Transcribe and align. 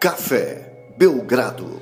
Café 0.00 0.94
Belgrado. 0.96 1.78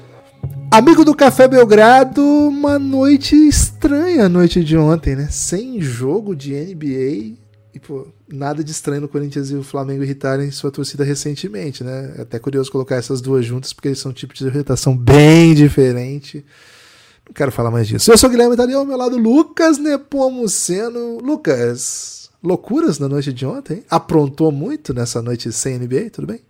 Amigo 0.73 1.05
do 1.05 1.15
Café 1.15 1.47
Belgrado, 1.47 2.21
uma 2.21 2.77
noite 2.77 3.37
estranha 3.37 4.25
a 4.25 4.29
noite 4.29 4.65
de 4.65 4.77
ontem, 4.77 5.15
né? 5.15 5.29
Sem 5.31 5.81
jogo 5.81 6.35
de 6.35 6.53
NBA 6.53 7.37
e, 7.73 7.79
pô, 7.81 8.09
nada 8.29 8.65
de 8.65 8.73
estranho 8.73 9.03
no 9.03 9.09
Corinthians 9.09 9.53
e 9.53 9.55
o 9.55 9.63
Flamengo 9.63 10.03
irritarem 10.03 10.51
sua 10.51 10.73
torcida 10.73 11.05
recentemente, 11.05 11.85
né? 11.85 12.15
É 12.19 12.23
até 12.23 12.41
curioso 12.41 12.73
colocar 12.73 12.97
essas 12.97 13.21
duas 13.21 13.47
juntas, 13.47 13.73
porque 13.73 13.87
eles 13.87 14.01
são 14.01 14.13
tipos 14.13 14.37
de 14.37 14.49
irritação 14.49 14.97
bem 14.97 15.55
diferente. 15.55 16.45
Não 17.25 17.33
quero 17.33 17.53
falar 17.53 17.71
mais 17.71 17.87
disso. 17.87 18.11
Eu 18.11 18.19
sou 18.19 18.29
o 18.29 18.33
Guilherme 18.33 18.55
Italiano, 18.55 18.81
ao 18.81 18.87
meu 18.87 18.97
lado 18.97 19.17
Lucas 19.17 19.79
Nepomuceno. 19.79 21.19
Lucas, 21.19 22.31
loucuras 22.43 22.99
na 22.99 23.09
noite 23.09 23.33
de 23.33 23.47
ontem? 23.47 23.85
Aprontou 23.89 24.51
muito 24.51 24.93
nessa 24.93 25.23
noite 25.23 25.53
sem 25.53 25.79
NBA, 25.79 26.11
tudo 26.11 26.27
bem? 26.27 26.48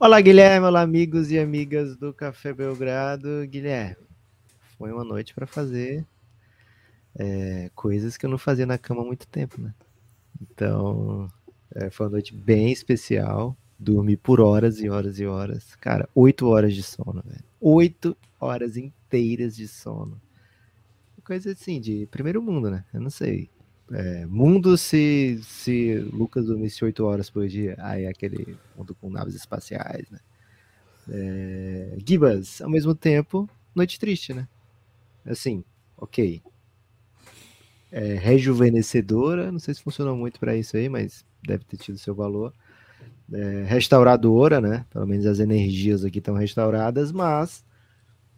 Olá, 0.00 0.20
Guilherme. 0.20 0.64
Olá, 0.64 0.82
amigos 0.82 1.32
e 1.32 1.40
amigas 1.40 1.96
do 1.96 2.14
Café 2.14 2.52
Belgrado. 2.52 3.44
Guilherme, 3.48 3.96
foi 4.78 4.92
uma 4.92 5.02
noite 5.02 5.34
para 5.34 5.44
fazer 5.44 6.06
é, 7.16 7.68
coisas 7.74 8.16
que 8.16 8.24
eu 8.24 8.30
não 8.30 8.38
fazia 8.38 8.64
na 8.64 8.78
cama 8.78 9.02
há 9.02 9.04
muito 9.04 9.26
tempo, 9.26 9.60
né? 9.60 9.74
Então, 10.40 11.28
é, 11.74 11.90
foi 11.90 12.06
uma 12.06 12.12
noite 12.12 12.32
bem 12.32 12.70
especial. 12.70 13.56
Dormi 13.76 14.16
por 14.16 14.40
horas 14.40 14.78
e 14.78 14.88
horas 14.88 15.18
e 15.18 15.26
horas. 15.26 15.74
Cara, 15.74 16.08
oito 16.14 16.46
horas 16.46 16.76
de 16.76 16.82
sono, 16.84 17.20
velho. 17.26 17.44
Oito 17.60 18.16
horas 18.40 18.76
inteiras 18.76 19.56
de 19.56 19.66
sono. 19.66 20.20
Coisa 21.24 21.50
assim, 21.50 21.80
de 21.80 22.06
primeiro 22.06 22.40
mundo, 22.40 22.70
né? 22.70 22.84
Eu 22.94 23.00
não 23.00 23.10
sei. 23.10 23.50
É, 23.90 24.26
mundo 24.26 24.76
se, 24.76 25.40
se 25.42 25.96
Lucas 26.12 26.46
dormisse 26.46 26.84
8 26.84 27.04
horas 27.04 27.30
por 27.30 27.48
dia, 27.48 27.74
aí 27.78 28.04
é 28.04 28.08
aquele 28.08 28.56
mundo 28.76 28.94
com 28.94 29.08
naves 29.08 29.34
espaciais, 29.34 30.10
né? 30.10 30.18
É, 31.10 31.96
Gibas, 32.06 32.60
ao 32.60 32.68
mesmo 32.68 32.94
tempo, 32.94 33.48
noite 33.74 33.98
triste, 33.98 34.34
né? 34.34 34.46
Assim, 35.24 35.64
ok. 35.96 36.42
É, 37.90 38.14
rejuvenescedora, 38.14 39.50
não 39.50 39.58
sei 39.58 39.72
se 39.72 39.82
funcionou 39.82 40.14
muito 40.14 40.38
para 40.38 40.54
isso 40.54 40.76
aí, 40.76 40.88
mas 40.88 41.24
deve 41.42 41.64
ter 41.64 41.78
tido 41.78 41.96
seu 41.96 42.14
valor. 42.14 42.52
É, 43.32 43.64
restauradora, 43.66 44.60
né? 44.60 44.84
Pelo 44.90 45.06
menos 45.06 45.24
as 45.24 45.38
energias 45.38 46.04
aqui 46.04 46.18
estão 46.18 46.34
restauradas, 46.34 47.10
mas 47.10 47.64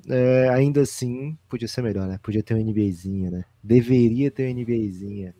é, 0.09 0.49
ainda 0.49 0.83
assim 0.83 1.37
podia 1.49 1.69
ser 1.69 1.83
melhor, 1.83 2.07
né? 2.07 2.19
Podia 2.23 2.43
ter 2.43 2.55
uma 2.55 2.63
NBAzinha, 2.63 3.31
né? 3.31 3.45
Deveria 3.63 4.31
ter 4.31 4.45
uma 4.45 4.61
NBAzinha. 4.61 5.35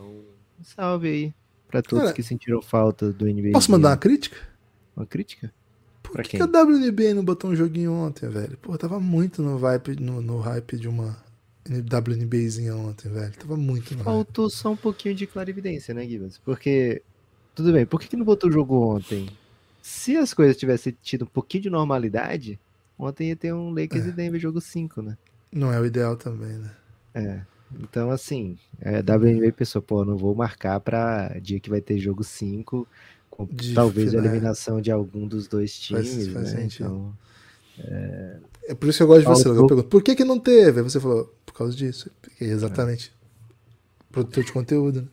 Um 0.00 0.64
salve 0.64 1.08
aí 1.08 1.34
para 1.68 1.82
todos 1.82 2.04
Cara, 2.04 2.14
que 2.14 2.22
sentiram 2.22 2.60
falta 2.60 3.12
do 3.12 3.24
NBA. 3.24 3.52
Posso 3.52 3.70
mandar 3.70 3.90
uma 3.90 3.96
crítica? 3.96 4.36
Uma 4.94 5.06
crítica? 5.06 5.52
Por 6.02 6.12
pra 6.12 6.22
que, 6.22 6.36
que 6.36 6.42
a 6.42 6.46
WNBA 6.46 7.14
não 7.14 7.24
botou 7.24 7.50
um 7.50 7.56
joguinho 7.56 7.92
ontem, 7.92 8.28
velho? 8.28 8.58
Pô, 8.58 8.76
tava 8.76 9.00
muito 9.00 9.40
no, 9.42 9.56
vibe, 9.56 9.96
no, 9.98 10.20
no 10.20 10.38
hype 10.38 10.76
de 10.76 10.88
uma 10.88 11.16
WNBAzinha 11.66 12.76
ontem, 12.76 13.10
velho. 13.10 13.32
Tava 13.32 13.56
muito 13.56 13.96
no 13.96 14.04
Faltou 14.04 14.46
hype. 14.46 14.54
só 14.54 14.72
um 14.72 14.76
pouquinho 14.76 15.14
de 15.14 15.26
clarividência, 15.26 15.94
né, 15.94 16.06
Gibbs? 16.06 16.38
Porque, 16.38 17.02
tudo 17.54 17.72
bem, 17.72 17.86
por 17.86 18.00
que, 18.00 18.08
que 18.08 18.16
não 18.16 18.24
botou 18.24 18.50
o 18.50 18.52
jogo 18.52 18.94
ontem? 18.94 19.30
Se 19.80 20.16
as 20.16 20.34
coisas 20.34 20.56
tivessem 20.56 20.94
tido 21.02 21.22
um 21.24 21.28
pouquinho 21.28 21.62
de 21.62 21.70
normalidade, 21.70 22.58
ontem 22.98 23.28
ia 23.28 23.36
ter 23.36 23.54
um 23.54 23.70
Lakers 23.70 24.06
é. 24.06 24.08
e 24.08 24.12
Denver 24.12 24.40
jogo 24.40 24.60
5, 24.60 25.00
né? 25.00 25.16
Não 25.50 25.72
é 25.72 25.80
o 25.80 25.86
ideal 25.86 26.16
também, 26.16 26.58
né? 26.58 26.70
É. 27.14 27.40
Então, 27.80 28.10
assim, 28.10 28.56
é, 28.80 28.98
WNBA 29.00 29.52
pensou, 29.52 29.80
pô, 29.80 30.04
não 30.04 30.16
vou 30.16 30.34
marcar 30.34 30.80
para 30.80 31.38
dia 31.40 31.60
que 31.60 31.70
vai 31.70 31.80
ter 31.80 31.98
jogo 31.98 32.24
5, 32.24 32.86
com 33.30 33.46
de 33.46 33.74
talvez 33.74 34.14
a 34.14 34.18
eliminação 34.18 34.80
de 34.80 34.90
algum 34.90 35.26
dos 35.26 35.48
dois 35.48 35.78
times, 35.78 36.28
faz, 36.28 36.52
né? 36.52 36.64
Então, 36.64 37.12
é... 37.78 38.36
é... 38.68 38.74
por 38.74 38.88
isso 38.88 38.98
que 38.98 39.02
eu 39.02 39.06
gosto 39.06 39.20
de 39.20 39.26
você. 39.26 39.48
Eu 39.48 39.66
pergunto, 39.66 39.88
por 39.88 40.02
que, 40.02 40.14
que 40.14 40.24
não 40.24 40.38
teve? 40.38 40.80
Aí 40.80 40.84
você 40.84 41.00
falou, 41.00 41.32
por 41.46 41.54
causa 41.54 41.74
disso. 41.76 42.10
Exatamente. 42.40 43.12
É. 43.18 44.12
Produtor 44.12 44.44
de 44.44 44.52
conteúdo, 44.52 45.02
né? 45.02 45.08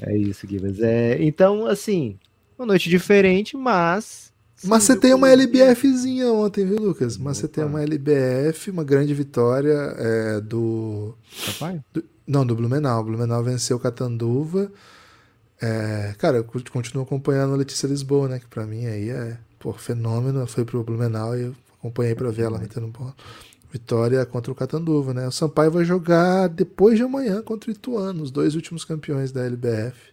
É 0.00 0.16
isso, 0.16 0.46
Gibas. 0.46 0.80
É, 0.80 1.22
então, 1.22 1.66
assim, 1.66 2.18
uma 2.58 2.66
noite 2.66 2.88
diferente, 2.88 3.56
mas 3.56 4.31
mas 4.64 4.84
você 4.84 4.96
tem 4.96 5.14
uma 5.14 5.30
LBFzinha 5.30 6.32
ontem, 6.32 6.64
viu, 6.64 6.78
Lucas? 6.78 7.16
Mas 7.16 7.38
você 7.38 7.48
tem 7.48 7.64
uma 7.64 7.82
LBF, 7.82 8.70
uma 8.70 8.84
grande 8.84 9.12
vitória 9.14 9.94
é, 9.96 10.40
do... 10.40 11.14
Do, 11.92 12.04
não, 12.26 12.46
do 12.46 12.54
Blumenau. 12.54 13.00
O 13.00 13.04
Blumenau 13.04 13.42
venceu 13.42 13.76
o 13.76 13.80
Catanduva. 13.80 14.70
É, 15.60 16.14
cara, 16.18 16.38
eu 16.38 16.44
continuo 16.44 17.04
acompanhando 17.04 17.54
a 17.54 17.56
Letícia 17.56 17.86
Lisboa, 17.86 18.28
né? 18.28 18.38
Que 18.38 18.46
pra 18.46 18.66
mim 18.66 18.86
aí 18.86 19.10
é 19.10 19.38
pô, 19.58 19.72
fenômeno. 19.72 20.46
Foi 20.46 20.64
pro 20.64 20.82
Blumenau 20.82 21.36
e 21.36 21.42
eu 21.42 21.54
acompanhei 21.78 22.14
pra 22.14 22.30
ver 22.30 22.42
ela 22.42 22.58
metendo 22.58 22.88
bola. 22.88 23.14
Vitória 23.72 24.24
contra 24.26 24.52
o 24.52 24.54
Catanduva, 24.54 25.14
né? 25.14 25.26
O 25.26 25.32
Sampaio 25.32 25.70
vai 25.70 25.84
jogar 25.84 26.48
depois 26.48 26.96
de 26.96 27.04
amanhã 27.04 27.40
contra 27.42 27.70
o 27.70 27.72
Ituano, 27.72 28.22
os 28.22 28.30
dois 28.30 28.54
últimos 28.54 28.84
campeões 28.84 29.32
da 29.32 29.44
LBF. 29.44 30.11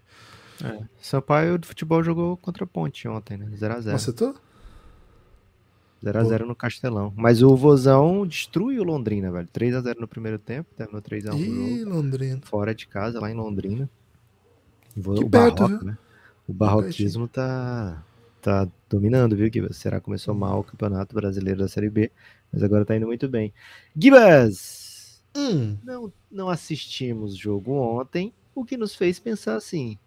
É. 0.64 0.84
Sampaio 1.02 1.58
do 1.58 1.68
futebol 1.68 2.04
jogou 2.04 2.38
contra 2.38 2.64
a 2.64 2.68
Ponte 2.68 3.08
ontem, 3.08 3.38
né? 3.38 3.48
0x0. 3.56 3.94
Acertou? 3.94 4.36
0x0 6.04 6.46
no 6.46 6.56
Castelão. 6.56 7.14
Mas 7.16 7.42
o 7.42 7.56
Vozão 7.56 8.26
destrui 8.26 8.80
o 8.80 8.84
Londrina, 8.84 9.32
velho. 9.32 9.48
3x0 9.54 10.00
no 10.00 10.08
primeiro 10.08 10.40
tempo, 10.40 10.70
terminou 10.76 11.02
3x1 11.02 11.38
Ih, 11.38 11.84
Londrina. 11.84 12.42
Fora 12.44 12.74
de 12.74 12.88
casa, 12.88 13.20
lá 13.20 13.30
em 13.30 13.36
Londrina. 13.36 13.90
O, 14.98 15.14
que 15.14 15.30
perto, 15.30 15.64
barroco, 15.64 15.86
né? 15.86 15.98
O 16.48 16.54
barroquismo 16.54 17.28
tá, 17.28 18.04
tá 18.42 18.68
dominando, 18.90 19.36
viu, 19.36 19.50
Gibas? 19.52 19.78
Será 19.78 20.00
que 20.00 20.06
começou 20.06 20.34
mal 20.34 20.60
o 20.60 20.64
Campeonato 20.64 21.14
Brasileiro 21.14 21.60
da 21.60 21.68
Série 21.68 21.90
B, 21.90 22.12
mas 22.52 22.64
agora 22.64 22.86
tá 22.86 22.96
indo 22.96 23.06
muito 23.06 23.28
bem. 23.28 23.54
Gibas! 23.96 25.22
Hum. 25.36 25.78
Não, 25.84 26.12
não 26.32 26.50
assistimos 26.50 27.36
jogo 27.38 27.74
ontem, 27.74 28.34
o 28.56 28.66
que 28.66 28.78
nos 28.78 28.96
fez 28.96 29.20
pensar 29.20 29.56
assim, 29.56 29.98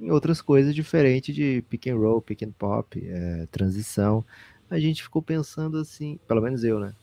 em 0.00 0.10
outras 0.10 0.40
coisas 0.40 0.74
diferentes 0.74 1.34
de 1.34 1.62
pick 1.68 1.86
and 1.88 1.96
roll, 1.96 2.20
pick 2.20 2.42
and 2.42 2.52
pop, 2.52 3.02
é, 3.04 3.46
transição. 3.50 4.24
A 4.70 4.78
gente 4.78 5.02
ficou 5.02 5.22
pensando 5.22 5.78
assim, 5.78 6.18
pelo 6.26 6.40
menos 6.40 6.64
eu, 6.64 6.78
né? 6.78 6.94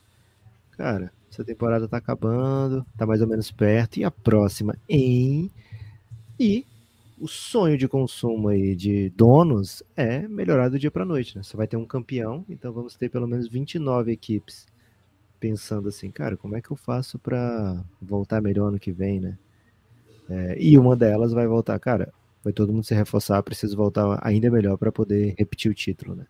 Cara, 0.72 1.12
essa 1.32 1.44
temporada 1.44 1.88
tá 1.88 1.98
acabando, 1.98 2.86
tá 2.98 3.06
mais 3.06 3.22
ou 3.22 3.28
menos 3.28 3.52
perto, 3.52 3.98
e 3.98 4.04
a 4.04 4.12
próxima 4.12 4.78
em. 4.88 5.50
E 6.40 6.66
o 7.20 7.28
sonho 7.28 7.78
de 7.78 7.88
consumo 7.88 8.50
aí 8.50 8.76
de 8.76 9.10
donos 9.12 9.84
é 9.96 10.28
melhorar 10.28 10.70
do 10.70 10.78
dia 10.78 10.92
para 10.92 11.06
noite, 11.06 11.36
né? 11.36 11.44
Você 11.44 11.56
vai 11.56 11.68
ter 11.68 11.78
um 11.78 11.86
campeão, 11.86 12.44
então 12.50 12.74
vamos 12.74 12.96
ter 12.96 13.10
pelo 13.10 13.28
menos 13.28 13.48
29 13.48 14.12
equipes 14.12 14.68
pensando 15.40 15.90
assim, 15.90 16.10
cara, 16.10 16.38
como 16.38 16.56
é 16.56 16.62
que 16.62 16.72
eu 16.72 16.78
faço 16.78 17.20
para 17.20 17.84
voltar 18.02 18.42
melhor 18.42 18.68
ano 18.68 18.80
que 18.80 18.92
vem, 18.92 19.20
né? 19.20 19.38
É, 20.30 20.56
e 20.58 20.78
uma 20.78 20.96
delas 20.96 21.34
vai 21.34 21.46
voltar, 21.46 21.78
cara, 21.80 22.14
vai 22.44 22.52
todo 22.52 22.74
mundo 22.74 22.84
se 22.84 22.94
reforçar, 22.94 23.42
preciso 23.42 23.78
voltar 23.78 24.20
ainda 24.22 24.52
melhor 24.52 24.78
para 24.78 24.92
poder 24.92 25.34
repetir 25.38 25.72
o 25.72 25.74
título, 25.74 26.14
né? 26.14 26.26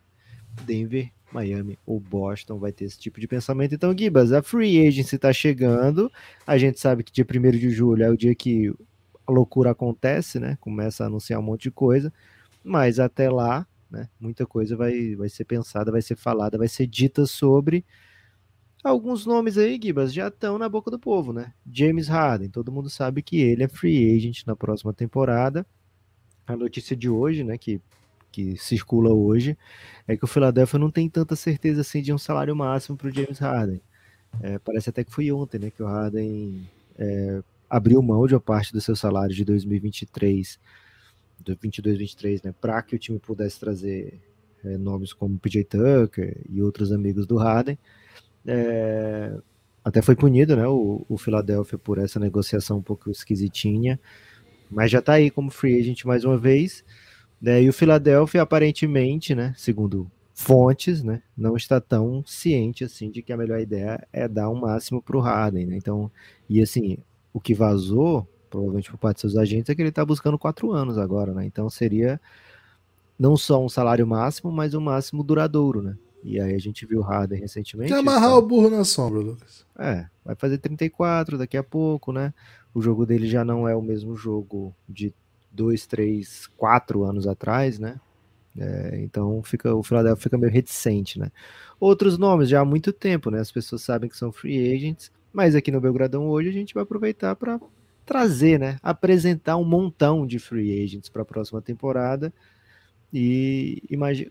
Denver, 0.65 1.11
Miami 1.31 1.79
ou 1.85 1.99
Boston 1.99 2.59
vai 2.59 2.71
ter 2.71 2.85
esse 2.85 2.99
tipo 2.99 3.19
de 3.19 3.27
pensamento. 3.27 3.73
Então, 3.73 3.97
Gibas, 3.97 4.31
a 4.31 4.43
free 4.43 4.87
agency 4.87 5.15
está 5.15 5.33
chegando. 5.33 6.11
A 6.45 6.57
gente 6.57 6.79
sabe 6.79 7.03
que 7.03 7.11
dia 7.11 7.25
1 7.25 7.51
de 7.57 7.71
julho 7.71 8.03
é 8.03 8.09
o 8.09 8.15
dia 8.15 8.35
que 8.35 8.71
a 9.25 9.31
loucura 9.31 9.71
acontece, 9.71 10.39
né? 10.39 10.57
Começa 10.61 11.03
a 11.03 11.07
anunciar 11.07 11.39
um 11.39 11.43
monte 11.43 11.63
de 11.63 11.71
coisa. 11.71 12.13
Mas 12.63 12.99
até 12.99 13.29
lá, 13.29 13.65
né, 13.89 14.07
muita 14.19 14.45
coisa 14.45 14.77
vai, 14.77 15.15
vai 15.15 15.29
ser 15.29 15.45
pensada, 15.45 15.91
vai 15.91 16.01
ser 16.01 16.15
falada, 16.15 16.57
vai 16.57 16.67
ser 16.67 16.85
dita 16.85 17.25
sobre. 17.25 17.83
Alguns 18.83 19.25
nomes 19.25 19.57
aí, 19.57 19.79
Gibas, 19.81 20.13
já 20.13 20.27
estão 20.27 20.57
na 20.57 20.69
boca 20.69 20.91
do 20.91 20.99
povo, 20.99 21.33
né? 21.33 21.53
James 21.71 22.07
Harden, 22.07 22.49
todo 22.49 22.71
mundo 22.71 22.89
sabe 22.89 23.23
que 23.23 23.39
ele 23.39 23.63
é 23.63 23.67
free 23.67 24.15
agent 24.15 24.45
na 24.45 24.55
próxima 24.55 24.93
temporada 24.93 25.65
a 26.47 26.55
notícia 26.55 26.95
de 26.95 27.09
hoje, 27.09 27.43
né, 27.43 27.57
que, 27.57 27.81
que 28.31 28.57
circula 28.57 29.13
hoje, 29.13 29.57
é 30.07 30.17
que 30.17 30.23
o 30.23 30.27
Philadelphia 30.27 30.79
não 30.79 30.91
tem 30.91 31.09
tanta 31.09 31.35
certeza 31.35 31.81
assim 31.81 32.01
de 32.01 32.13
um 32.13 32.17
salário 32.17 32.55
máximo 32.55 32.97
para 32.97 33.07
o 33.07 33.13
James 33.13 33.39
Harden. 33.39 33.81
É, 34.41 34.57
parece 34.59 34.89
até 34.89 35.03
que 35.03 35.11
foi 35.11 35.31
ontem, 35.31 35.59
né, 35.59 35.69
que 35.69 35.81
o 35.81 35.85
Harden 35.85 36.67
é, 36.97 37.41
abriu 37.69 38.01
mão 38.01 38.27
de 38.27 38.33
uma 38.33 38.41
parte 38.41 38.73
do 38.73 38.81
seu 38.81 38.95
salário 38.95 39.33
de 39.33 39.45
2023, 39.45 40.59
do 41.39 41.55
22-23, 41.55 42.45
né, 42.45 42.53
para 42.59 42.81
que 42.81 42.95
o 42.95 42.99
time 42.99 43.19
pudesse 43.19 43.59
trazer 43.59 44.19
é, 44.63 44.77
nomes 44.77 45.13
como 45.13 45.37
PJ 45.37 45.63
Tucker 45.65 46.37
e 46.49 46.61
outros 46.61 46.91
amigos 46.91 47.25
do 47.25 47.37
Harden. 47.37 47.77
É, 48.45 49.37
até 49.83 50.01
foi 50.01 50.15
punido, 50.15 50.55
né, 50.55 50.67
o, 50.67 51.05
o 51.07 51.17
Philadelphia 51.17 51.77
por 51.77 51.97
essa 51.97 52.19
negociação 52.19 52.77
um 52.77 52.81
pouco 52.81 53.11
esquisitinha 53.11 53.99
mas 54.69 54.91
já 54.91 54.99
está 54.99 55.13
aí 55.13 55.29
como 55.29 55.51
free 55.51 55.79
agent 55.79 56.05
mais 56.05 56.23
uma 56.23 56.37
vez. 56.37 56.83
Né? 57.41 57.63
E 57.63 57.69
o 57.69 57.73
Philadelphia, 57.73 58.41
aparentemente, 58.41 59.35
né, 59.35 59.53
segundo 59.57 60.09
fontes, 60.33 61.03
né, 61.03 61.21
não 61.37 61.55
está 61.55 61.79
tão 61.79 62.23
ciente 62.25 62.83
assim 62.83 63.11
de 63.11 63.21
que 63.21 63.31
a 63.31 63.37
melhor 63.37 63.59
ideia 63.59 64.05
é 64.11 64.27
dar 64.27 64.49
um 64.49 64.55
máximo 64.55 65.01
para 65.01 65.17
o 65.17 65.19
Harden. 65.19 65.67
Né? 65.67 65.77
Então, 65.77 66.11
e 66.49 66.61
assim, 66.61 66.97
o 67.33 67.39
que 67.39 67.53
vazou, 67.53 68.27
provavelmente 68.49 68.89
por 68.89 68.97
parte 68.97 69.15
dos 69.15 69.33
seus 69.33 69.37
agentes, 69.37 69.69
é 69.69 69.75
que 69.75 69.81
ele 69.81 69.89
está 69.89 70.05
buscando 70.05 70.39
quatro 70.39 70.71
anos 70.71 70.97
agora. 70.97 71.33
Né? 71.33 71.45
Então 71.45 71.69
seria 71.69 72.19
não 73.17 73.37
só 73.37 73.63
um 73.63 73.69
salário 73.69 74.05
máximo, 74.07 74.51
mas 74.51 74.73
um 74.73 74.81
máximo 74.81 75.23
duradouro, 75.23 75.81
né? 75.81 75.97
E 76.23 76.39
aí 76.39 76.55
a 76.55 76.59
gente 76.59 76.85
viu 76.85 76.99
o 76.99 77.03
Harden 77.03 77.39
recentemente. 77.39 77.91
Quer 77.91 77.99
amarrar 77.99 78.29
então- 78.29 78.37
o 78.37 78.41
burro 78.41 78.69
na 78.69 78.85
sombra, 78.85 79.19
Lucas. 79.19 79.65
É, 79.77 80.05
vai 80.23 80.35
fazer 80.35 80.57
34 80.57 81.37
daqui 81.37 81.57
a 81.57 81.63
pouco, 81.63 82.13
né? 82.13 82.33
O 82.73 82.81
jogo 82.81 83.05
dele 83.05 83.27
já 83.27 83.43
não 83.43 83.67
é 83.67 83.75
o 83.75 83.81
mesmo 83.81 84.15
jogo 84.15 84.73
de 84.87 85.13
dois, 85.51 85.85
três, 85.85 86.47
quatro 86.57 87.03
anos 87.03 87.27
atrás, 87.27 87.77
né? 87.77 87.99
É, 88.57 88.99
então 89.01 89.41
fica, 89.43 89.73
o 89.75 89.83
Philadelphia 89.83 90.23
fica 90.23 90.37
meio 90.37 90.51
reticente, 90.51 91.19
né? 91.19 91.31
Outros 91.79 92.17
nomes 92.17 92.47
já 92.47 92.61
há 92.61 92.65
muito 92.65 92.93
tempo, 92.93 93.29
né? 93.29 93.39
As 93.39 93.51
pessoas 93.51 93.81
sabem 93.81 94.09
que 94.09 94.15
são 94.17 94.31
free 94.31 94.73
agents, 94.73 95.11
mas 95.33 95.55
aqui 95.55 95.71
no 95.71 95.81
Belgradão 95.81 96.27
hoje 96.29 96.49
a 96.49 96.53
gente 96.53 96.73
vai 96.73 96.83
aproveitar 96.83 97.35
para 97.35 97.59
trazer, 98.05 98.59
né? 98.59 98.77
Apresentar 98.81 99.57
um 99.57 99.65
montão 99.65 100.25
de 100.25 100.39
free 100.39 100.83
agents 100.83 101.09
para 101.09 101.23
a 101.23 101.25
próxima 101.25 101.61
temporada 101.61 102.33
e 103.13 103.79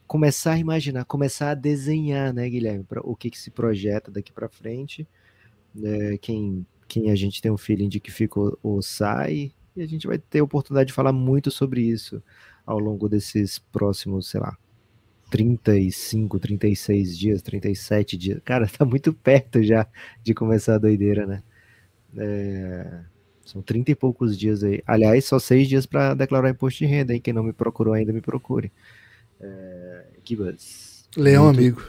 começar 0.09 0.55
a 0.55 0.59
imaginar, 0.59 1.05
começar 1.05 1.51
a 1.51 1.55
desenhar, 1.55 2.33
né, 2.33 2.49
Guilherme, 2.49 2.83
pra, 2.83 3.01
o 3.01 3.15
que, 3.15 3.31
que 3.31 3.39
se 3.39 3.49
projeta 3.51 4.11
daqui 4.11 4.33
para 4.33 4.49
frente, 4.49 5.07
né, 5.73 6.19
quem, 6.19 6.67
quem 6.89 7.11
a 7.11 7.15
gente 7.15 7.41
tem 7.41 7.53
um 7.53 7.57
feeling 7.57 7.89
de 7.89 8.01
que 8.01 8.11
fica 8.11 8.41
ou, 8.41 8.59
ou 8.61 8.83
sai, 8.83 9.53
e 9.77 9.83
a 9.83 9.87
gente 9.87 10.07
vai 10.07 10.19
ter 10.19 10.41
a 10.41 10.45
oportunidade 10.45 10.89
de 10.89 10.93
falar 10.93 11.13
muito 11.13 11.49
sobre 11.51 11.81
isso 11.81 12.21
ao 12.67 12.79
longo 12.79 13.09
desses 13.09 13.59
próximos, 13.59 14.29
sei 14.29 14.41
lá, 14.41 14.59
35, 15.31 16.39
36 16.41 17.17
dias, 17.17 17.41
37 17.41 18.17
dias. 18.19 18.41
Cara, 18.45 18.67
tá 18.69 18.85
muito 18.85 19.13
perto 19.13 19.63
já 19.63 19.87
de 20.23 20.35
começar 20.35 20.75
a 20.75 20.79
doideira, 20.79 21.25
né? 21.25 21.43
É, 22.17 23.05
São 23.45 23.61
30 23.61 23.91
e 23.91 23.95
poucos 23.95 24.39
dias 24.39 24.63
aí. 24.63 24.83
Aliás, 24.87 25.25
só 25.25 25.39
seis 25.39 25.69
dias 25.69 25.85
para 25.87 26.15
declarar 26.15 26.51
imposto 26.51 26.79
de 26.79 26.87
renda, 26.87 27.13
hein? 27.13 27.21
Quem 27.21 27.35
não 27.35 27.43
me 27.43 27.53
procurou 27.53 27.93
ainda, 27.95 28.13
me 28.13 28.21
procure. 28.21 28.71
É... 29.41 30.07
Gibas. 30.25 31.09
Leão 31.17 31.45
Muito- 31.47 31.59
amigo. 31.59 31.83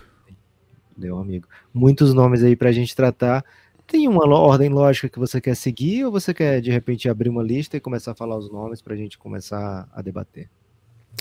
Leão 0.98 1.20
amigo. 1.20 1.48
Muitos 1.74 2.14
nomes 2.14 2.44
aí 2.44 2.56
pra 2.56 2.72
gente 2.72 2.96
tratar. 2.96 3.44
Tem 3.86 4.08
uma 4.08 4.26
ordem 4.28 4.70
lógica 4.70 5.10
que 5.10 5.20
você 5.20 5.40
quer 5.42 5.56
seguir 5.56 6.06
ou 6.06 6.12
você 6.12 6.34
quer, 6.34 6.62
de 6.62 6.72
repente, 6.72 7.10
abrir 7.10 7.30
uma 7.30 7.44
lista 7.44 7.78
e 7.78 7.80
começar 7.80 8.12
a 8.12 8.16
falar 8.16 8.38
os 8.38 8.52
nomes 8.52 8.82
pra 8.82 8.96
gente 8.96 9.18
começar 9.18 9.88
a 9.92 10.02
debater? 10.02 10.50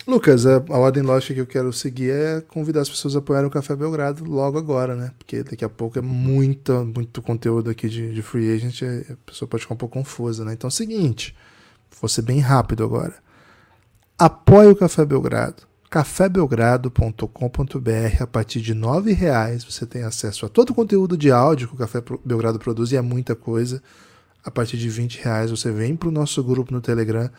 Lucas, 0.06 0.46
a, 0.46 0.56
a 0.56 0.78
ordem 0.78 1.02
lógica 1.02 1.34
que 1.34 1.40
eu 1.40 1.46
quero 1.46 1.72
seguir 1.72 2.10
é 2.10 2.40
convidar 2.40 2.80
as 2.80 2.88
pessoas 2.88 3.14
a 3.14 3.20
apoiarem 3.20 3.46
o 3.46 3.50
Café 3.50 3.76
Belgrado 3.76 4.24
logo 4.24 4.58
agora, 4.58 4.96
né? 4.96 5.12
Porque 5.16 5.44
daqui 5.44 5.64
a 5.64 5.68
pouco 5.68 5.98
é 5.98 6.02
muita, 6.02 6.82
muito 6.82 7.22
conteúdo 7.22 7.70
aqui 7.70 7.88
de, 7.88 8.12
de 8.12 8.20
free 8.20 8.52
agent, 8.52 8.82
e 8.82 9.12
a 9.12 9.16
pessoa 9.24 9.48
pode 9.48 9.62
ficar 9.62 9.74
um 9.74 9.78
pouco 9.78 9.96
confusa, 9.96 10.44
né? 10.44 10.54
Então 10.54 10.66
é 10.66 10.72
o 10.72 10.72
seguinte, 10.72 11.36
vou 12.00 12.08
ser 12.08 12.22
bem 12.22 12.40
rápido 12.40 12.82
agora. 12.82 13.14
Apoie 14.18 14.68
o 14.68 14.76
Café 14.76 15.04
Belgrado. 15.04 15.62
cafébelgrado.com.br 15.88 18.22
a 18.22 18.26
partir 18.26 18.60
de 18.60 18.72
R$ 18.72 19.12
reais 19.12 19.62
você 19.62 19.86
tem 19.86 20.02
acesso 20.02 20.46
a 20.46 20.48
todo 20.48 20.70
o 20.70 20.74
conteúdo 20.74 21.16
de 21.16 21.30
áudio 21.30 21.68
que 21.68 21.74
o 21.74 21.78
Café 21.78 22.02
Belgrado 22.24 22.58
produz 22.58 22.90
e 22.90 22.96
é 22.96 23.02
muita 23.02 23.36
coisa. 23.36 23.80
A 24.44 24.50
partir 24.50 24.76
de 24.76 24.88
20 24.88 25.22
reais 25.22 25.52
você 25.52 25.70
vem 25.70 25.94
para 25.94 26.08
o 26.08 26.12
nosso 26.12 26.42
grupo 26.42 26.72
no 26.72 26.80
Telegram 26.80 27.30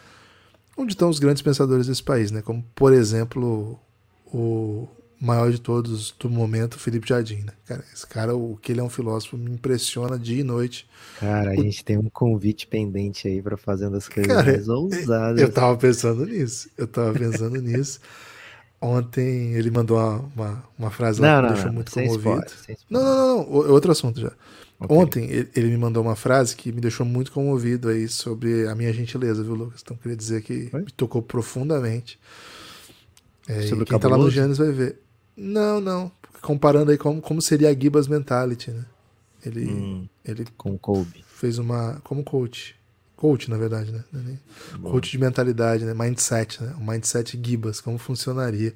onde 0.78 0.94
estão 0.94 1.10
os 1.10 1.20
grandes 1.20 1.42
pensadores 1.42 1.88
desse 1.88 2.04
país, 2.04 2.32
né? 2.32 2.42
Como, 2.42 2.64
por 2.76 2.94
exemplo, 2.94 3.80
o 4.26 4.88
maior 5.20 5.52
de 5.52 5.60
todos 5.62 6.12
do 6.20 6.30
momento, 6.30 6.78
Felipe 6.80 7.08
Jardim, 7.08 7.38
né? 7.46 7.54
Cara, 7.66 7.84
esse 7.94 8.06
cara, 8.06 8.36
o 8.36 8.58
que 8.58 8.72
ele 8.72 8.82
é 8.82 8.84
um 8.84 8.90
filósofo, 8.90 9.38
me 9.38 9.52
impressiona 9.52 10.20
dia 10.20 10.42
e 10.42 10.44
noite. 10.44 10.88
Cara, 11.20 11.52
a 11.52 11.56
gente 11.56 11.84
tem 11.86 11.98
um 11.98 12.10
convite 12.10 12.68
pendente 12.68 13.28
aí 13.28 13.42
pra 13.42 13.56
fazer 13.58 13.86
uma 13.86 13.92
das 13.92 14.10
coisas 14.10 14.36
Cara, 14.36 14.44
mais 14.44 14.68
ousadas. 14.68 15.40
Eu 15.42 15.52
tava 15.52 15.78
pensando 15.78 16.26
nisso, 16.26 16.70
eu 16.78 16.88
tava 16.88 17.14
pensando 17.18 17.60
nisso. 17.62 18.00
Ontem 18.82 19.54
ele 19.54 19.72
mandou 19.72 19.98
uma, 19.98 20.20
uma, 20.36 20.64
uma 20.78 20.92
frase 20.92 21.22
lá 21.22 21.28
Não, 21.28 21.36
que 21.36 21.42
me 21.42 21.48
não, 21.48 21.54
deixou 21.54 21.70
não, 21.70 21.74
muito 21.74 21.92
comovido. 21.92 22.44
spoiler, 22.44 22.48
spoiler. 22.48 22.80
não, 22.90 23.02
não, 23.04 23.28
não, 23.28 23.50
o- 23.50 23.72
outro 23.72 23.92
assunto 23.92 24.20
já. 24.20 24.32
Ok. 24.84 24.96
Ontem 24.98 25.30
ele, 25.56 25.68
me 25.70 25.78
mandou 25.78 26.04
uma 26.04 26.16
frase 26.16 26.56
que 26.56 26.72
me 26.72 26.82
deixou 26.82 27.06
muito 27.06 27.32
comovido 27.32 27.90
aí 27.90 28.08
sobre 28.08 28.68
a 28.68 28.76
minha 28.76 28.92
gentileza, 28.94 29.44
viu, 29.44 29.54
Lucas? 29.56 29.82
Então 29.84 29.96
queria 29.98 30.16
dizer 30.18 30.42
que 30.42 30.70
Foi? 30.70 30.82
me 30.82 30.92
tocou 30.92 31.22
profundamente. 31.22 32.20
É, 33.48 33.64
e 33.64 33.68
Sobre 33.68 33.84
o 33.84 33.88
quem 33.88 34.00
tá 34.00 34.08
lá 34.08 34.18
no? 34.18 34.30
Giannis 34.30 34.58
vai 34.58 34.72
ver. 34.72 35.00
Não, 35.36 35.80
não. 35.82 36.12
Comparando 36.42 36.92
aí 36.92 36.98
como, 36.98 37.22
como 37.22 37.42
seria 37.42 37.70
a 37.70 37.74
Gibas 37.74 38.08
Mentality, 38.08 38.72
né? 38.72 38.86
Ele, 39.46 39.66
Hum, 39.70 40.08
ele 40.24 40.46
com 40.58 40.72
o 40.74 40.80
Kobe. 40.80 41.24
fez 41.28 41.58
uma. 41.58 42.00
Como 42.04 42.24
coach. 42.24 42.76
Coach, 43.16 43.50
na 43.50 43.58
verdade, 43.58 43.92
né? 43.92 44.04
É 44.74 44.78
Bom. 44.78 44.92
Coach 44.92 45.12
de 45.12 45.18
mentalidade, 45.18 45.86
né? 45.86 45.94
Mindset, 45.94 46.62
né? 46.64 46.74
O 46.78 46.84
mindset 46.86 47.40
Gibas, 47.42 47.80
como 47.82 47.98
funcionaria. 47.98 48.74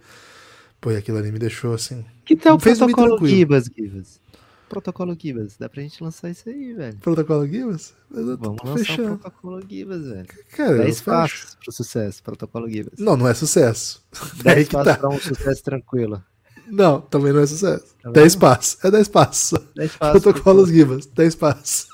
Pô, 0.80 0.92
e 0.92 0.96
aquilo 0.98 1.18
ali 1.18 1.32
me 1.32 1.40
deixou 1.40 1.74
assim. 1.74 2.06
Que 2.26 2.36
tal 2.36 2.56
o 2.56 2.60
protocolo. 2.60 3.28
Gibas, 3.28 3.66
Gibas? 3.76 4.20
Protocolo 4.70 5.18
Gibas. 5.20 5.56
Dá 5.58 5.70
pra 5.70 5.82
gente 5.82 6.04
lançar 6.04 6.30
isso 6.30 6.48
aí, 6.50 6.74
velho. 6.74 6.98
Protocolo 6.98 7.48
Gibas? 7.48 7.94
Vamos 8.10 8.58
lançar 8.64 8.78
fechando. 8.78 9.14
o 9.14 9.18
protocolo 9.18 9.62
Gibas, 9.68 10.06
velho. 10.06 10.28
Cara, 10.52 10.72
eu 10.72 10.78
10 10.80 10.88
fecho. 10.88 11.04
passos 11.06 11.56
pro 11.56 11.72
sucesso, 11.72 12.24
protocolo 12.24 12.70
Gibas. 12.70 13.00
Não, 13.00 13.16
não 13.16 13.28
é 13.28 13.34
sucesso. 13.34 14.04
Daí 14.44 14.56
10 14.56 14.68
que 14.68 14.74
passos 14.74 14.94
tá. 14.94 15.00
pra 15.00 15.10
um 15.10 15.20
sucesso 15.20 15.64
tranquilo. 15.64 16.24
Não, 16.68 17.00
também 17.00 17.32
não 17.32 17.40
é 17.40 17.48
sucesso. 17.48 17.86
Tá 18.04 18.12
10 18.12 18.36
passos. 18.36 18.84
É 18.84 18.92
10 18.92 19.08
passos. 19.08 19.60
10 19.76 19.96
passos. 19.96 20.22
Protocolos 20.22 20.70
Gibas. 20.70 21.06
10 21.06 21.36
passos. 21.36 21.88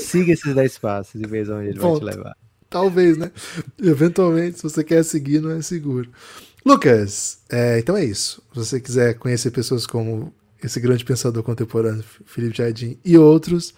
Siga 0.00 0.32
esses 0.32 0.54
10 0.54 0.78
passos 0.78 1.20
e 1.20 1.26
veja 1.26 1.54
onde 1.54 1.68
ele 1.68 1.78
vai 1.78 1.98
te 1.98 2.04
levar. 2.04 2.36
Talvez, 2.70 3.18
né? 3.18 3.30
Eventualmente, 3.78 4.56
se 4.56 4.62
você 4.62 4.82
quer 4.82 5.04
seguir, 5.04 5.40
não 5.40 5.50
é 5.50 5.62
seguro. 5.62 6.10
Lucas, 6.64 7.38
é, 7.50 7.78
então 7.78 7.96
é 7.96 8.04
isso. 8.04 8.42
Se 8.52 8.58
você 8.58 8.80
quiser 8.80 9.14
conhecer 9.14 9.50
pessoas 9.50 9.86
como 9.86 10.32
esse 10.64 10.80
grande 10.80 11.04
pensador 11.04 11.42
contemporâneo, 11.42 12.02
Felipe 12.24 12.56
Jardim, 12.56 12.98
e 13.04 13.18
outros, 13.18 13.74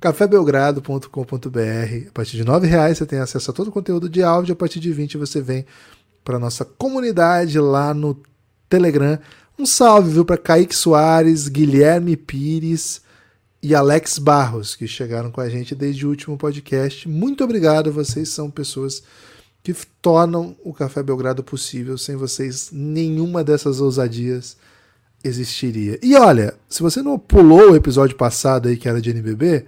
cafébelgrado.com.br. 0.00 2.08
A 2.08 2.12
partir 2.12 2.36
de 2.36 2.42
R$ 2.42 2.66
reais 2.66 2.98
você 2.98 3.06
tem 3.06 3.20
acesso 3.20 3.50
a 3.50 3.54
todo 3.54 3.68
o 3.68 3.72
conteúdo 3.72 4.08
de 4.08 4.22
áudio. 4.22 4.52
A 4.52 4.56
partir 4.56 4.80
de 4.80 4.92
20 4.92 5.16
você 5.18 5.40
vem 5.40 5.64
para 6.24 6.38
nossa 6.38 6.64
comunidade 6.64 7.58
lá 7.60 7.94
no 7.94 8.20
Telegram. 8.68 9.18
Um 9.56 9.64
salve, 9.64 10.10
viu, 10.10 10.24
para 10.24 10.36
Kaique 10.36 10.74
Soares, 10.74 11.46
Guilherme 11.46 12.16
Pires 12.16 13.00
e 13.62 13.74
Alex 13.74 14.18
Barros, 14.18 14.74
que 14.74 14.88
chegaram 14.88 15.30
com 15.30 15.40
a 15.40 15.48
gente 15.48 15.74
desde 15.74 16.04
o 16.04 16.10
último 16.10 16.36
podcast. 16.36 17.08
Muito 17.08 17.44
obrigado, 17.44 17.92
vocês 17.92 18.30
são 18.30 18.50
pessoas 18.50 19.02
que 19.62 19.72
tornam 20.02 20.56
o 20.62 20.74
Café 20.74 21.02
Belgrado 21.02 21.42
possível. 21.42 21.96
Sem 21.96 22.16
vocês, 22.16 22.70
nenhuma 22.72 23.44
dessas 23.44 23.80
ousadias 23.80 24.56
existiria. 25.26 25.98
E 26.02 26.14
olha, 26.16 26.54
se 26.68 26.82
você 26.82 27.02
não 27.02 27.18
pulou 27.18 27.72
o 27.72 27.76
episódio 27.76 28.16
passado 28.16 28.68
aí, 28.68 28.76
que 28.76 28.88
era 28.88 29.00
de 29.00 29.10
NBB, 29.10 29.66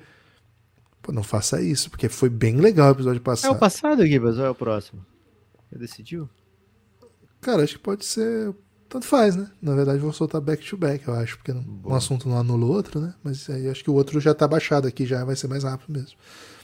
pô, 1.02 1.12
não 1.12 1.22
faça 1.22 1.60
isso, 1.60 1.90
porque 1.90 2.08
foi 2.08 2.28
bem 2.28 2.56
legal 2.56 2.88
o 2.88 2.92
episódio 2.92 3.18
É 3.18 3.20
o 3.20 3.24
passado. 3.24 3.58
passado, 3.58 4.06
Gibas, 4.06 4.38
ou 4.38 4.44
é 4.46 4.50
o 4.50 4.54
próximo? 4.54 5.04
Já 5.72 5.78
decidiu? 5.78 6.28
Cara, 7.40 7.62
acho 7.62 7.74
que 7.76 7.82
pode 7.82 8.04
ser. 8.04 8.54
Tanto 8.88 9.04
faz, 9.06 9.36
né? 9.36 9.50
Na 9.60 9.74
verdade, 9.74 9.98
vou 9.98 10.12
soltar 10.14 10.40
back 10.40 10.66
to 10.66 10.76
back, 10.76 11.06
eu 11.06 11.12
acho, 11.14 11.36
porque 11.36 11.52
não- 11.52 11.60
um 11.60 11.64
Boa. 11.64 11.98
assunto 11.98 12.26
não 12.26 12.38
anula 12.38 12.64
o 12.64 12.70
outro, 12.72 12.98
né? 13.00 13.12
Mas 13.22 13.48
aí 13.50 13.68
acho 13.68 13.84
que 13.84 13.90
o 13.90 13.94
outro 13.94 14.18
já 14.18 14.32
tá 14.34 14.48
baixado 14.48 14.88
aqui, 14.88 15.04
já 15.04 15.24
vai 15.26 15.36
ser 15.36 15.46
mais 15.46 15.62
rápido 15.62 15.92
mesmo. 15.92 16.16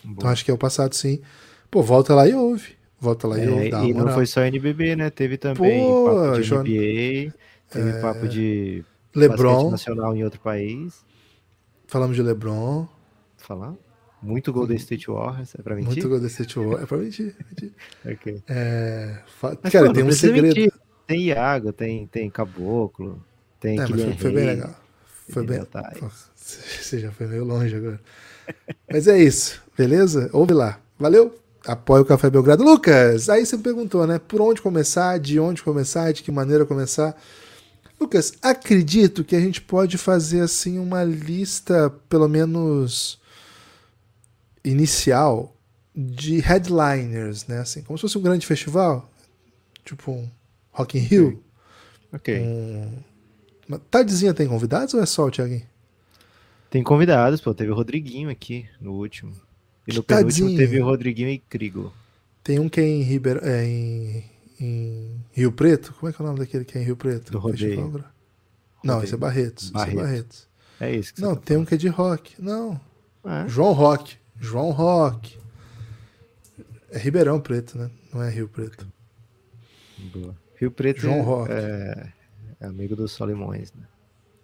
Então 0.02 0.30
acho 0.30 0.42
que 0.44 0.50
é 0.50 0.54
o 0.54 0.58
passado, 0.58 0.94
sim. 0.94 1.20
Pô, 1.70 1.82
volta 1.82 2.14
lá 2.14 2.26
e 2.26 2.32
ouve. 2.34 2.76
Volta 2.98 3.28
lá 3.28 3.38
e 3.38 3.46
ouve, 3.46 3.66
É, 3.66 3.70
dá 3.70 3.84
e 3.84 3.92
não 3.92 4.08
foi 4.08 4.24
só 4.24 4.40
NBB, 4.40 4.96
né? 4.96 5.10
Teve 5.10 5.36
também 5.36 5.84
Pô, 5.86 6.40
João- 6.40 6.62
NBA, 6.62 7.34
teve 7.74 8.00
papo 8.00 8.28
de 8.28 8.84
LeBron, 9.14 9.70
nacional 9.70 10.16
em 10.16 10.24
outro 10.24 10.40
país. 10.40 11.04
falamos 11.86 12.16
de 12.16 12.22
LeBron, 12.22 12.86
Falar? 13.38 13.74
Muito 14.22 14.52
Golden 14.54 14.76
State 14.78 15.06
Warriors, 15.10 15.54
é 15.58 15.62
pra 15.62 15.74
mentir? 15.74 15.90
muito 15.92 16.08
Golden 16.08 16.28
State 16.28 16.58
Warriors. 16.58 16.82
É 16.82 16.86
pra 16.86 16.96
mentir. 16.96 17.36
É, 18.48 19.18
fa- 19.38 19.58
Mas, 19.62 19.72
cara, 19.72 19.86
pô, 19.88 19.92
tem 19.92 20.02
um 20.04 20.12
segredo. 20.12 20.46
mentir. 20.46 20.72
Tem 21.06 21.20
Iago, 21.24 21.72
tem, 21.72 22.06
tem 22.06 22.30
Caboclo, 22.30 23.22
tem 23.60 23.78
É, 23.78 23.86
foi, 23.86 24.12
foi 24.14 24.32
bem 24.32 24.46
legal. 24.46 24.74
Foi 25.28 25.46
bem. 25.46 25.60
Você 26.34 26.98
já 26.98 27.10
foi 27.12 27.26
meio 27.26 27.44
longe 27.44 27.76
agora. 27.76 28.00
Mas 28.90 29.06
é 29.08 29.18
isso, 29.18 29.62
beleza? 29.76 30.28
Ouve 30.32 30.52
lá. 30.54 30.78
Valeu? 30.98 31.34
Apoia 31.66 32.02
o 32.02 32.04
Café 32.04 32.28
Belgrado. 32.28 32.62
Lucas, 32.62 33.28
aí 33.30 33.44
você 33.44 33.56
me 33.56 33.62
perguntou, 33.62 34.06
né? 34.06 34.18
Por 34.18 34.40
onde 34.42 34.60
começar, 34.60 35.18
de 35.18 35.40
onde 35.40 35.62
começar, 35.62 36.12
de 36.12 36.22
que 36.22 36.30
maneira 36.30 36.66
começar. 36.66 37.16
Lucas, 38.04 38.34
acredito 38.42 39.24
que 39.24 39.34
a 39.34 39.40
gente 39.40 39.62
pode 39.62 39.96
fazer 39.96 40.40
assim 40.40 40.78
uma 40.78 41.02
lista, 41.02 41.88
pelo 42.06 42.28
menos 42.28 43.18
inicial, 44.62 45.56
de 45.96 46.38
headliners, 46.38 47.46
né? 47.46 47.60
Assim, 47.60 47.80
como 47.80 47.96
se 47.96 48.02
fosse 48.02 48.18
um 48.18 48.22
grande 48.22 48.46
festival, 48.46 49.10
tipo 49.86 50.12
um 50.12 50.30
Rock 50.70 50.98
in 50.98 51.00
Rio. 51.00 51.42
Ok. 52.12 52.38
Um... 52.40 52.98
Mas 53.66 53.80
Tardezinha 53.90 54.34
tem 54.34 54.46
convidados 54.46 54.92
ou 54.92 55.02
é 55.02 55.06
só 55.06 55.24
o 55.24 55.30
Thiaguinho? 55.30 55.66
Tem 56.68 56.82
convidados, 56.82 57.40
pô. 57.40 57.54
Teve 57.54 57.70
o 57.70 57.74
Rodriguinho 57.74 58.28
aqui 58.28 58.68
no 58.78 58.92
último. 58.92 59.32
E 59.88 59.94
no 59.94 60.02
penúltimo 60.02 60.54
teve 60.54 60.78
o 60.78 60.84
Rodriguinho 60.84 61.30
e 61.30 61.38
Crigo. 61.38 61.90
Tem 62.42 62.58
um 62.58 62.68
que 62.68 62.80
é 62.80 62.86
em 62.86 63.00
Ribeirão, 63.00 63.40
é 63.42 63.64
em, 63.64 64.24
em 64.64 65.24
Rio 65.32 65.52
Preto. 65.52 65.92
Como 65.94 66.08
é 66.10 66.12
que 66.12 66.20
é 66.20 66.24
o 66.24 66.26
nome 66.26 66.38
daquele 66.40 66.64
que 66.64 66.78
é 66.78 66.80
em 66.80 66.84
Rio 66.84 66.96
Preto? 66.96 67.30
Do 67.32 67.38
rodeio. 67.38 68.04
Não, 68.82 69.02
esse 69.02 69.14
é 69.14 69.16
Barretos. 69.16 69.70
Barretos. 69.70 69.92
Esse 69.94 69.98
é 69.98 70.02
Barretos. 70.04 70.48
É 70.80 70.94
isso 70.94 71.14
que 71.14 71.20
Não, 71.20 71.34
tá 71.34 71.40
tem 71.40 71.46
falando. 71.56 71.62
um 71.62 71.64
que 71.66 71.74
é 71.74 71.78
de 71.78 71.88
rock. 71.88 72.34
Não. 72.42 72.80
É. 73.24 73.48
João 73.48 73.72
Rock. 73.72 74.16
João 74.38 74.70
Rock. 74.70 75.38
É 76.90 76.98
Ribeirão 76.98 77.40
Preto, 77.40 77.78
né? 77.78 77.90
Não 78.12 78.22
é 78.22 78.30
Rio 78.30 78.48
Preto. 78.48 78.86
Boa. 80.12 80.36
Rio 80.56 80.70
Preto 80.70 81.00
João 81.00 81.16
é, 81.16 81.22
Rock. 81.22 81.52
é, 81.52 82.12
é 82.60 82.66
amigo 82.66 82.94
dos 82.94 83.12
Solimões, 83.12 83.72
né? 83.72 83.82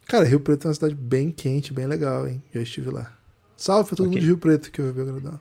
Cara, 0.07 0.25
Rio 0.25 0.41
Preto 0.41 0.67
é 0.67 0.69
uma 0.69 0.75
cidade 0.75 0.95
bem 0.95 1.31
quente, 1.31 1.73
bem 1.73 1.87
legal, 1.87 2.27
hein? 2.27 2.43
Já 2.53 2.61
estive 2.62 2.91
lá. 2.91 3.17
Salve 3.57 3.89
pra 3.91 3.97
todo 3.97 4.07
Ok. 4.07 4.15
mundo 4.17 4.21
de 4.21 4.27
Rio 4.27 4.39
Preto 4.39 4.71
que 4.73 4.81
eu 4.81 4.93
vi 4.93 5.00
agradar. 5.03 5.41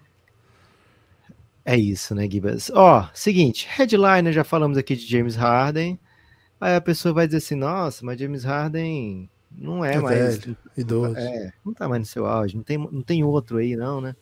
É 1.70 1.78
isso, 1.78 2.16
né, 2.16 2.28
Gibas? 2.28 2.72
Ó, 2.74 3.08
seguinte, 3.14 3.68
headliner, 3.70 4.34
já 4.34 4.44
falamos 4.44 4.76
aqui 4.76 4.96
de 4.96 5.06
James 5.06 5.36
Harden. 5.36 6.00
Aí 6.60 6.74
a 6.74 6.82
pessoa 6.82 7.14
vai 7.14 7.28
dizer 7.28 7.38
assim, 7.38 7.54
nossa, 7.54 8.04
mas 8.04 8.20
James 8.20 8.44
Harden 8.44 9.30
não 9.52 9.86
é, 9.86 9.94
É 9.94 10.00
mais. 10.00 10.38
velho, 10.40 10.58
idoso. 10.76 11.16
É, 11.16 11.54
não 11.64 11.72
tá 11.72 11.88
mais 11.88 12.00
no 12.00 12.06
seu 12.08 12.26
auge, 12.26 12.56
não 12.56 12.64
tem, 12.64 12.76
não 12.80 13.04
tem 13.04 13.24
outro 13.24 13.58
aí, 13.58 13.76
não, 13.76 14.02
né? 14.02 14.16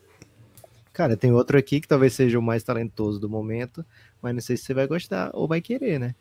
Cara, 0.91 1.15
tem 1.15 1.31
outro 1.31 1.57
aqui 1.57 1.79
que 1.79 1.87
talvez 1.87 2.11
seja 2.11 2.37
o 2.37 2.41
mais 2.41 2.63
talentoso 2.63 3.17
do 3.17 3.29
momento, 3.29 3.85
mas 4.21 4.33
não 4.33 4.41
sei 4.41 4.57
se 4.57 4.63
você 4.65 4.73
vai 4.73 4.85
gostar 4.85 5.31
ou 5.33 5.47
vai 5.47 5.61
querer, 5.61 6.01
né? 6.01 6.15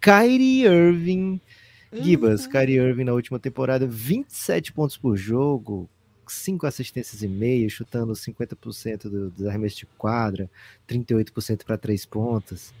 Kyrie 0.00 0.64
Irving. 0.64 1.40
Gibas, 1.92 2.44
Kyrie 2.48 2.78
Irving 2.78 3.04
na 3.04 3.12
última 3.12 3.38
temporada, 3.38 3.86
27 3.86 4.72
pontos 4.72 4.96
por 4.96 5.16
jogo, 5.16 5.88
5 6.26 6.66
assistências 6.66 7.22
e 7.22 7.28
meio, 7.28 7.68
chutando 7.70 8.14
50% 8.14 9.08
do- 9.10 9.30
dos 9.30 9.46
arremessos 9.46 9.78
de 9.78 9.86
quadra, 9.86 10.50
38% 10.86 11.64
para 11.64 11.76
três 11.78 12.04
pontos. 12.04 12.72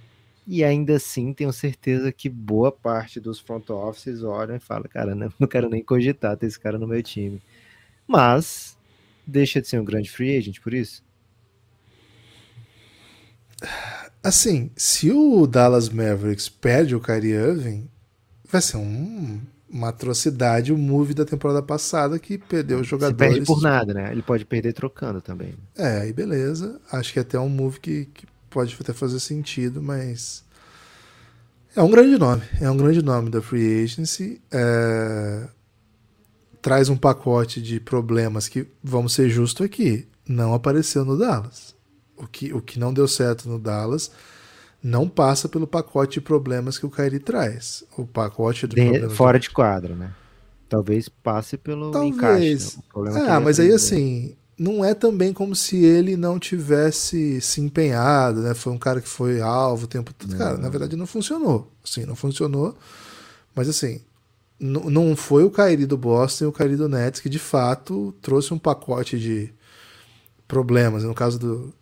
E 0.46 0.64
ainda 0.64 0.96
assim, 0.96 1.32
tenho 1.32 1.52
certeza 1.52 2.10
que 2.12 2.28
boa 2.28 2.72
parte 2.72 3.20
dos 3.20 3.38
front 3.38 3.70
offices 3.70 4.22
olham 4.22 4.56
e 4.56 4.60
falam, 4.60 4.84
cara, 4.88 5.14
não, 5.14 5.32
não 5.38 5.46
quero 5.48 5.68
nem 5.68 5.82
cogitar 5.82 6.36
ter 6.36 6.46
esse 6.46 6.58
cara 6.58 6.78
no 6.78 6.86
meu 6.88 7.02
time. 7.02 7.40
Mas, 8.06 8.76
deixa 9.26 9.60
de 9.60 9.68
ser 9.68 9.80
um 9.80 9.84
grande 9.84 10.10
free 10.10 10.36
agent 10.36 10.60
por 10.60 10.74
isso? 10.74 11.02
Assim, 14.22 14.70
se 14.76 15.10
o 15.10 15.46
Dallas 15.46 15.88
Mavericks 15.88 16.48
perde 16.48 16.94
o 16.94 17.00
Kyrie 17.00 17.32
Irving, 17.32 17.88
vai 18.48 18.60
ser 18.62 18.76
um- 18.76 19.40
uma 19.72 19.88
atrocidade 19.88 20.72
o 20.72 20.76
move 20.76 21.14
da 21.14 21.24
temporada 21.24 21.62
passada 21.62 22.18
que 22.18 22.36
perdeu 22.36 22.78
os 22.78 22.86
Se 22.86 22.90
jogadores. 22.90 23.16
perde 23.18 23.46
por 23.46 23.62
nada, 23.62 23.94
né? 23.94 24.12
Ele 24.12 24.22
pode 24.22 24.44
perder 24.44 24.74
trocando 24.74 25.20
também. 25.22 25.54
É, 25.76 26.02
aí 26.02 26.12
beleza. 26.12 26.78
Acho 26.92 27.12
que 27.12 27.18
é 27.18 27.22
até 27.22 27.40
um 27.40 27.48
move 27.48 27.80
que, 27.80 28.04
que 28.12 28.26
pode 28.50 28.76
até 28.78 28.92
fazer 28.92 29.18
sentido, 29.18 29.82
mas. 29.82 30.44
É 31.74 31.82
um 31.82 31.90
grande 31.90 32.18
nome. 32.18 32.42
É 32.60 32.70
um 32.70 32.76
grande 32.76 33.02
nome 33.02 33.30
da 33.30 33.40
Free 33.40 33.82
Agency. 33.82 34.42
É, 34.50 35.48
Traz 36.60 36.88
um 36.88 36.96
pacote 36.96 37.60
de 37.60 37.80
problemas 37.80 38.46
que, 38.46 38.68
vamos 38.84 39.14
ser 39.14 39.28
justos 39.28 39.66
aqui, 39.66 40.06
não 40.28 40.54
apareceu 40.54 41.04
no 41.04 41.18
Dallas. 41.18 41.74
O 42.16 42.24
que, 42.24 42.52
o 42.52 42.60
que 42.60 42.78
não 42.78 42.94
deu 42.94 43.08
certo 43.08 43.48
no 43.48 43.58
Dallas 43.58 44.12
não 44.82 45.08
passa 45.08 45.48
pelo 45.48 45.66
pacote 45.66 46.14
de 46.14 46.20
problemas 46.20 46.78
que 46.78 46.86
o 46.86 46.90
Kyrie 46.90 47.20
traz. 47.20 47.84
O 47.96 48.06
pacote 48.06 48.66
de 48.66 48.74
De- 48.74 49.08
fora 49.10 49.38
de 49.38 49.48
quadra, 49.50 49.94
né? 49.94 50.12
Talvez 50.68 51.08
passe 51.08 51.56
pelo 51.56 51.90
Talvez. 51.90 52.14
encaixe. 52.14 52.78
né? 52.96 53.26
É 53.26 53.30
Ah, 53.30 53.40
mas 53.40 53.60
aí 53.60 53.66
aprendeu. 53.66 53.76
assim, 53.76 54.36
não 54.58 54.84
é 54.84 54.94
também 54.94 55.32
como 55.32 55.54
se 55.54 55.84
ele 55.84 56.16
não 56.16 56.38
tivesse 56.38 57.40
se 57.40 57.60
empenhado, 57.60 58.40
né? 58.40 58.54
Foi 58.54 58.72
um 58.72 58.78
cara 58.78 59.00
que 59.00 59.08
foi 59.08 59.40
alvo 59.40 59.84
o 59.84 59.88
tempo 59.88 60.12
todo. 60.14 60.36
Cara, 60.36 60.56
na 60.56 60.68
verdade 60.68 60.96
não 60.96 61.06
funcionou. 61.06 61.70
Sim, 61.84 62.04
não 62.06 62.16
funcionou. 62.16 62.74
Mas 63.54 63.68
assim, 63.68 64.00
não 64.58 65.14
foi 65.14 65.44
o 65.44 65.50
Kyrie 65.50 65.84
do 65.86 65.96
Boston 65.98 66.44
e 66.44 66.46
o 66.48 66.52
Kyrie 66.52 66.76
do 66.76 66.88
Nets 66.88 67.20
que 67.20 67.28
de 67.28 67.38
fato 67.38 68.14
trouxe 68.22 68.54
um 68.54 68.58
pacote 68.58 69.18
de 69.18 69.52
problemas. 70.48 71.04
No 71.04 71.14
caso 71.14 71.38
do, 71.38 71.74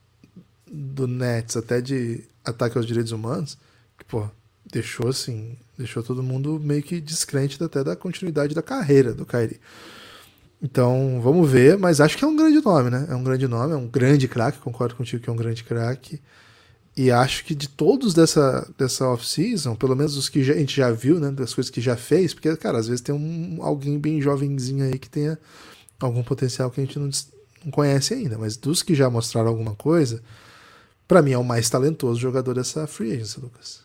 do 0.70 1.06
Nets, 1.06 1.56
até 1.56 1.80
de 1.80 2.24
ataque 2.44 2.76
aos 2.76 2.86
direitos 2.86 3.12
humanos, 3.12 3.58
que, 3.98 4.04
pô, 4.04 4.28
deixou 4.70 5.08
assim, 5.08 5.56
deixou 5.76 6.02
todo 6.02 6.22
mundo 6.22 6.60
meio 6.60 6.82
que 6.82 7.00
descrente 7.00 7.62
até 7.62 7.82
da 7.82 7.96
continuidade 7.96 8.54
da 8.54 8.62
carreira 8.62 9.12
do 9.12 9.26
Kyrie. 9.26 9.60
Então, 10.62 11.20
vamos 11.22 11.50
ver, 11.50 11.78
mas 11.78 12.00
acho 12.00 12.18
que 12.18 12.24
é 12.24 12.28
um 12.28 12.36
grande 12.36 12.60
nome, 12.62 12.90
né? 12.90 13.06
É 13.08 13.14
um 13.14 13.24
grande 13.24 13.48
nome, 13.48 13.72
é 13.72 13.76
um 13.76 13.88
grande 13.88 14.28
craque, 14.28 14.58
concordo 14.58 14.94
contigo 14.94 15.22
que 15.22 15.30
é 15.30 15.32
um 15.32 15.36
grande 15.36 15.64
craque. 15.64 16.20
E 16.96 17.10
acho 17.10 17.44
que 17.44 17.54
de 17.54 17.66
todos 17.68 18.12
dessa, 18.12 18.68
dessa 18.76 19.06
off-season, 19.08 19.74
pelo 19.74 19.96
menos 19.96 20.16
os 20.18 20.28
que 20.28 20.40
a 20.40 20.54
gente 20.54 20.76
já 20.76 20.90
viu, 20.90 21.18
né? 21.18 21.30
Das 21.30 21.54
coisas 21.54 21.70
que 21.70 21.80
já 21.80 21.96
fez, 21.96 22.34
porque, 22.34 22.54
cara, 22.56 22.78
às 22.78 22.88
vezes 22.88 23.00
tem 23.00 23.14
um, 23.14 23.62
alguém 23.62 23.98
bem 23.98 24.20
jovenzinho 24.20 24.84
aí 24.84 24.98
que 24.98 25.08
tenha 25.08 25.38
algum 25.98 26.22
potencial 26.22 26.70
que 26.70 26.80
a 26.80 26.84
gente 26.84 26.98
não, 26.98 27.08
não 27.64 27.70
conhece 27.70 28.12
ainda. 28.12 28.36
Mas 28.36 28.56
dos 28.58 28.82
que 28.82 28.94
já 28.94 29.08
mostraram 29.08 29.48
alguma 29.48 29.74
coisa, 29.74 30.22
pra 31.10 31.22
mim 31.22 31.32
é 31.32 31.38
o 31.38 31.42
mais 31.42 31.68
talentoso 31.68 32.20
jogador 32.20 32.54
dessa 32.54 32.86
free 32.86 33.10
agency, 33.14 33.40
Lucas. 33.40 33.84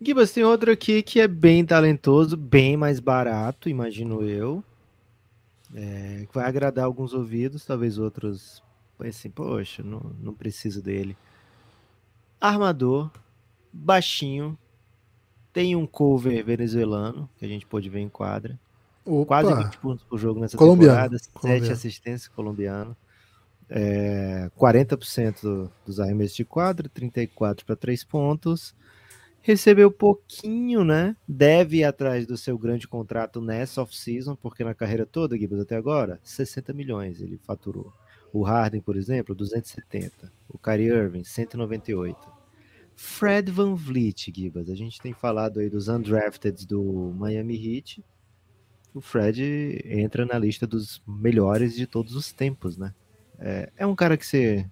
Gibas, 0.00 0.32
tem 0.32 0.42
outro 0.42 0.72
aqui 0.72 1.02
que 1.02 1.20
é 1.20 1.28
bem 1.28 1.62
talentoso, 1.62 2.38
bem 2.38 2.74
mais 2.74 2.98
barato, 3.00 3.68
imagino 3.68 4.22
eu. 4.22 4.64
É, 5.74 6.26
vai 6.32 6.46
agradar 6.46 6.86
alguns 6.86 7.12
ouvidos, 7.12 7.66
talvez 7.66 7.98
outros 7.98 8.62
pensem, 8.98 9.30
poxa, 9.30 9.82
não, 9.82 10.00
não 10.22 10.32
preciso 10.32 10.80
dele. 10.80 11.14
Armador, 12.40 13.10
baixinho, 13.70 14.56
tem 15.52 15.76
um 15.76 15.86
cover 15.86 16.42
venezuelano, 16.42 17.28
que 17.38 17.44
a 17.44 17.48
gente 17.48 17.66
pôde 17.66 17.90
ver 17.90 18.00
em 18.00 18.08
quadra. 18.08 18.58
Opa, 19.04 19.42
Quase 19.42 19.64
20 19.64 19.78
pontos 19.78 20.04
por 20.04 20.18
jogo 20.18 20.40
nessa 20.40 20.56
Colombiano, 20.56 20.94
temporada, 20.94 21.18
7 21.18 21.30
colombiano. 21.34 21.72
assistências 21.72 22.28
colombiano. 22.28 22.96
É, 23.74 24.50
40% 24.54 25.40
do- 25.42 25.72
dos 25.86 25.98
arremessos 25.98 26.36
de 26.36 26.44
quadra, 26.44 26.88
34 26.90 27.64
para 27.64 27.74
3 27.76 28.04
pontos. 28.04 28.74
Recebeu 29.40 29.90
pouquinho, 29.90 30.84
né? 30.84 31.16
Deve 31.26 31.78
ir 31.78 31.84
atrás 31.84 32.26
do 32.26 32.36
seu 32.36 32.56
grande 32.58 32.86
contrato 32.86 33.40
nessa 33.40 33.82
off-season, 33.82 34.36
porque 34.36 34.62
na 34.62 34.74
carreira 34.74 35.06
toda, 35.06 35.36
Gibbs, 35.38 35.60
até 35.60 35.76
agora, 35.76 36.20
60 36.22 36.72
milhões 36.72 37.20
ele 37.20 37.38
faturou. 37.38 37.92
O 38.32 38.42
Harden, 38.42 38.80
por 38.80 38.96
exemplo, 38.96 39.34
270. 39.34 40.32
O 40.48 40.58
Kyrie 40.58 40.88
Irving, 40.88 41.24
198. 41.24 42.30
Fred 42.94 43.50
Van 43.50 43.74
Vliet, 43.74 44.30
Gibbs. 44.34 44.70
A 44.70 44.74
gente 44.76 45.00
tem 45.00 45.12
falado 45.14 45.58
aí 45.60 45.68
dos 45.70 45.88
undrafted 45.88 46.66
do 46.66 47.12
Miami 47.16 47.56
Heat 47.56 48.04
o 48.94 49.00
Fred 49.00 49.80
entra 49.86 50.26
na 50.26 50.38
lista 50.38 50.66
dos 50.66 51.02
melhores 51.06 51.74
de 51.74 51.86
todos 51.86 52.14
os 52.14 52.30
tempos, 52.32 52.76
né? 52.76 52.94
É, 53.44 53.72
é 53.76 53.86
um 53.86 53.94
cara 53.94 54.16
que 54.16 54.24
você 54.24 54.64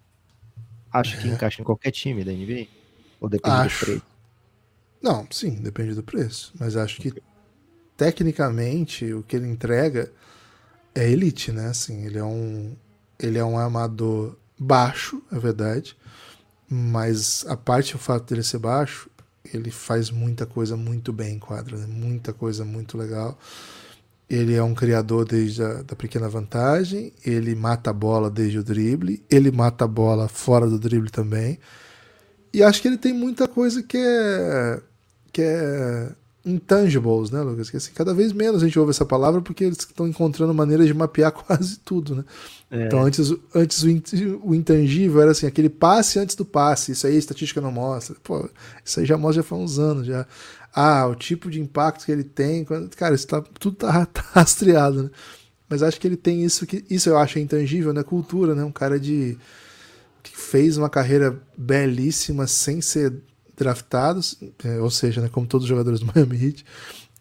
acha 0.92 1.16
que 1.16 1.28
encaixa 1.28 1.60
em 1.60 1.64
qualquer 1.64 1.90
time 1.90 2.24
da 2.24 2.32
NBA? 2.32 2.68
Ou 3.20 3.28
depende 3.28 3.56
Acho. 3.56 3.80
do 3.80 3.86
preço? 3.86 4.02
Não, 5.02 5.26
sim, 5.30 5.54
depende 5.56 5.94
do 5.94 6.02
preço. 6.02 6.52
Mas 6.58 6.76
acho 6.76 7.00
que 7.00 7.12
tecnicamente 7.96 9.12
o 9.12 9.22
que 9.22 9.36
ele 9.36 9.48
entrega 9.48 10.12
é 10.94 11.08
elite, 11.10 11.50
né? 11.50 11.68
Assim, 11.68 12.06
ele 12.06 12.18
é 12.18 12.24
um 12.24 12.76
ele 13.18 13.38
é 13.38 13.44
um 13.44 13.58
amador 13.58 14.36
baixo, 14.58 15.22
é 15.32 15.38
verdade. 15.38 15.96
Mas 16.68 17.44
a 17.48 17.56
parte 17.56 17.92
do 17.92 17.98
fato 17.98 18.28
dele 18.28 18.42
ser 18.42 18.58
baixo, 18.58 19.10
ele 19.52 19.70
faz 19.70 20.10
muita 20.10 20.46
coisa 20.46 20.76
muito 20.76 21.12
bem 21.12 21.34
em 21.34 21.38
quadra, 21.38 21.76
né? 21.76 21.86
muita 21.86 22.32
coisa 22.32 22.64
muito 22.64 22.96
legal. 22.96 23.38
Ele 24.30 24.54
é 24.54 24.62
um 24.62 24.74
criador 24.74 25.24
desde 25.26 25.62
a 25.62 25.82
da 25.82 25.96
pequena 25.96 26.28
vantagem, 26.28 27.12
ele 27.26 27.54
mata 27.56 27.90
a 27.90 27.92
bola 27.92 28.30
desde 28.30 28.58
o 28.60 28.64
drible, 28.64 29.20
ele 29.28 29.50
mata 29.50 29.84
a 29.84 29.88
bola 29.88 30.28
fora 30.28 30.68
do 30.68 30.78
drible 30.78 31.10
também. 31.10 31.58
E 32.52 32.62
acho 32.62 32.80
que 32.82 32.88
ele 32.88 32.98
tem 32.98 33.12
muita 33.12 33.48
coisa 33.48 33.82
que 33.82 33.96
é 33.98 34.80
que 35.32 35.42
é 35.42 36.10
intangibles, 36.44 37.30
né, 37.30 37.42
Lucas? 37.42 37.70
Que 37.70 37.76
assim, 37.76 37.92
cada 37.94 38.14
vez 38.14 38.32
menos 38.32 38.62
a 38.62 38.66
gente 38.66 38.78
ouve 38.78 38.90
essa 38.90 39.04
palavra 39.04 39.40
porque 39.42 39.62
eles 39.64 39.78
estão 39.78 40.08
encontrando 40.08 40.54
maneiras 40.54 40.86
de 40.86 40.94
mapear 40.94 41.30
quase 41.32 41.78
tudo, 41.80 42.14
né? 42.16 42.24
É. 42.70 42.86
Então 42.86 43.02
antes, 43.02 43.32
antes 43.54 43.82
o, 43.82 43.90
in- 43.90 44.02
o 44.42 44.54
intangível 44.54 45.20
era 45.20 45.32
assim, 45.32 45.46
aquele 45.46 45.68
passe 45.68 46.18
antes 46.18 46.34
do 46.36 46.44
passe, 46.44 46.92
isso 46.92 47.06
aí 47.06 47.14
a 47.16 47.18
estatística 47.18 47.60
não 47.60 47.70
mostra. 47.72 48.16
Pô, 48.22 48.48
isso 48.84 49.00
aí 49.00 49.06
já 49.06 49.18
mostra 49.18 49.42
já 49.42 49.48
faz 49.48 49.60
uns 49.62 49.78
anos 49.78 50.06
já. 50.06 50.26
Ah, 50.74 51.06
o 51.06 51.14
tipo 51.14 51.50
de 51.50 51.60
impacto 51.60 52.04
que 52.06 52.12
ele 52.12 52.24
tem, 52.24 52.64
quando- 52.64 52.94
cara, 52.96 53.14
isso 53.14 53.26
tá, 53.26 53.42
tudo 53.42 53.76
tá, 53.76 54.06
tá 54.06 54.22
rastreado, 54.32 55.04
né? 55.04 55.10
Mas 55.68 55.82
acho 55.82 56.00
que 56.00 56.06
ele 56.08 56.16
tem 56.16 56.44
isso 56.44 56.66
que 56.66 56.84
isso 56.90 57.08
eu 57.10 57.18
acho 57.18 57.38
intangível, 57.38 57.92
né? 57.92 58.02
Cultura, 58.04 58.54
né? 58.54 58.64
Um 58.64 58.72
cara 58.72 59.00
de 59.00 59.38
que 60.22 60.36
fez 60.36 60.76
uma 60.76 60.90
carreira 60.90 61.40
belíssima 61.56 62.46
sem 62.46 62.80
ser 62.80 63.14
draftados, 63.56 64.38
é, 64.64 64.80
ou 64.80 64.90
seja, 64.90 65.20
né, 65.20 65.28
como 65.28 65.46
todos 65.46 65.64
os 65.64 65.68
jogadores 65.68 66.00
do 66.00 66.06
Miami 66.14 66.44
Heat, 66.46 66.64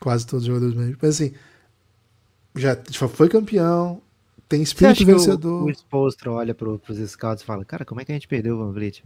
quase 0.02 0.26
todos 0.28 0.44
os 0.44 0.48
jogadores 0.48 0.74
do 0.74 0.78
Miami 0.78 0.94
Heat, 0.94 1.00
mas 1.04 1.16
assim, 1.16 1.34
já, 2.56 2.76
já 2.90 3.08
foi 3.08 3.30
campeão, 3.30 4.02
tem 4.48 4.62
espírito 4.62 5.06
vencedor. 5.06 5.66
o, 5.66 5.72
o 5.72 5.74
Spolstra 5.74 6.32
olha 6.32 6.54
pro, 6.56 6.80
pros 6.80 6.98
scouts 7.12 7.44
e 7.44 7.46
fala, 7.46 7.66
cara, 7.66 7.86
como 7.86 8.02
é 8.02 8.06
que 8.06 8.12
a 8.12 8.16
gente 8.16 8.28
perdeu 8.28 8.56
o 8.56 8.60
Van 8.60 8.72
Vliet, 8.74 9.04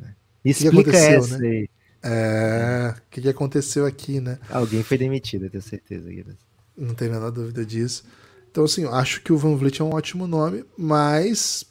que 0.59 0.67
Explica 0.67 0.67
aconteceu, 0.67 1.27
essa 1.27 1.37
né? 1.37 1.43
aí. 1.43 1.69
É, 2.03 2.93
o 2.97 3.09
que, 3.09 3.21
que 3.21 3.29
aconteceu 3.29 3.85
aqui, 3.85 4.19
né? 4.19 4.37
Alguém 4.49 4.83
foi 4.83 4.97
demitido, 4.97 5.45
eu 5.45 5.49
tenho 5.49 5.63
certeza. 5.63 6.09
Guilherme. 6.09 6.37
Não 6.77 6.93
tem 6.93 7.07
a 7.07 7.11
menor 7.11 7.31
dúvida 7.31 7.65
disso. 7.65 8.03
Então, 8.51 8.65
assim, 8.65 8.83
eu 8.83 8.93
acho 8.93 9.21
que 9.21 9.31
o 9.31 9.37
Van 9.37 9.55
Vliet 9.55 9.79
é 9.79 9.83
um 9.83 9.93
ótimo 9.93 10.27
nome, 10.27 10.65
mas 10.77 11.65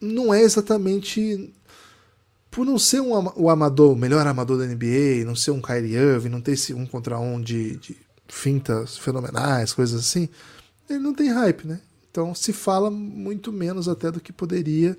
não 0.00 0.32
é 0.32 0.42
exatamente. 0.42 1.52
Por 2.50 2.66
não 2.66 2.78
ser 2.78 3.00
um, 3.00 3.12
o 3.36 3.48
amador, 3.48 3.92
o 3.92 3.96
melhor 3.96 4.26
amador 4.26 4.58
da 4.58 4.66
NBA, 4.66 5.24
não 5.24 5.34
ser 5.34 5.52
um 5.52 5.60
Kyrie 5.60 5.94
Irving, 5.94 6.28
não 6.28 6.40
ter 6.40 6.52
esse 6.52 6.74
um 6.74 6.84
contra 6.84 7.18
um 7.18 7.40
de, 7.40 7.76
de 7.76 7.96
fintas 8.28 8.98
fenomenais, 8.98 9.72
coisas 9.72 10.00
assim, 10.00 10.28
ele 10.88 10.98
não 10.98 11.14
tem 11.14 11.30
hype, 11.30 11.66
né? 11.66 11.80
Então 12.10 12.34
se 12.34 12.52
fala 12.52 12.90
muito 12.90 13.50
menos 13.50 13.88
até 13.88 14.10
do 14.10 14.20
que 14.20 14.32
poderia. 14.32 14.96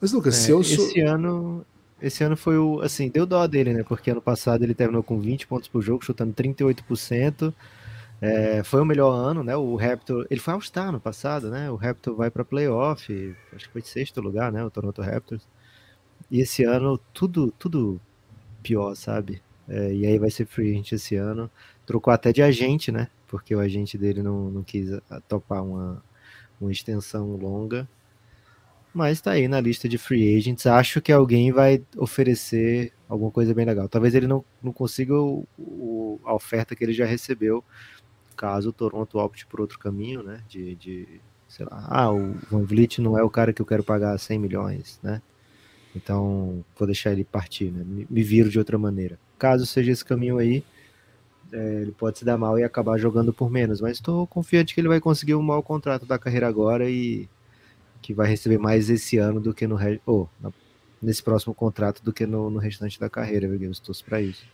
Mas, 0.00 0.12
Lucas, 0.12 0.36
É, 0.36 0.38
se 0.38 0.50
eu 0.50 0.62
sou. 0.62 0.86
Esse 0.86 1.00
ano. 1.00 1.64
Esse 2.04 2.22
ano 2.22 2.36
foi 2.36 2.58
o. 2.58 2.82
Assim, 2.82 3.08
deu 3.08 3.24
dó 3.24 3.46
dele, 3.46 3.72
né? 3.72 3.82
Porque 3.82 4.10
ano 4.10 4.20
passado 4.20 4.62
ele 4.62 4.74
terminou 4.74 5.02
com 5.02 5.18
20 5.18 5.46
pontos 5.46 5.68
por 5.68 5.80
jogo, 5.80 6.04
chutando 6.04 6.34
38%. 6.34 7.54
É, 8.20 8.62
foi 8.62 8.82
o 8.82 8.84
melhor 8.84 9.10
ano, 9.12 9.42
né? 9.42 9.56
O 9.56 9.74
Raptor. 9.74 10.26
Ele 10.30 10.38
foi 10.38 10.52
All-Star 10.52 10.92
no 10.92 11.00
passado, 11.00 11.48
né? 11.50 11.70
O 11.70 11.76
Raptor 11.76 12.14
vai 12.14 12.30
para 12.30 12.44
playoff. 12.44 13.34
Acho 13.54 13.66
que 13.66 13.72
foi 13.72 13.80
de 13.80 13.88
sexto 13.88 14.20
lugar, 14.20 14.52
né? 14.52 14.62
O 14.62 14.70
Toronto 14.70 15.00
Raptors. 15.00 15.48
E 16.30 16.40
esse 16.40 16.62
ano, 16.64 16.98
tudo, 17.14 17.50
tudo 17.58 17.98
pior, 18.62 18.94
sabe? 18.94 19.42
É, 19.66 19.94
e 19.94 20.06
aí 20.06 20.18
vai 20.18 20.30
ser 20.30 20.46
free 20.46 20.72
agent 20.72 20.92
esse 20.92 21.16
ano. 21.16 21.50
Trocou 21.86 22.12
até 22.12 22.32
de 22.32 22.42
agente, 22.42 22.92
né? 22.92 23.08
Porque 23.28 23.54
o 23.54 23.60
agente 23.60 23.96
dele 23.96 24.22
não, 24.22 24.50
não 24.50 24.62
quis 24.62 24.90
topar 25.26 25.64
uma, 25.64 26.02
uma 26.60 26.70
extensão 26.70 27.34
longa. 27.36 27.88
Mas 28.94 29.20
tá 29.20 29.32
aí 29.32 29.48
na 29.48 29.60
lista 29.60 29.88
de 29.88 29.98
free 29.98 30.36
agents. 30.36 30.66
Acho 30.66 31.00
que 31.02 31.12
alguém 31.12 31.50
vai 31.52 31.82
oferecer 31.96 32.92
alguma 33.08 33.30
coisa 33.30 33.52
bem 33.54 33.66
legal. 33.66 33.88
Talvez 33.88 34.14
ele 34.14 34.26
não, 34.28 34.44
não 34.62 34.72
consiga 34.72 35.14
o, 35.14 35.46
o- 35.58 36.20
a 36.24 36.34
oferta 36.34 36.76
que 36.76 36.84
ele 36.84 36.92
já 36.92 37.04
recebeu, 37.04 37.64
caso 38.36 38.70
o 38.70 38.72
Toronto 38.72 39.18
opte 39.18 39.46
por 39.46 39.60
outro 39.60 39.78
caminho, 39.78 40.22
né? 40.22 40.42
De, 40.48 40.74
de 40.76 41.08
sei 41.48 41.66
lá, 41.66 41.86
ah, 41.90 42.12
o 42.12 42.34
Van 42.50 42.64
Vliet 42.64 43.00
não 43.00 43.18
é 43.18 43.22
o 43.24 43.30
cara 43.30 43.52
que 43.52 43.62
eu 43.62 43.66
quero 43.66 43.84
pagar 43.84 44.18
100 44.18 44.38
milhões, 44.38 45.00
né? 45.02 45.22
Então 45.96 46.64
vou 46.78 46.86
deixar 46.86 47.12
ele 47.12 47.24
partir, 47.24 47.70
né? 47.72 47.84
Me, 47.84 48.06
me 48.10 48.22
viro 48.22 48.50
de 48.50 48.58
outra 48.58 48.78
maneira. 48.78 49.18
Caso 49.38 49.66
seja 49.66 49.92
esse 49.92 50.04
caminho 50.04 50.38
aí, 50.38 50.64
é, 51.52 51.82
ele 51.82 51.92
pode 51.92 52.18
se 52.18 52.24
dar 52.24 52.38
mal 52.38 52.58
e 52.58 52.64
acabar 52.64 52.98
jogando 52.98 53.32
por 53.32 53.50
menos. 53.50 53.80
Mas 53.80 53.92
estou 53.98 54.26
confiante 54.26 54.74
que 54.74 54.80
ele 54.80 54.88
vai 54.88 55.00
conseguir 55.00 55.34
um 55.34 55.42
mau 55.42 55.62
contrato 55.62 56.06
da 56.06 56.18
carreira 56.18 56.48
agora 56.48 56.88
e 56.90 57.28
que 58.04 58.12
vai 58.12 58.28
receber 58.28 58.58
mais 58.58 58.90
esse 58.90 59.16
ano 59.16 59.40
do 59.40 59.54
que 59.54 59.66
no 59.66 59.78
ou, 60.04 60.28
na- 60.38 60.52
nesse 61.00 61.22
próximo 61.22 61.54
contrato 61.54 62.02
do 62.04 62.12
que 62.12 62.26
no, 62.26 62.50
no 62.50 62.58
restante 62.58 63.00
da 63.00 63.08
carreira, 63.08 63.48
viu, 63.48 63.56
Guilherme? 63.56 63.74
Torço 63.82 64.04
para 64.04 64.20
isso. 64.20 64.44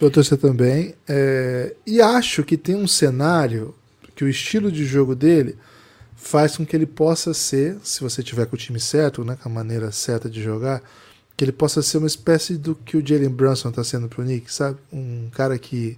Eu 0.00 0.10
torcer 0.10 0.36
também. 0.36 0.94
é, 1.08 1.76
e 1.86 2.00
acho 2.00 2.42
que 2.42 2.56
tem 2.56 2.74
um 2.74 2.88
cenário 2.88 3.72
que 4.16 4.24
o 4.24 4.28
estilo 4.28 4.70
de 4.72 4.84
jogo 4.84 5.14
dele 5.14 5.56
faz 6.16 6.56
com 6.56 6.66
que 6.66 6.74
ele 6.74 6.86
possa 6.86 7.32
ser, 7.32 7.76
se 7.84 8.00
você 8.00 8.20
tiver 8.20 8.46
com 8.46 8.56
o 8.56 8.58
time 8.58 8.80
certo, 8.80 9.24
né, 9.24 9.38
com 9.40 9.48
a 9.48 9.52
maneira 9.52 9.92
certa 9.92 10.28
de 10.28 10.42
jogar, 10.42 10.82
que 11.36 11.44
ele 11.44 11.52
possa 11.52 11.80
ser 11.82 11.98
uma 11.98 12.08
espécie 12.08 12.56
do 12.58 12.74
que 12.74 12.96
o 12.96 13.06
Jalen 13.06 13.28
Brunson 13.30 13.68
está 13.68 13.84
sendo 13.84 14.08
pro 14.08 14.24
Nick, 14.24 14.52
sabe? 14.52 14.76
Um 14.92 15.30
cara 15.30 15.56
que 15.56 15.96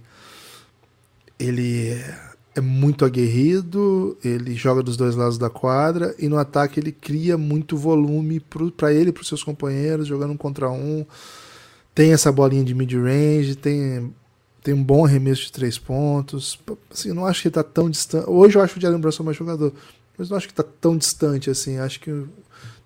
ele 1.39 1.89
é- 1.89 2.30
é 2.53 2.59
muito 2.59 3.05
aguerrido, 3.05 4.17
ele 4.23 4.55
joga 4.55 4.83
dos 4.83 4.97
dois 4.97 5.15
lados 5.15 5.37
da 5.37 5.49
quadra 5.49 6.13
e 6.19 6.27
no 6.27 6.37
ataque 6.37 6.79
ele 6.79 6.91
cria 6.91 7.37
muito 7.37 7.77
volume 7.77 8.41
para 8.75 8.93
ele 8.93 9.09
e 9.09 9.13
para 9.13 9.21
os 9.21 9.27
seus 9.27 9.43
companheiros, 9.43 10.07
jogando 10.07 10.31
um 10.31 10.37
contra 10.37 10.69
um. 10.69 11.05
Tem 11.95 12.11
essa 12.11 12.31
bolinha 12.31 12.63
de 12.63 12.75
mid-range, 12.75 13.55
tem, 13.55 14.13
tem 14.61 14.73
um 14.73 14.83
bom 14.83 15.05
arremesso 15.05 15.43
de 15.43 15.51
três 15.51 15.77
pontos. 15.77 16.59
Assim, 16.91 17.13
não 17.13 17.25
acho 17.25 17.41
que 17.41 17.47
ele 17.47 17.53
tá 17.53 17.63
tão 17.63 17.89
distante. 17.89 18.29
Hoje 18.29 18.57
eu 18.57 18.61
acho 18.61 18.77
o 18.77 18.81
Jalen 18.81 18.99
Brunson 18.99 19.23
mais 19.23 19.37
jogador, 19.37 19.73
mas 20.17 20.29
não 20.29 20.35
acho 20.35 20.47
que 20.47 20.53
tá 20.53 20.63
tão 20.63 20.97
distante 20.97 21.49
assim. 21.49 21.77
Acho 21.77 22.01
que 22.01 22.25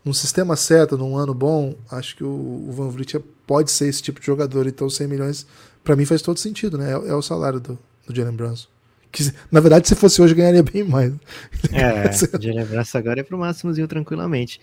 num 0.04 0.14
sistema 0.14 0.56
certo, 0.56 0.96
num 0.96 1.18
ano 1.18 1.34
bom, 1.34 1.76
acho 1.90 2.16
que 2.16 2.24
o, 2.24 2.68
o 2.68 2.72
Van 2.72 2.90
Vliet 2.90 3.18
pode 3.48 3.72
ser 3.72 3.88
esse 3.88 4.04
tipo 4.04 4.20
de 4.20 4.28
jogador. 4.28 4.68
Então 4.68 4.88
100 4.88 5.08
milhões, 5.08 5.48
para 5.84 5.96
mim 5.96 6.06
faz 6.06 6.22
todo 6.22 6.40
sentido, 6.40 6.78
né? 6.78 6.92
É, 6.92 7.10
é 7.10 7.16
o 7.16 7.22
salário 7.24 7.60
do, 7.60 7.80
do 8.08 8.16
Jalen 8.16 8.36
Brunson. 8.36 8.75
Que, 9.16 9.32
na 9.50 9.62
verdade, 9.62 9.88
se 9.88 9.96
fosse 9.96 10.22
hoje, 10.22 10.34
ganharia 10.36 10.62
bem 10.62 10.84
mais. 10.84 11.14
É, 11.72 12.10
de 12.38 12.52
lembrança 12.52 12.98
agora 13.00 13.22
é 13.22 13.24
pro 13.24 13.38
máximozinho 13.38 13.88
tranquilamente. 13.88 14.60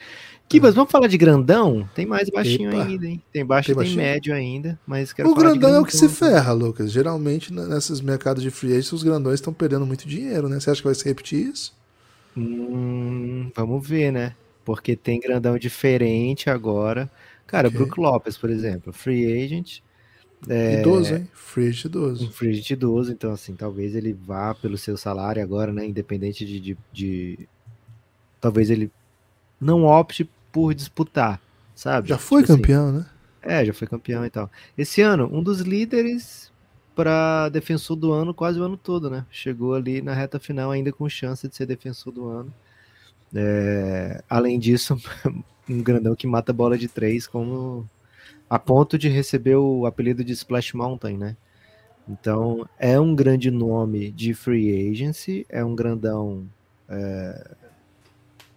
Kibas, 0.46 0.74
vamos 0.74 0.90
falar 0.92 1.06
de 1.06 1.16
grandão? 1.16 1.88
Tem 1.94 2.04
mais 2.04 2.28
baixinho 2.28 2.68
Epa. 2.70 2.82
ainda, 2.84 3.06
hein? 3.06 3.22
Tem 3.32 3.44
baixo 3.46 3.68
Tem 3.68 3.72
e 3.72 3.76
tem 3.76 3.96
baixinho? 3.96 3.96
médio 3.96 4.34
ainda, 4.34 4.78
mas 4.86 5.10
quero 5.14 5.30
O 5.30 5.34
de 5.34 5.40
grandão 5.40 5.74
é 5.74 5.80
o 5.80 5.84
que 5.86 5.92
se 5.96 6.06
grandão. 6.06 6.16
ferra, 6.16 6.52
Lucas. 6.52 6.92
Geralmente, 6.92 7.50
nesses 7.50 8.02
mercados 8.02 8.42
de 8.42 8.50
free 8.50 8.72
agents, 8.72 8.92
os 8.92 9.02
grandões 9.02 9.36
estão 9.36 9.54
perdendo 9.54 9.86
muito 9.86 10.06
dinheiro, 10.06 10.48
né? 10.50 10.60
Você 10.60 10.68
acha 10.70 10.82
que 10.82 10.86
vai 10.88 10.94
se 10.94 11.04
repetir 11.06 11.48
isso? 11.48 11.74
Hum, 12.36 13.50
vamos 13.56 13.86
ver, 13.88 14.12
né? 14.12 14.34
Porque 14.64 14.94
tem 14.96 15.18
grandão 15.20 15.58
diferente 15.58 16.50
agora. 16.50 17.10
Cara, 17.46 17.68
Ok. 17.68 17.78
Brook 17.78 17.98
Lopes, 18.00 18.36
por 18.36 18.50
exemplo, 18.50 18.92
free 18.92 19.42
agent, 19.44 19.80
É. 20.48 20.80
Idoso, 20.80 21.14
hein? 21.14 21.28
Agent 21.56 21.84
idoso. 21.84 22.26
um 22.26 22.48
agent 22.48 22.70
idoso, 22.70 23.12
então 23.12 23.32
assim, 23.32 23.54
talvez 23.54 23.94
ele 23.94 24.12
vá 24.12 24.54
pelo 24.54 24.76
seu 24.76 24.96
salário 24.96 25.42
agora, 25.42 25.72
né? 25.72 25.86
Independente 25.86 26.44
de, 26.44 26.58
de, 26.58 26.78
de- 26.92 27.48
talvez 28.40 28.70
ele 28.70 28.90
não 29.60 29.84
opte 29.84 30.28
por 30.50 30.74
disputar, 30.74 31.40
sabe? 31.74 32.08
Já 32.08 32.18
foi 32.18 32.42
Tipo 32.42 32.52
assim, 32.52 32.62
campeão, 32.62 32.92
né? 32.92 33.06
É, 33.40 33.64
já 33.64 33.72
foi 33.74 33.86
campeão 33.88 34.24
e 34.24 34.30
tal. 34.30 34.50
Esse 34.76 35.00
ano, 35.00 35.28
um 35.32 35.42
dos 35.42 35.60
líderes 35.60 36.50
para 36.94 37.48
defensor 37.48 37.96
do 37.96 38.12
ano 38.12 38.34
quase 38.34 38.60
o 38.60 38.64
ano 38.64 38.76
todo, 38.76 39.08
né? 39.10 39.24
Chegou 39.30 39.74
ali 39.74 40.02
na 40.02 40.14
reta 40.14 40.38
final 40.40 40.70
ainda 40.70 40.92
com 40.92 41.08
chance 41.08 41.48
de 41.48 41.54
ser 41.56 41.66
defensor 41.66 42.12
do 42.12 42.26
ano. 42.28 42.52
É, 43.34 44.22
além 44.28 44.58
disso, 44.58 44.96
um 45.68 45.82
grandão 45.82 46.14
que 46.14 46.26
mata 46.26 46.52
bola 46.52 46.76
de 46.76 46.88
três, 46.88 47.26
como 47.26 47.88
a 48.52 48.58
ponto 48.58 48.98
de 48.98 49.08
receber 49.08 49.56
o 49.56 49.86
apelido 49.86 50.22
de 50.22 50.34
Splash 50.34 50.74
Mountain, 50.74 51.16
né? 51.16 51.36
Então 52.06 52.68
é 52.78 53.00
um 53.00 53.14
grande 53.14 53.50
nome 53.50 54.10
de 54.10 54.34
free 54.34 54.90
agency, 54.90 55.46
é 55.48 55.64
um 55.64 55.74
grandão 55.74 56.46
é, 56.86 57.50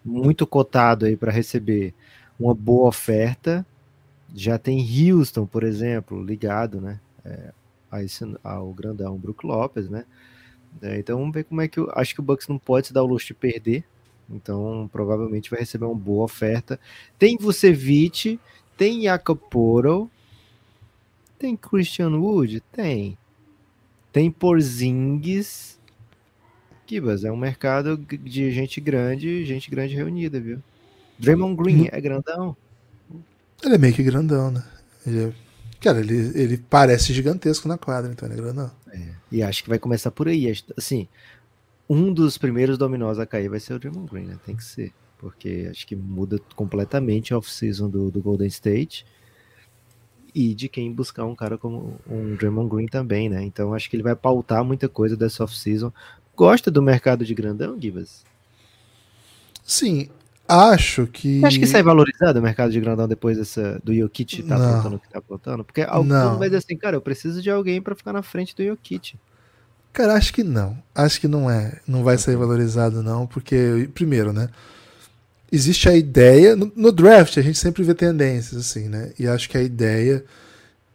muito 0.03 0.45
cotado 0.45 1.05
aí 1.05 1.15
para 1.15 1.31
receber 1.31 1.93
uma 2.37 2.53
boa 2.53 2.89
oferta. 2.89 3.65
Já 4.33 4.57
tem 4.57 4.85
Houston, 5.09 5.45
por 5.45 5.63
exemplo, 5.63 6.21
ligado, 6.21 6.81
né? 6.81 6.99
é, 7.23 7.53
a 7.89 8.03
esse, 8.03 8.25
ao 8.43 8.73
grandão 8.73 9.17
Brook 9.17 9.45
Lopes, 9.45 9.89
né? 9.89 10.03
É, 10.81 10.99
então 10.99 11.17
vamos 11.17 11.33
ver 11.33 11.45
como 11.45 11.61
é 11.61 11.69
que 11.69 11.79
eu 11.79 11.89
acho 11.95 12.13
que 12.13 12.19
o 12.19 12.23
Bucks 12.23 12.49
não 12.49 12.57
pode 12.57 12.87
se 12.87 12.93
dar 12.93 13.01
o 13.01 13.07
luxo 13.07 13.27
de 13.27 13.33
perder. 13.33 13.85
Então 14.29 14.89
provavelmente 14.91 15.49
vai 15.49 15.59
receber 15.59 15.85
uma 15.85 15.95
boa 15.95 16.25
oferta. 16.25 16.77
Tem 17.17 17.37
Vucevic, 17.37 18.41
tem 18.77 19.03
Jacob 19.03 19.39
tem 21.37 21.55
Christian 21.55 22.11
Wood, 22.17 22.61
tem. 22.71 23.17
Tem 24.11 24.31
Porzingis. 24.31 25.77
Kibas, 26.85 27.23
é 27.23 27.31
um 27.31 27.37
mercado 27.37 27.97
de 27.97 28.51
gente 28.51 28.79
grande, 28.79 29.43
gente 29.45 29.69
grande 29.69 29.95
reunida, 29.95 30.39
viu? 30.39 30.61
Draymond 31.17 31.55
Green 31.55 31.89
é 31.91 31.99
grandão? 31.99 32.55
Ele 33.63 33.75
é 33.75 33.77
meio 33.77 33.93
que 33.93 34.03
grandão, 34.03 34.51
né? 34.51 34.63
Ele 35.05 35.25
é- 35.25 35.33
Cara, 35.81 35.99
ele, 35.99 36.31
ele 36.39 36.57
parece 36.57 37.13
gigantesco 37.13 37.67
na 37.67 37.77
quadra, 37.77 38.11
então 38.11 38.27
ele 38.27 38.39
é 38.39 38.41
grandão. 38.41 38.71
E 39.31 39.43
acho 39.43 39.63
que 39.63 39.69
vai 39.69 39.77
começar 39.77 40.11
por 40.11 40.27
aí. 40.27 40.51
Assim, 40.77 41.07
um 41.89 42.13
dos 42.13 42.37
primeiros 42.37 42.77
dominós 42.77 43.19
a 43.19 43.25
cair 43.25 43.49
vai 43.49 43.59
ser 43.59 43.73
o 43.73 43.79
Draymond 43.79 44.09
Green, 44.09 44.25
né? 44.25 44.39
Tem 44.45 44.55
que 44.55 44.63
ser. 44.63 44.93
Porque 45.17 45.67
acho 45.71 45.87
que 45.87 45.95
muda 45.95 46.39
completamente 46.55 47.33
a 47.33 47.37
off-season 47.37 47.89
do, 47.89 48.11
do 48.11 48.21
Golden 48.21 48.47
State. 48.47 49.05
E 50.33 50.53
de 50.53 50.67
quem 50.67 50.91
buscar 50.91 51.25
um 51.25 51.33
cara 51.35 51.57
como 51.57 51.95
um 52.09 52.35
Draymond 52.35 52.69
Green 52.69 52.87
também, 52.87 53.29
né? 53.29 53.41
Então 53.43 53.73
acho 53.73 53.89
que 53.89 53.95
ele 53.95 54.03
vai 54.03 54.15
pautar 54.15 54.63
muita 54.65 54.89
coisa 54.89 55.15
dessa 55.15 55.43
off-season. 55.43 55.93
Gosta 56.35 56.69
do 56.69 56.81
mercado 56.81 57.23
de 57.23 57.33
grandão, 57.33 57.79
Gibas? 57.79 58.25
Sim, 59.63 60.09
acho 60.47 61.07
que. 61.07 61.39
Você 61.39 61.45
acha 61.45 61.59
que 61.59 61.65
sai 61.65 61.81
valorizado 61.81 62.37
o 62.39 62.41
mercado 62.41 62.71
de 62.71 62.79
grandão 62.81 63.07
depois 63.07 63.37
dessa, 63.37 63.79
do 63.83 63.93
Jokic 63.93 64.43
tá 64.43 64.57
Não. 64.57 64.69
apontando 64.73 64.95
o 64.97 64.99
que 64.99 65.09
tá 65.09 65.19
apontando? 65.19 65.63
Porque 65.63 65.81
alguém 65.81 66.11
Não. 66.11 66.37
vai 66.37 66.49
dizer 66.49 66.57
assim, 66.57 66.77
cara, 66.77 66.97
eu 66.97 67.01
preciso 67.01 67.41
de 67.41 67.49
alguém 67.49 67.81
pra 67.81 67.95
ficar 67.95 68.13
na 68.13 68.21
frente 68.21 68.55
do 68.55 68.63
Jokic. 68.63 69.15
Cara, 69.93 70.13
acho 70.15 70.33
que 70.33 70.43
não. 70.43 70.77
Acho 70.93 71.21
que 71.21 71.27
não 71.27 71.49
é. 71.49 71.79
Não 71.87 72.03
vai 72.03 72.17
ser 72.17 72.35
valorizado, 72.35 73.01
não, 73.01 73.25
porque, 73.25 73.89
primeiro, 73.93 74.33
né? 74.33 74.49
Existe 75.55 75.87
a 75.89 75.95
ideia. 75.95 76.55
No, 76.55 76.71
no 76.75 76.91
draft, 76.91 77.37
a 77.37 77.41
gente 77.41 77.57
sempre 77.57 77.83
vê 77.83 77.93
tendências, 77.93 78.59
assim, 78.59 78.89
né? 78.89 79.11
E 79.17 79.27
acho 79.27 79.49
que 79.49 79.57
a 79.57 79.63
ideia 79.63 80.23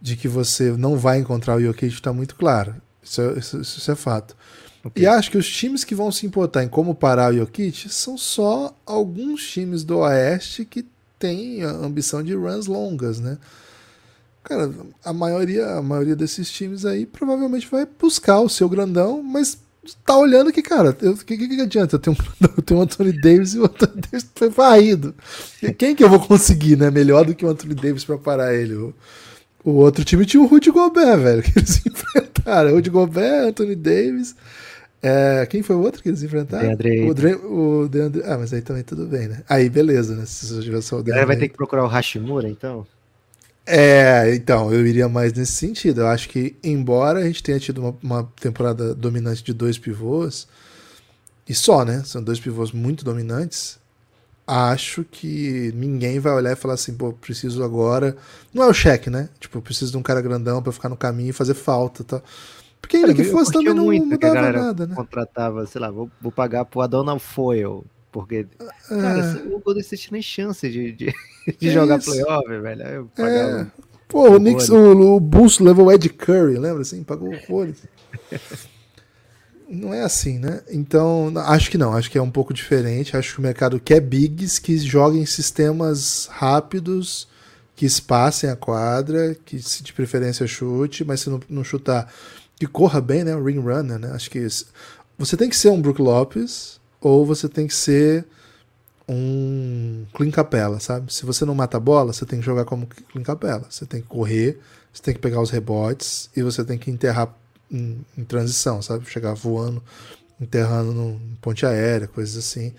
de 0.00 0.16
que 0.16 0.28
você 0.28 0.72
não 0.72 0.96
vai 0.96 1.18
encontrar 1.18 1.56
o 1.56 1.60
Jokic 1.60 1.94
está 1.94 2.12
muito 2.12 2.34
clara. 2.34 2.76
Isso 3.02 3.20
é, 3.20 3.38
isso- 3.38 3.60
isso 3.60 3.90
é 3.90 3.94
fato. 3.94 4.36
Ok. 4.84 5.02
E 5.02 5.06
acho 5.06 5.30
que 5.30 5.38
os 5.38 5.48
times 5.48 5.84
que 5.84 5.94
vão 5.94 6.10
se 6.10 6.24
importar 6.26 6.64
em 6.64 6.68
como 6.68 6.94
parar 6.94 7.32
o 7.32 7.36
Jokic 7.36 7.88
são 7.92 8.16
só 8.16 8.74
alguns 8.86 9.46
times 9.50 9.84
do 9.84 9.98
Oeste 9.98 10.64
que 10.64 10.86
têm 11.18 11.62
a 11.62 11.70
ambição 11.70 12.22
de 12.22 12.34
runs 12.34 12.66
longas, 12.66 13.20
né? 13.20 13.36
Cara, 14.42 14.70
a 15.04 15.12
maioria, 15.12 15.66
a 15.74 15.82
maioria 15.82 16.16
desses 16.16 16.50
times 16.50 16.86
aí 16.86 17.04
provavelmente 17.04 17.68
vai 17.70 17.86
buscar 17.86 18.40
o 18.40 18.48
seu 18.48 18.68
grandão, 18.70 19.22
mas 19.22 19.58
tá 20.04 20.16
olhando 20.16 20.52
que, 20.52 20.62
cara, 20.62 20.90
o 20.90 21.16
que, 21.24 21.36
que, 21.36 21.48
que, 21.48 21.60
adianta? 21.60 21.96
Eu 21.96 22.00
tenho, 22.00 22.16
eu 22.56 22.62
tenho 22.62 22.80
o 22.80 22.82
Anthony 22.82 23.12
Davis 23.12 23.54
e 23.54 23.58
o 23.58 23.64
Anthony 23.64 24.00
Davis 24.10 24.30
foi 24.34 24.48
varrido. 24.48 25.14
Quem 25.78 25.94
que 25.94 26.04
eu 26.04 26.08
vou 26.08 26.20
conseguir, 26.20 26.76
né? 26.76 26.90
Melhor 26.90 27.24
do 27.24 27.34
que 27.34 27.44
o 27.44 27.48
Anthony 27.48 27.74
Davis 27.74 28.04
para 28.04 28.18
parar 28.18 28.54
ele? 28.54 28.74
O, 28.74 28.94
o, 29.64 29.70
outro 29.72 30.04
time 30.04 30.26
tinha 30.26 30.42
o 30.42 30.46
Rudy 30.46 30.70
Gobert, 30.70 31.18
velho, 31.18 31.42
que 31.42 31.58
eles 31.58 31.80
enfrentaram. 31.86 32.72
Rudy 32.72 32.90
Gobert, 32.90 33.48
Anthony 33.48 33.74
Davis. 33.74 34.34
É, 35.02 35.46
quem 35.46 35.62
foi 35.62 35.76
o 35.76 35.80
outro 35.80 36.02
que 36.02 36.10
eles 36.10 36.22
enfrentaram? 36.22 36.66
Deandre 36.66 37.08
o, 37.08 37.14
Dre, 37.14 37.34
o 37.34 37.88
Deandre, 37.88 38.22
Ah, 38.26 38.36
mas 38.36 38.52
aí 38.52 38.60
também 38.60 38.82
tudo 38.82 39.06
bem, 39.06 39.28
né? 39.28 39.42
Aí 39.48 39.70
beleza, 39.70 40.14
né? 40.14 40.26
Se 40.26 40.46
você 40.46 40.60
tivesse 40.60 40.94
o 40.94 41.02
Deandre. 41.02 41.24
vai 41.24 41.36
ter 41.36 41.48
que 41.48 41.56
procurar 41.56 41.84
o 41.84 41.88
Hashimura, 41.88 42.48
então? 42.48 42.86
É, 43.66 44.34
então, 44.34 44.72
eu 44.72 44.86
iria 44.86 45.08
mais 45.08 45.32
nesse 45.32 45.52
sentido. 45.52 46.00
Eu 46.00 46.08
acho 46.08 46.28
que, 46.28 46.56
embora 46.62 47.20
a 47.20 47.24
gente 47.24 47.42
tenha 47.42 47.60
tido 47.60 47.80
uma, 47.80 47.96
uma, 48.02 48.32
temporada 48.40 48.94
dominante 48.94 49.44
de 49.44 49.52
dois 49.52 49.78
pivôs, 49.78 50.48
e 51.48 51.54
só, 51.54 51.84
né? 51.84 52.02
São 52.04 52.22
dois 52.22 52.40
pivôs 52.40 52.72
muito 52.72 53.04
dominantes. 53.04 53.78
Acho 54.46 55.04
que 55.04 55.72
ninguém 55.76 56.18
vai 56.18 56.32
olhar 56.32 56.52
e 56.52 56.56
falar 56.56 56.74
assim, 56.74 56.96
pô, 56.96 57.12
preciso 57.12 57.62
agora. 57.62 58.16
Não 58.52 58.64
é 58.64 58.66
o 58.66 58.74
cheque, 58.74 59.08
né? 59.08 59.28
Tipo, 59.38 59.60
preciso 59.60 59.92
de 59.92 59.96
um 59.96 60.02
cara 60.02 60.20
grandão 60.20 60.62
para 60.62 60.72
ficar 60.72 60.88
no 60.88 60.96
caminho 60.96 61.30
e 61.30 61.32
fazer 61.32 61.54
falta, 61.54 62.02
tá? 62.02 62.22
Porque 62.80 62.96
ainda 62.96 63.14
que 63.14 63.24
fosse 63.24 63.52
também 63.52 63.74
não 63.74 63.84
mudava 63.86 64.52
nada, 64.52 64.86
né? 64.86 64.94
Contratava, 64.96 65.66
sei 65.66 65.80
lá, 65.80 65.90
vou, 65.90 66.10
vou 66.20 66.32
pagar 66.32 66.64
pro 66.64 66.80
Adonal 66.80 67.18
Foil 67.18 67.84
porque, 68.10 68.46
é. 68.58 69.00
cara, 69.00 69.42
o 69.46 69.60
Golden 69.60 69.82
State 69.82 70.12
nem 70.12 70.22
chance 70.22 70.68
de, 70.68 70.92
de, 70.92 71.14
de 71.58 71.68
é 71.68 71.72
jogar 71.72 71.98
isso. 71.98 72.10
playoff, 72.10 72.48
velho. 72.48 72.82
Eu 72.82 73.24
é. 73.24 73.66
Pô, 74.10 74.34
o, 74.34 74.40
Knicks, 74.40 74.68
o, 74.68 75.14
o 75.14 75.20
Bulls 75.20 75.60
levou 75.60 75.86
o 75.86 75.92
Ed 75.92 76.08
Curry, 76.08 76.58
lembra 76.58 76.82
assim? 76.82 77.04
Pagou 77.04 77.32
horrores. 77.32 77.76
não 79.68 79.94
é 79.94 80.02
assim, 80.02 80.40
né? 80.40 80.62
Então, 80.68 81.32
acho 81.36 81.70
que 81.70 81.78
não, 81.78 81.92
acho 81.92 82.10
que 82.10 82.18
é 82.18 82.22
um 82.22 82.30
pouco 82.30 82.52
diferente. 82.52 83.16
Acho 83.16 83.34
que 83.34 83.38
o 83.38 83.42
mercado 83.42 83.78
quer 83.78 84.00
bigs 84.00 84.58
que 84.58 84.76
joguem 84.78 85.24
sistemas 85.24 86.26
rápidos, 86.32 87.28
que 87.76 87.86
espacem 87.86 88.50
a 88.50 88.56
quadra, 88.56 89.36
que 89.44 89.62
se 89.62 89.84
de 89.84 89.92
preferência 89.92 90.44
chute, 90.44 91.04
mas 91.04 91.20
se 91.20 91.30
não, 91.30 91.40
não 91.48 91.62
chutar, 91.62 92.12
que 92.56 92.66
corra 92.66 93.00
bem, 93.00 93.22
né? 93.22 93.36
O 93.36 93.44
ring 93.44 93.60
runner, 93.60 93.98
né? 93.98 94.10
Acho 94.12 94.28
que 94.28 94.40
isso. 94.40 94.66
você 95.16 95.36
tem 95.36 95.48
que 95.48 95.56
ser 95.56 95.68
um 95.68 95.80
Brook 95.80 96.02
Lopes, 96.02 96.79
ou 97.00 97.24
você 97.24 97.48
tem 97.48 97.66
que 97.66 97.74
ser 97.74 98.26
um 99.08 100.04
clean 100.14 100.30
capela, 100.30 100.78
sabe? 100.78 101.12
Se 101.12 101.26
você 101.26 101.44
não 101.44 101.54
mata 101.54 101.76
a 101.76 101.80
bola, 101.80 102.12
você 102.12 102.24
tem 102.24 102.38
que 102.38 102.46
jogar 102.46 102.64
como 102.64 102.86
clean 102.86 103.24
capela. 103.24 103.66
Você 103.68 103.84
tem 103.84 104.00
que 104.00 104.06
correr, 104.06 104.60
você 104.92 105.02
tem 105.02 105.14
que 105.14 105.20
pegar 105.20 105.40
os 105.40 105.50
rebotes 105.50 106.30
e 106.36 106.42
você 106.42 106.64
tem 106.64 106.78
que 106.78 106.90
enterrar 106.90 107.34
em, 107.70 108.04
em 108.16 108.24
transição, 108.24 108.80
sabe? 108.80 109.10
Chegar 109.10 109.34
voando, 109.34 109.82
enterrando 110.40 110.92
no 110.92 111.20
ponte 111.40 111.66
aérea, 111.66 112.06
coisas 112.06 112.36
assim. 112.36 112.72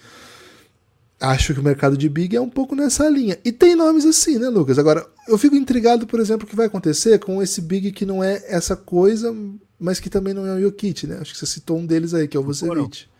Acho 1.19 1.53
que 1.53 1.59
o 1.59 1.63
mercado 1.63 1.97
de 1.97 2.07
big 2.07 2.35
é 2.35 2.41
um 2.41 2.49
pouco 2.49 2.75
nessa 2.75 3.07
linha. 3.09 3.37
E 3.43 3.51
tem 3.51 3.75
nomes 3.75 4.05
assim, 4.05 4.39
né, 4.39 4.47
Lucas? 4.47 4.79
Agora, 4.79 5.05
eu 5.27 5.37
fico 5.37 5.55
intrigado, 5.55 6.07
por 6.07 6.19
exemplo, 6.19 6.47
o 6.47 6.49
que 6.49 6.55
vai 6.55 6.65
acontecer 6.65 7.19
com 7.19 7.43
esse 7.43 7.61
big 7.61 7.91
que 7.91 8.05
não 8.05 8.23
é 8.23 8.41
essa 8.47 8.75
coisa, 8.75 9.35
mas 9.77 9.99
que 9.99 10.09
também 10.09 10.33
não 10.33 10.47
é 10.47 10.55
o 10.55 10.61
Jokic, 10.61 11.05
né? 11.05 11.17
Acho 11.19 11.33
que 11.33 11.39
você 11.39 11.45
citou 11.45 11.77
um 11.77 11.85
deles 11.85 12.13
aí, 12.13 12.27
que 12.27 12.37
é 12.37 12.39
o 12.39 12.43
Vucevic. 12.43 13.10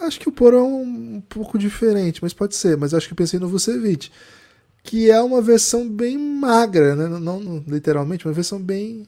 Acho 0.00 0.20
que 0.20 0.28
o 0.28 0.32
Poro 0.32 0.56
é 0.56 0.62
um, 0.62 1.16
um, 1.16 1.20
pouco 1.20 1.58
diferente, 1.58 2.22
mas 2.22 2.32
pode 2.32 2.54
ser. 2.56 2.76
Mas 2.76 2.92
acho 2.92 3.08
que 3.08 3.14
pensei 3.14 3.38
no 3.38 3.48
Vucevic, 3.48 4.10
que 4.82 5.10
é 5.10 5.20
uma 5.20 5.40
versão 5.40 5.88
bem 5.88 6.18
magra, 6.18 6.94
né? 6.94 7.08
não, 7.08 7.40
não 7.40 7.64
literalmente, 7.66 8.26
uma 8.26 8.34
versão 8.34 8.60
bem 8.60 9.06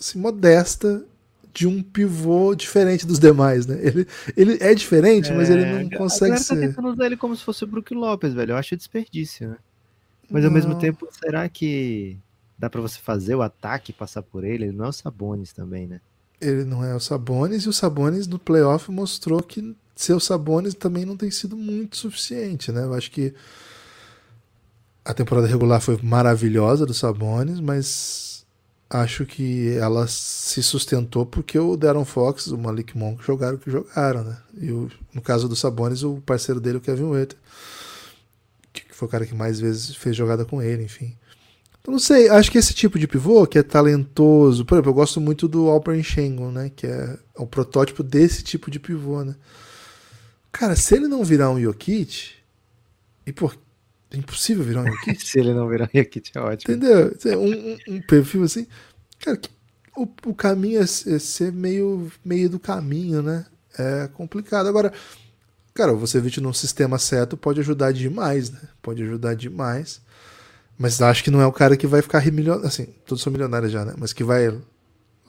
assim, 0.00 0.18
modesta 0.18 1.04
de 1.52 1.66
um 1.66 1.82
pivô 1.82 2.54
diferente 2.54 3.06
dos 3.06 3.18
demais, 3.18 3.66
né? 3.66 3.78
Ele, 3.82 4.06
ele 4.36 4.58
é 4.60 4.74
diferente, 4.74 5.30
é, 5.30 5.34
mas 5.34 5.50
ele 5.50 5.64
não 5.66 5.90
consegue 5.90 6.38
ser. 6.38 6.54
tá 6.54 6.60
tentando 6.60 6.88
usar 6.88 7.06
ele 7.06 7.16
como 7.16 7.36
se 7.36 7.44
fosse 7.44 7.64
o 7.64 7.66
Brook 7.66 7.92
Lopes, 7.92 8.32
velho. 8.32 8.52
Eu 8.52 8.56
acho 8.56 8.76
desperdício, 8.76 9.48
né? 9.48 9.56
Mas 10.30 10.42
não. 10.42 10.50
ao 10.50 10.54
mesmo 10.54 10.78
tempo, 10.78 11.08
será 11.10 11.48
que 11.48 12.16
dá 12.56 12.70
para 12.70 12.80
você 12.80 13.00
fazer 13.00 13.34
o 13.34 13.42
ataque 13.42 13.92
passar 13.92 14.22
por 14.22 14.44
ele? 14.44 14.64
Ele 14.64 14.76
não 14.76 14.86
é 14.86 14.88
o 14.88 14.92
Sabonis 14.92 15.52
também, 15.52 15.88
né? 15.88 16.00
Ele 16.40 16.64
não 16.64 16.84
é 16.84 16.94
o 16.94 17.00
Sabonis, 17.00 17.64
e 17.64 17.68
o 17.68 17.72
Sabonis 17.72 18.26
no 18.26 18.38
playoff 18.38 18.90
mostrou 18.90 19.42
que 19.42 19.76
ser 19.94 20.14
o 20.14 20.20
Sabonis 20.20 20.74
também 20.74 21.04
não 21.04 21.16
tem 21.16 21.30
sido 21.30 21.56
muito 21.56 21.96
suficiente, 21.96 22.72
né? 22.72 22.84
Eu 22.84 22.94
acho 22.94 23.10
que 23.10 23.34
a 25.04 25.12
temporada 25.12 25.46
regular 25.46 25.80
foi 25.80 25.98
maravilhosa 26.02 26.86
do 26.86 26.94
Sabonis, 26.94 27.60
mas 27.60 28.46
acho 28.88 29.24
que 29.24 29.76
ela 29.76 30.06
se 30.08 30.62
sustentou 30.62 31.24
porque 31.24 31.58
o 31.58 31.76
Darren 31.76 32.04
Fox, 32.04 32.48
o 32.48 32.58
Malik 32.58 32.96
Monk 32.96 33.22
jogaram 33.24 33.56
o 33.56 33.58
que 33.58 33.70
jogaram, 33.70 34.24
né? 34.24 34.38
E 34.58 34.72
o, 34.72 34.90
no 35.12 35.20
caso 35.20 35.48
do 35.48 35.54
Sabonis, 35.54 36.02
o 36.02 36.20
parceiro 36.22 36.60
dele, 36.60 36.78
o 36.78 36.80
Kevin 36.80 37.04
Whitter, 37.04 37.38
que 38.72 38.84
foi 38.90 39.06
o 39.06 39.10
cara 39.10 39.26
que 39.26 39.34
mais 39.34 39.60
vezes 39.60 39.94
fez 39.94 40.16
jogada 40.16 40.44
com 40.44 40.62
ele, 40.62 40.84
enfim. 40.84 41.14
Eu 41.86 41.92
não 41.92 41.98
sei, 41.98 42.28
acho 42.28 42.50
que 42.50 42.58
esse 42.58 42.74
tipo 42.74 42.98
de 42.98 43.08
pivô 43.08 43.46
que 43.46 43.58
é 43.58 43.62
talentoso, 43.62 44.64
por 44.64 44.74
exemplo, 44.74 44.90
eu 44.90 44.94
gosto 44.94 45.20
muito 45.20 45.48
do 45.48 45.68
Alperen 45.68 46.02
Schengen, 46.02 46.52
né, 46.52 46.70
que 46.74 46.86
é 46.86 47.18
o 47.36 47.46
protótipo 47.46 48.02
desse 48.02 48.42
tipo 48.42 48.70
de 48.70 48.78
pivô, 48.78 49.24
né. 49.24 49.34
Cara, 50.52 50.76
se 50.76 50.94
ele 50.94 51.08
não 51.08 51.24
virar 51.24 51.50
um 51.50 51.60
Jokic, 51.60 52.32
e 53.26 53.32
por 53.32 53.56
é 54.10 54.16
impossível 54.16 54.64
virar 54.64 54.82
um 54.82 54.86
Jokic. 54.92 55.26
se 55.26 55.38
ele 55.38 55.54
não 55.54 55.68
virar 55.68 55.88
um 55.92 55.98
Jokic 55.98 56.30
é 56.34 56.40
ótimo. 56.40 56.74
Entendeu? 56.74 57.16
Um, 57.38 57.72
um, 57.94 57.96
um 57.96 58.02
perfil 58.02 58.42
assim, 58.42 58.66
cara, 59.18 59.40
o, 59.96 60.08
o 60.26 60.34
caminho 60.34 60.80
é, 60.80 60.84
é 60.84 60.86
ser 61.18 61.52
meio, 61.52 62.10
meio 62.24 62.48
do 62.48 62.58
caminho, 62.58 63.22
né? 63.22 63.46
É 63.78 64.08
complicado. 64.08 64.66
Agora, 64.66 64.92
cara, 65.74 65.92
você 65.92 66.20
vir 66.20 66.40
num 66.40 66.52
sistema 66.52 66.98
certo 66.98 67.36
pode 67.36 67.60
ajudar 67.60 67.92
demais, 67.92 68.50
né? 68.50 68.60
Pode 68.82 69.02
ajudar 69.02 69.34
demais. 69.34 70.00
Mas 70.80 70.98
acho 71.02 71.22
que 71.22 71.30
não 71.30 71.42
é 71.42 71.46
o 71.46 71.52
cara 71.52 71.76
que 71.76 71.86
vai 71.86 72.00
ficar 72.00 72.24
milionário. 72.32 72.66
Assim, 72.66 72.86
todos 73.04 73.22
são 73.22 73.30
milionários 73.30 73.70
já, 73.70 73.84
né? 73.84 73.92
Mas 73.98 74.14
que 74.14 74.24
vai 74.24 74.58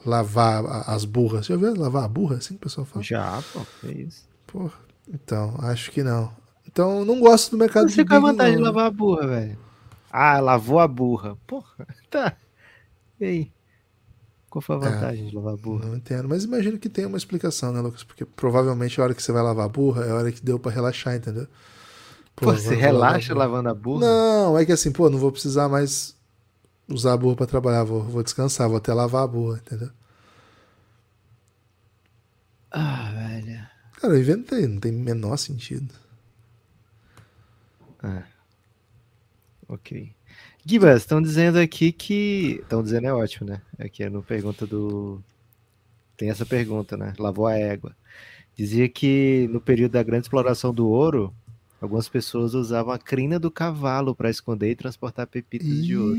lavar 0.06 0.64
as 0.90 1.04
burras. 1.04 1.46
Já 1.46 1.58
viu 1.58 1.76
lavar 1.76 2.06
a 2.06 2.08
burra? 2.08 2.38
Assim 2.38 2.54
que 2.54 2.62
o 2.62 2.64
pessoal 2.64 2.86
fala? 2.86 3.04
Já, 3.04 3.44
pô, 3.52 3.60
é 3.86 3.92
isso. 3.92 4.26
Pô, 4.48 4.72
então, 5.14 5.54
acho 5.64 5.92
que 5.92 6.02
não. 6.04 6.32
Então, 6.66 7.04
não 7.04 7.20
gosto 7.20 7.52
do 7.52 7.58
mercado 7.58 7.90
Você 7.90 8.02
de 8.02 8.08
Qual 8.08 8.22
é 8.22 8.24
a 8.24 8.32
vantagem 8.32 8.54
não. 8.54 8.62
de 8.62 8.68
lavar 8.70 8.86
a 8.86 8.92
burra, 8.92 9.28
velho? 9.28 9.58
Ah, 10.10 10.40
lavou 10.40 10.80
a 10.80 10.88
burra. 10.88 11.38
Porra, 11.46 11.86
tá. 12.10 12.34
E 13.20 13.26
aí? 13.26 13.52
Qual 14.50 14.62
foi 14.62 14.78
a 14.78 14.80
é, 14.80 14.82
vantagem 14.84 15.26
é, 15.26 15.30
de 15.32 15.36
lavar 15.36 15.54
a 15.56 15.58
burra? 15.58 15.86
Não 15.86 15.98
entendo, 15.98 16.30
mas 16.30 16.46
imagino 16.46 16.80
que 16.80 16.88
tem 16.88 17.06
uma 17.06 17.18
explicação, 17.18 17.74
né, 17.74 17.82
Lucas? 17.82 18.06
Porque 18.06 18.24
provavelmente 18.24 19.02
a 19.02 19.04
hora 19.04 19.14
que 19.14 19.22
você 19.22 19.34
vai 19.34 19.44
lavar 19.44 19.66
a 19.66 19.70
burra 19.70 20.06
é 20.06 20.12
a 20.12 20.16
hora 20.16 20.32
que 20.32 20.42
deu 20.42 20.58
para 20.58 20.72
relaxar, 20.72 21.14
entendeu? 21.14 21.46
Pô, 22.36 22.54
você 22.54 22.76
relaxa 22.76 23.34
lavando 23.36 23.70
a 23.70 23.74
burra? 23.74 24.02
Não, 24.02 24.58
é 24.58 24.66
que 24.66 24.72
assim, 24.72 24.92
pô, 24.92 25.10
não 25.10 25.20
vou 25.20 25.32
precisar 25.32 25.70
mais 25.70 26.16
usar 26.88 27.14
a 27.14 27.18
burra 27.18 27.36
pra 27.36 27.46
trabalhar, 27.46 27.84
vou, 27.84 28.04
vou 28.04 28.24
descansar, 28.24 28.68
vou 28.68 28.78
até 28.78 28.94
lavar 28.94 29.24
a 29.24 29.28
burra, 29.28 29.62
entendeu? 29.66 29.90
Ah, 32.72 33.12
velho. 33.14 33.68
Cara, 34.00 34.14
eu 34.14 34.20
inventei, 34.20 34.66
não 34.66 34.80
tem 34.80 34.92
menor 34.92 35.38
sentido. 35.38 35.94
Ah. 38.02 38.24
Ok. 39.68 40.14
Gibas, 40.66 41.02
estão 41.02 41.22
dizendo 41.22 41.60
aqui 41.60 41.92
que. 41.92 42.60
Estão 42.62 42.84
dizendo 42.84 43.08
é 43.08 43.14
ótimo, 43.14 43.50
né? 43.50 43.62
Aqui 43.80 44.04
é 44.04 44.10
no 44.10 44.24
pergunta 44.24 44.66
do. 44.66 45.22
Tem 46.18 46.30
essa 46.30 46.46
pergunta, 46.46 46.96
né? 46.96 47.14
Lavou 47.18 47.48
a 47.48 47.56
égua. 47.56 47.96
Dizia 48.56 48.88
que 48.88 49.48
no 49.52 49.60
período 49.60 49.94
da 49.94 50.04
grande 50.04 50.26
exploração 50.26 50.74
do 50.74 50.88
ouro, 50.88 51.34
Algumas 51.82 52.08
pessoas 52.08 52.54
usavam 52.54 52.94
a 52.94 53.00
crina 53.00 53.40
do 53.40 53.50
cavalo 53.50 54.16
para 54.16 54.30
esconder 54.30 54.70
e 54.70 54.76
transportar 54.76 55.26
pepitas 55.26 55.68
e... 55.68 55.82
de 55.82 55.98
ouro. 55.98 56.16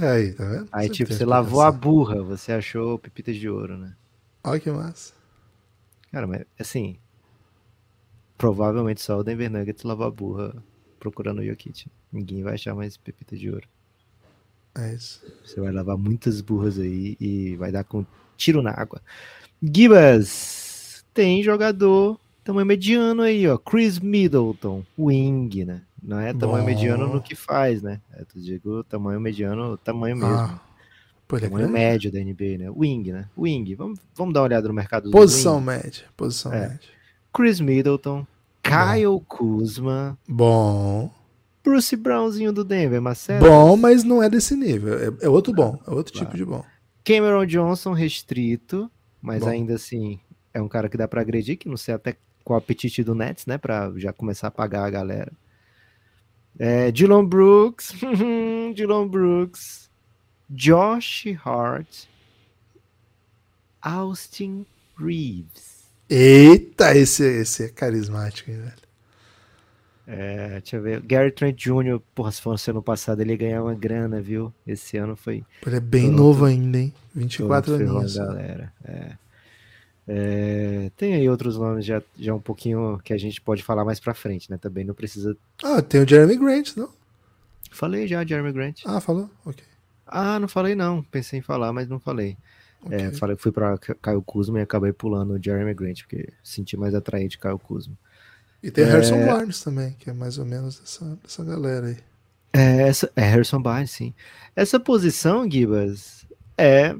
Aí, 0.00 0.32
tá 0.32 0.44
vendo? 0.48 0.68
Aí, 0.72 0.88
você 0.88 0.94
tipo, 0.94 1.12
você 1.12 1.26
lavou 1.26 1.60
a 1.60 1.70
burra, 1.70 2.22
você 2.22 2.52
achou 2.52 2.98
pepitas 2.98 3.36
de 3.36 3.50
ouro, 3.50 3.76
né? 3.76 3.94
Olha 4.42 4.58
que 4.58 4.70
massa. 4.70 5.12
Cara, 6.10 6.26
mas 6.26 6.46
assim. 6.58 6.96
Provavelmente 8.38 9.02
só 9.02 9.18
o 9.18 9.22
Denver 9.22 9.50
Nuggets 9.50 9.84
lavou 9.84 10.06
a 10.06 10.10
burra 10.10 10.64
procurando 10.98 11.40
o 11.40 11.44
Jokic. 11.44 11.86
Ninguém 12.10 12.42
vai 12.42 12.54
achar 12.54 12.74
mais 12.74 12.96
pepitas 12.96 13.38
de 13.38 13.50
ouro. 13.50 13.68
É 14.74 14.94
isso. 14.94 15.22
Você 15.44 15.60
vai 15.60 15.70
lavar 15.70 15.98
muitas 15.98 16.40
burras 16.40 16.78
aí 16.78 17.16
e 17.20 17.56
vai 17.56 17.70
dar 17.70 17.84
com 17.84 18.06
tiro 18.38 18.62
na 18.62 18.70
água. 18.70 19.02
Gibas, 19.62 21.04
tem 21.12 21.42
jogador 21.42 22.18
tamanho 22.44 22.66
mediano 22.66 23.22
aí, 23.22 23.46
ó. 23.48 23.56
Chris 23.56 23.98
Middleton, 23.98 24.84
wing, 24.98 25.64
né? 25.64 25.82
Não 26.02 26.18
é 26.18 26.32
tamanho 26.32 26.64
Bom. 26.64 26.70
mediano 26.70 27.06
no 27.06 27.22
que 27.22 27.34
faz, 27.34 27.80
né? 27.80 28.00
É, 28.12 28.24
tu 28.24 28.40
digo 28.40 28.82
tamanho 28.84 29.20
mediano, 29.20 29.76
tamanho 29.76 30.16
mesmo. 30.16 30.34
Ah, 30.34 30.60
tamanho 31.28 31.68
médio 31.68 32.10
da 32.10 32.18
NBA, 32.18 32.58
né? 32.58 32.70
Wing, 32.70 33.12
né? 33.12 33.28
Wing. 33.38 33.74
Vamos, 33.74 34.00
vamos 34.14 34.34
dar 34.34 34.40
uma 34.40 34.46
olhada 34.46 34.68
no 34.68 34.74
mercado 34.74 35.04
do 35.04 35.10
Posição 35.12 35.56
wing. 35.56 35.66
média, 35.66 36.04
posição 36.16 36.52
é. 36.52 36.68
média. 36.68 36.80
Chris 37.32 37.60
Middleton, 37.60 38.26
Kyle 38.62 39.04
Bom. 39.06 39.24
Kuzma. 39.28 40.18
Bom. 40.28 41.10
Bruce 41.62 41.94
Brownzinho 41.94 42.52
do 42.52 42.64
Denver, 42.64 43.00
Marcelo. 43.00 43.46
Bom, 43.46 43.76
mas 43.76 44.02
não 44.02 44.20
é 44.20 44.28
desse 44.28 44.56
nível. 44.56 44.98
É, 44.98 45.26
é 45.26 45.28
outro 45.28 45.52
bom, 45.52 45.78
é 45.86 45.90
outro 45.90 46.12
claro. 46.12 46.26
tipo 46.26 46.36
de 46.36 46.44
bom. 46.44 46.64
Cameron 47.04 47.46
Johnson 47.46 47.92
restrito, 47.92 48.90
mas 49.20 49.40
bom. 49.40 49.48
ainda 49.48 49.74
assim 49.74 50.18
é 50.52 50.60
um 50.60 50.68
cara 50.68 50.88
que 50.88 50.96
dá 50.96 51.06
para 51.06 51.20
agredir, 51.20 51.56
que 51.56 51.68
não 51.68 51.76
sei 51.76 51.94
até 51.94 52.16
qual 52.42 52.58
o 52.58 52.62
apetite 52.62 53.02
do 53.02 53.14
Nets, 53.14 53.46
né, 53.46 53.58
para 53.58 53.92
já 53.96 54.12
começar 54.12 54.48
a 54.48 54.50
pagar 54.50 54.84
a 54.84 54.90
galera. 54.90 55.32
É, 56.58 56.90
Dylan 56.90 57.24
Brooks, 57.24 57.94
Dylan 58.74 59.08
Brooks, 59.08 59.90
Josh 60.50 61.26
Hart, 61.44 62.04
Austin 63.80 64.66
Reeves. 64.98 65.82
Eita, 66.08 66.94
esse, 66.94 67.24
esse 67.24 67.64
é 67.64 67.68
carismático, 67.68 68.50
hein, 68.50 68.58
velho. 68.58 68.82
É, 70.06 70.60
deixa 70.60 70.76
eu 70.76 70.82
ver. 70.82 71.00
Gary 71.00 71.30
Trent 71.30 71.56
Jr., 71.56 72.00
porra, 72.14 72.30
se 72.32 72.42
fosse 72.42 72.70
ano 72.70 72.82
passado, 72.82 73.20
ele 73.20 73.32
ia 73.32 73.36
ganhar 73.36 73.62
uma 73.62 73.74
grana, 73.74 74.20
viu? 74.20 74.52
Esse 74.66 74.96
ano 74.98 75.16
foi. 75.16 75.44
Ele 75.66 75.76
é 75.76 75.80
bem 75.80 76.10
novo 76.10 76.44
ainda, 76.44 76.78
hein? 76.78 76.92
24 77.14 77.74
anos. 77.74 78.16
galera. 78.16 78.72
É. 78.84 79.12
É, 80.06 80.90
tem 80.96 81.14
aí 81.14 81.28
outros 81.28 81.56
nomes 81.56 81.84
já, 81.84 82.02
já 82.18 82.34
um 82.34 82.40
pouquinho 82.40 82.98
que 83.04 83.12
a 83.12 83.18
gente 83.18 83.40
pode 83.40 83.62
falar 83.62 83.84
mais 83.84 84.00
pra 84.00 84.14
frente, 84.14 84.50
né? 84.50 84.58
Também 84.58 84.84
não 84.84 84.94
precisa. 84.94 85.36
Ah, 85.62 85.80
tem 85.80 86.02
o 86.02 86.08
Jeremy 86.08 86.36
Grant, 86.36 86.76
não? 86.76 86.90
Falei 87.70 88.06
já, 88.06 88.24
Jeremy 88.24 88.52
Grant. 88.52 88.80
Ah, 88.84 89.00
falou? 89.00 89.30
Ok. 89.44 89.64
Ah, 90.06 90.38
não 90.38 90.48
falei 90.48 90.74
não. 90.74 91.02
Pensei 91.02 91.38
em 91.38 91.42
falar, 91.42 91.72
mas 91.72 91.88
não 91.88 92.00
falei. 92.00 92.36
É, 92.84 92.86
okay. 92.86 93.06
É, 93.06 93.12
falei, 93.12 93.36
fui 93.36 93.52
pra 93.52 93.78
Caio 93.78 94.22
Kuzma 94.22 94.58
e 94.58 94.62
acabei 94.62 94.92
pulando 94.92 95.34
o 95.34 95.42
Jeremy 95.42 95.72
Grant, 95.72 96.00
porque 96.00 96.28
senti 96.42 96.76
mais 96.76 96.94
atraente 96.94 97.38
Caio 97.38 97.58
Kuzma. 97.58 97.94
E 98.62 98.70
tem 98.70 98.84
é... 98.84 98.88
Harrison 98.88 99.24
Barnes 99.24 99.62
também, 99.62 99.92
que 99.98 100.10
é 100.10 100.12
mais 100.12 100.38
ou 100.38 100.44
menos 100.44 100.78
dessa, 100.78 101.18
dessa 101.22 101.44
galera 101.44 101.86
aí. 101.86 101.96
É, 102.52 102.88
essa, 102.88 103.10
é 103.16 103.22
Harrison 103.22 103.62
Barnes, 103.62 103.90
sim. 103.90 104.12
Essa 104.54 104.78
posição, 104.78 105.50
Gibas, 105.50 106.26
é 106.58 106.94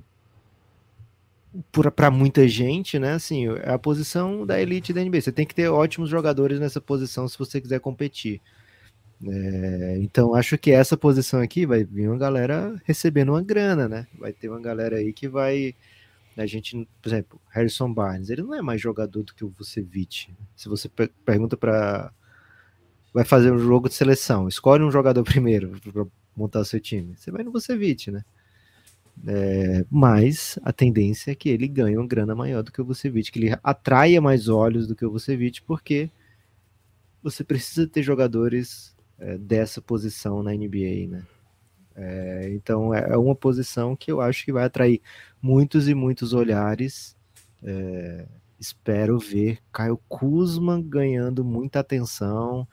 para 1.94 2.10
muita 2.10 2.46
gente, 2.48 2.98
né? 2.98 3.12
Assim, 3.12 3.48
é 3.48 3.72
a 3.72 3.78
posição 3.78 4.46
da 4.46 4.60
elite 4.60 4.92
da 4.92 5.02
NBA. 5.02 5.20
Você 5.20 5.32
tem 5.32 5.46
que 5.46 5.54
ter 5.54 5.68
ótimos 5.68 6.08
jogadores 6.08 6.58
nessa 6.58 6.80
posição 6.80 7.28
se 7.28 7.38
você 7.38 7.60
quiser 7.60 7.80
competir. 7.80 8.40
É, 9.24 9.98
então 10.00 10.34
acho 10.34 10.58
que 10.58 10.72
essa 10.72 10.96
posição 10.96 11.40
aqui 11.40 11.64
vai 11.64 11.84
vir 11.84 12.08
uma 12.08 12.18
galera 12.18 12.74
recebendo 12.84 13.30
uma 13.30 13.42
grana, 13.42 13.88
né? 13.88 14.06
Vai 14.18 14.32
ter 14.32 14.48
uma 14.48 14.60
galera 14.60 14.96
aí 14.96 15.12
que 15.12 15.28
vai 15.28 15.74
a 16.36 16.46
gente, 16.46 16.88
por 17.00 17.08
exemplo, 17.08 17.40
Harrison 17.50 17.92
Barnes, 17.92 18.30
ele 18.30 18.42
não 18.42 18.54
é 18.54 18.62
mais 18.62 18.80
jogador 18.80 19.22
do 19.22 19.34
que 19.34 19.44
o 19.44 19.50
Vucevic. 19.50 20.32
Se 20.56 20.68
você 20.68 20.88
pergunta 21.24 21.56
para 21.56 22.12
vai 23.12 23.24
fazer 23.24 23.52
um 23.52 23.58
jogo 23.58 23.88
de 23.88 23.94
seleção, 23.94 24.48
escolhe 24.48 24.82
um 24.82 24.90
jogador 24.90 25.22
primeiro 25.24 25.78
para 25.92 26.06
montar 26.34 26.64
seu 26.64 26.80
time. 26.80 27.14
Você 27.16 27.30
vai 27.30 27.44
no 27.44 27.52
Vucevic, 27.52 28.10
né? 28.10 28.24
É, 29.24 29.84
mas 29.88 30.58
a 30.64 30.72
tendência 30.72 31.30
é 31.30 31.34
que 31.34 31.48
ele 31.48 31.68
ganhe 31.68 31.96
uma 31.96 32.06
grana 32.06 32.34
maior 32.34 32.62
do 32.62 32.72
que 32.72 32.80
o 32.80 32.84
Vucevic, 32.84 33.30
que 33.30 33.38
ele 33.38 33.56
atraia 33.62 34.20
mais 34.20 34.48
olhos 34.48 34.86
do 34.88 34.96
que 34.96 35.04
o 35.04 35.10
Vucevic, 35.12 35.62
porque 35.62 36.10
você 37.22 37.44
precisa 37.44 37.86
ter 37.86 38.02
jogadores 38.02 38.96
é, 39.18 39.38
dessa 39.38 39.80
posição 39.80 40.42
na 40.42 40.52
NBA, 40.52 41.06
né? 41.08 41.26
É, 41.94 42.50
então 42.52 42.92
é, 42.92 43.12
é 43.12 43.16
uma 43.16 43.34
posição 43.34 43.94
que 43.94 44.10
eu 44.10 44.20
acho 44.20 44.44
que 44.44 44.52
vai 44.52 44.64
atrair 44.64 45.00
muitos 45.40 45.88
e 45.88 45.94
muitos 45.94 46.32
olhares. 46.32 47.16
É, 47.62 48.26
espero 48.58 49.18
ver 49.18 49.58
Caio 49.72 50.00
Kuzma 50.08 50.80
ganhando 50.82 51.44
muita 51.44 51.80
atenção. 51.80 52.66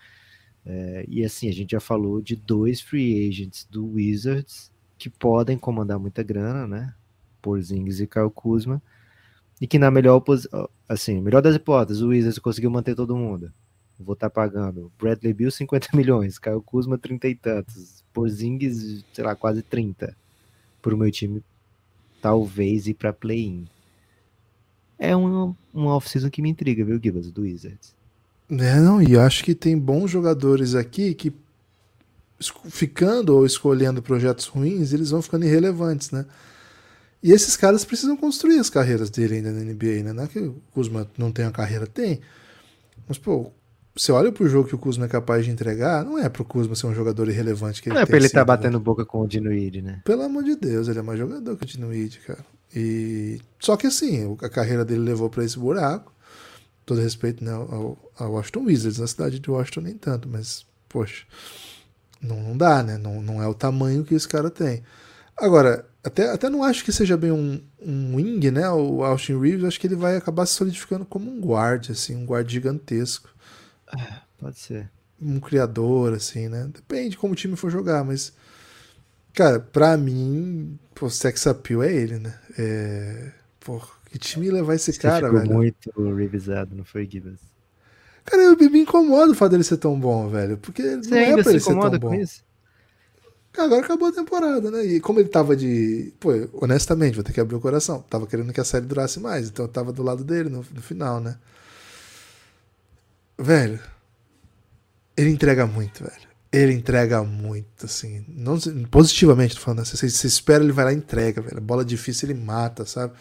É, 0.65 1.05
e 1.07 1.23
assim, 1.23 1.47
a 1.49 1.53
gente 1.53 1.71
já 1.71 1.79
falou 1.79 2.21
de 2.21 2.35
dois 2.35 2.81
free 2.81 3.27
agents 3.27 3.67
do 3.69 3.85
Wizards 3.93 4.71
que 4.99 5.09
podem 5.09 5.57
comandar 5.57 5.97
muita 5.97 6.21
grana, 6.21 6.67
né? 6.67 6.93
Porzingis 7.41 8.01
e 8.01 8.05
Caio 8.05 8.29
Kuzma. 8.29 8.81
E 9.59 9.65
que 9.65 9.79
na 9.79 9.89
melhor 9.89 10.21
assim, 10.87 11.21
melhor 11.21 11.41
das 11.41 11.55
hipóteses, 11.55 12.01
o 12.01 12.09
Wizards 12.09 12.37
conseguiu 12.37 12.69
manter 12.69 12.95
todo 12.95 13.15
mundo. 13.15 13.51
Vou 13.97 14.13
estar 14.13 14.29
tá 14.29 14.33
pagando 14.33 14.91
Bradley 14.99 15.33
Bill 15.33 15.49
50 15.49 15.89
milhões, 15.95 16.37
Caio 16.37 16.61
Kuzma 16.61 16.97
30 16.97 17.27
e 17.29 17.35
tantos, 17.35 18.03
Porzingis, 18.13 19.03
sei 19.13 19.23
lá, 19.23 19.35
quase 19.35 19.61
30 19.61 20.15
para 20.81 20.93
o 20.93 20.97
meu 20.97 21.11
time 21.11 21.41
talvez 22.21 22.87
ir 22.87 22.93
para 22.93 23.13
play-in. 23.13 23.67
É 24.97 25.15
uma, 25.15 25.55
uma 25.73 25.95
off-season 25.95 26.29
que 26.29 26.41
me 26.41 26.49
intriga, 26.49 26.83
viu, 26.83 26.99
Gibas, 27.01 27.31
do 27.31 27.41
Wizards. 27.41 27.95
É, 28.49 28.79
não, 28.79 29.01
e 29.01 29.17
acho 29.17 29.43
que 29.43 29.55
tem 29.55 29.77
bons 29.77 30.11
jogadores 30.11 30.75
aqui 30.75 31.13
que 31.13 31.31
ficando 32.69 33.35
ou 33.35 33.45
escolhendo 33.45 34.01
projetos 34.01 34.45
ruins, 34.45 34.93
eles 34.93 35.09
vão 35.09 35.21
ficando 35.21 35.45
irrelevantes, 35.45 36.11
né? 36.11 36.25
E 37.21 37.31
esses 37.31 37.57
caras 37.57 37.83
precisam 37.83 38.15
construir 38.15 38.59
as 38.59 38.69
carreiras 38.69 39.09
dele 39.09 39.35
ainda 39.35 39.51
na 39.51 39.59
NBA, 39.59 40.03
né? 40.03 40.13
Não 40.13 40.23
é 40.23 40.27
que 40.27 40.39
o 40.39 40.61
Kuzma 40.71 41.09
não 41.17 41.31
tem 41.31 41.45
uma 41.45 41.51
carreira, 41.51 41.85
tem. 41.85 42.21
Mas, 43.07 43.17
pô, 43.17 43.51
você 43.95 44.11
olha 44.13 44.31
pro 44.31 44.47
jogo 44.47 44.69
que 44.69 44.75
o 44.75 44.79
Kuzma 44.79 45.05
é 45.05 45.09
capaz 45.09 45.43
de 45.43 45.51
entregar, 45.51 46.05
não 46.05 46.17
é 46.17 46.29
pro 46.29 46.45
Kuzma 46.45 46.75
ser 46.75 46.87
um 46.87 46.93
jogador 46.93 47.27
irrelevante 47.27 47.81
que 47.81 47.89
Não 47.89 47.97
é 47.97 48.05
pra 48.05 48.15
ele 48.15 48.27
estar 48.27 48.39
tá 48.39 48.45
batendo 48.45 48.79
boca 48.79 49.05
com 49.05 49.21
o 49.21 49.27
Dinuid, 49.27 49.81
né? 49.81 50.01
Pelo 50.05 50.21
amor 50.21 50.43
de 50.43 50.55
Deus, 50.55 50.87
ele 50.87 50.99
é 50.99 51.01
mais 51.01 51.19
jogador 51.19 51.57
que 51.57 51.63
o 51.63 51.67
Dinuid, 51.67 52.19
cara. 52.19 52.45
E 52.73 53.41
só 53.59 53.75
que 53.75 53.87
assim, 53.87 54.37
a 54.41 54.49
carreira 54.49 54.85
dele 54.85 55.01
levou 55.01 55.29
para 55.29 55.43
esse 55.43 55.59
buraco. 55.59 56.13
Todo 56.85 57.01
respeito 57.01 57.43
né, 57.43 57.51
ao, 57.51 57.97
ao 58.17 58.31
Washington 58.31 58.63
Wizards, 58.63 58.99
na 58.99 59.07
cidade 59.07 59.39
de 59.39 59.51
Washington 59.51 59.81
nem 59.81 59.95
tanto, 59.95 60.29
mas 60.29 60.65
poxa, 60.87 61.25
não, 62.21 62.41
não 62.41 62.57
dá, 62.57 62.83
né? 62.83 62.97
Não, 62.97 63.21
não 63.21 63.41
é 63.41 63.47
o 63.47 63.53
tamanho 63.53 64.03
que 64.03 64.13
esse 64.15 64.27
cara 64.27 64.49
tem. 64.49 64.83
Agora, 65.37 65.85
até, 66.03 66.29
até 66.31 66.49
não 66.49 66.63
acho 66.63 66.83
que 66.83 66.91
seja 66.91 67.17
bem 67.17 67.31
um, 67.31 67.61
um 67.81 68.15
wing, 68.15 68.51
né? 68.51 68.69
O 68.69 69.03
Austin 69.03 69.39
Reeves, 69.39 69.65
acho 69.65 69.79
que 69.79 69.87
ele 69.87 69.95
vai 69.95 70.17
acabar 70.17 70.45
se 70.45 70.53
solidificando 70.53 71.05
como 71.05 71.31
um 71.31 71.39
guard, 71.39 71.89
assim, 71.91 72.15
um 72.15 72.25
guard 72.25 72.49
gigantesco. 72.49 73.29
É, 73.97 74.21
pode 74.37 74.59
ser. 74.59 74.89
Um 75.21 75.39
criador, 75.39 76.13
assim, 76.13 76.47
né? 76.47 76.69
Depende 76.73 77.17
como 77.17 77.33
o 77.33 77.35
time 77.35 77.55
for 77.55 77.69
jogar, 77.69 78.03
mas. 78.03 78.33
Cara, 79.33 79.59
pra 79.59 79.97
mim, 79.97 80.77
o 80.99 81.09
sex 81.09 81.47
appeal 81.47 81.83
é 81.83 81.93
ele, 81.93 82.19
né? 82.19 82.37
É. 82.57 83.31
Pô, 83.59 83.81
que 84.11 84.17
time 84.19 84.49
levar 84.51 84.75
esse 84.75 84.91
Você 84.93 84.99
cara, 84.99 85.27
ficou 85.27 85.39
velho? 85.39 85.53
muito 85.53 85.91
revisado, 86.15 86.75
não 86.75 86.83
foi, 86.83 87.05
Gibbs? 87.09 87.39
Cara, 88.29 88.43
eu 88.43 88.55
me 88.55 88.81
incomodo 88.81 89.31
o 89.31 89.35
fato 89.35 89.51
dele 89.51 89.63
ser 89.63 89.77
tão 89.77 89.99
bom, 89.99 90.29
velho. 90.29 90.57
Porque 90.57 90.83
Você 90.83 91.09
não 91.09 91.17
é 91.17 91.41
pra 91.41 91.51
ele 91.51 91.59
ser 91.59 91.73
tão 91.73 91.99
bom. 91.99 92.13
Isso? 92.13 92.43
Agora 93.57 93.81
acabou 93.81 94.07
a 94.07 94.11
temporada, 94.11 94.69
né? 94.69 94.85
E 94.85 94.99
como 94.99 95.19
ele 95.19 95.29
tava 95.29 95.55
de. 95.55 96.13
Pô, 96.19 96.29
honestamente, 96.53 97.15
vou 97.15 97.23
ter 97.23 97.33
que 97.33 97.39
abrir 97.39 97.55
o 97.55 97.59
coração. 97.59 98.03
Tava 98.07 98.27
querendo 98.27 98.53
que 98.53 98.61
a 98.61 98.63
série 98.63 98.85
durasse 98.85 99.19
mais, 99.19 99.49
então 99.49 99.65
eu 99.65 99.69
tava 99.69 99.91
do 99.91 100.03
lado 100.03 100.23
dele 100.23 100.49
no, 100.49 100.63
no 100.71 100.81
final, 100.81 101.19
né? 101.19 101.37
Velho, 103.37 103.79
ele 105.17 105.31
entrega 105.31 105.65
muito, 105.65 106.03
velho. 106.03 106.29
Ele 106.51 106.73
entrega 106.73 107.23
muito, 107.23 107.85
assim. 107.85 108.23
Não, 108.27 108.59
positivamente, 108.91 109.55
tô 109.55 109.61
falando. 109.61 109.79
Né? 109.79 109.85
Você, 109.85 110.07
você 110.09 110.27
espera, 110.27 110.63
ele 110.63 110.71
vai 110.71 110.85
lá 110.85 110.93
e 110.93 110.97
entrega, 110.97 111.41
velho. 111.41 111.59
Bola 111.59 111.83
difícil, 111.83 112.29
ele 112.29 112.39
mata, 112.39 112.85
sabe? 112.85 113.13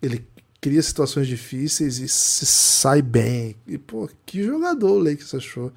Ele 0.00 0.26
cria 0.64 0.82
situações 0.82 1.26
difíceis 1.26 1.98
e 1.98 2.08
se 2.08 2.46
sai 2.46 3.02
bem. 3.02 3.54
E, 3.66 3.76
pô, 3.76 4.08
que 4.24 4.42
jogador 4.42 4.92
o 4.92 4.98
Lakers 4.98 5.34
achou. 5.34 5.70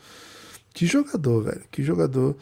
Que 0.74 0.86
jogador, 0.86 1.44
velho. 1.44 1.64
Que 1.70 1.84
jogador. 1.84 2.38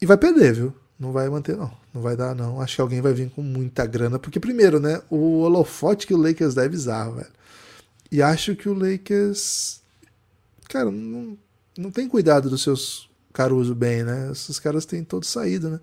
E 0.00 0.06
vai 0.06 0.16
perder, 0.16 0.54
viu? 0.54 0.74
Não 0.98 1.12
vai 1.12 1.28
manter, 1.28 1.54
não. 1.54 1.70
Não 1.92 2.00
vai 2.00 2.16
dar, 2.16 2.34
não. 2.34 2.62
Acho 2.62 2.76
que 2.76 2.80
alguém 2.80 3.02
vai 3.02 3.12
vir 3.12 3.28
com 3.28 3.42
muita 3.42 3.84
grana. 3.84 4.18
Porque, 4.18 4.40
primeiro, 4.40 4.80
né? 4.80 5.02
O 5.10 5.40
holofote 5.40 6.06
que 6.06 6.14
o 6.14 6.16
Lakers 6.16 6.54
dá 6.54 6.64
é 6.64 6.68
bizarro, 6.68 7.16
velho. 7.16 7.28
E 8.10 8.22
acho 8.22 8.56
que 8.56 8.70
o 8.70 8.72
Lakers 8.72 9.82
cara, 10.66 10.90
não, 10.90 11.36
não 11.76 11.90
tem 11.90 12.08
cuidado 12.08 12.48
dos 12.48 12.62
seus 12.62 13.06
Caruso 13.32 13.74
bem, 13.74 14.02
né? 14.02 14.30
Esses 14.32 14.58
caras 14.58 14.86
têm 14.86 15.04
todo 15.04 15.26
saído, 15.26 15.68
né? 15.68 15.80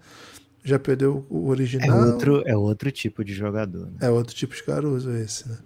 Já 0.63 0.79
perdeu 0.79 1.23
o 1.29 1.49
original. 1.49 2.01
É 2.01 2.05
outro, 2.05 2.43
é 2.47 2.57
outro 2.57 2.91
tipo 2.91 3.23
de 3.23 3.31
jogador. 3.31 3.85
Né? 3.85 3.97
É 4.01 4.09
outro 4.09 4.33
tipo 4.33 4.55
de 4.55 4.63
Caruso 4.63 5.11
esse, 5.11 5.47
né? 5.47 5.57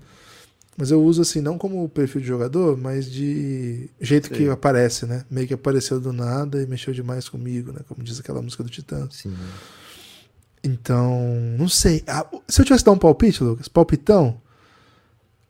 Mas 0.78 0.92
eu 0.92 1.04
uso 1.04 1.24
assim, 1.24 1.42
não 1.42 1.58
como 1.58 1.90
perfil 1.90 2.22
de 2.22 2.28
jogador, 2.28 2.78
mas 2.78 3.12
de 3.12 3.90
jeito 4.00 4.28
Sim. 4.28 4.34
que 4.36 4.50
aparece, 4.50 5.08
né? 5.08 5.26
Meio 5.30 5.48
que 5.48 5.54
apareceu 5.56 6.00
do 6.00 6.14
nada 6.14 6.62
e 6.62 6.68
mexeu 6.68 6.94
demais 6.94 7.28
comigo, 7.28 7.72
né? 7.72 7.80
Como 7.88 8.04
diz 8.04 8.20
aquela 8.20 8.44
música 8.44 8.64
do 8.64 8.70
Titã. 8.70 9.10
Sim. 9.10 9.34
Então, 10.64 11.36
não 11.58 11.68
sei. 11.68 12.04
Ah, 12.06 12.28
se 12.48 12.62
eu 12.62 12.66
tivesse 12.66 12.86
dar 12.86 12.92
um 12.92 12.98
palpite, 12.98 13.44
Lucas, 13.44 13.68
palpitão, 13.68 14.40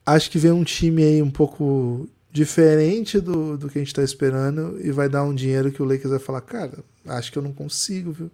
acho 0.06 0.30
que 0.30 0.38
vem 0.38 0.50
um 0.50 0.64
time 0.64 1.02
aí 1.02 1.22
um 1.22 1.30
pouco 1.30 2.08
diferente 2.30 3.20
do, 3.20 3.58
do 3.58 3.68
que 3.68 3.78
a 3.78 3.80
gente 3.82 3.88
está 3.88 4.02
esperando 4.02 4.78
e 4.82 4.90
vai 4.90 5.10
dar 5.10 5.24
um 5.24 5.34
dinheiro 5.34 5.70
que 5.70 5.82
o 5.82 5.84
Lakers 5.84 6.10
vai 6.10 6.18
falar, 6.18 6.40
cara, 6.40 6.78
acho 7.06 7.30
que 7.30 7.38
eu 7.38 7.42
não 7.42 7.52
consigo, 7.52 8.12
viu? 8.12 8.30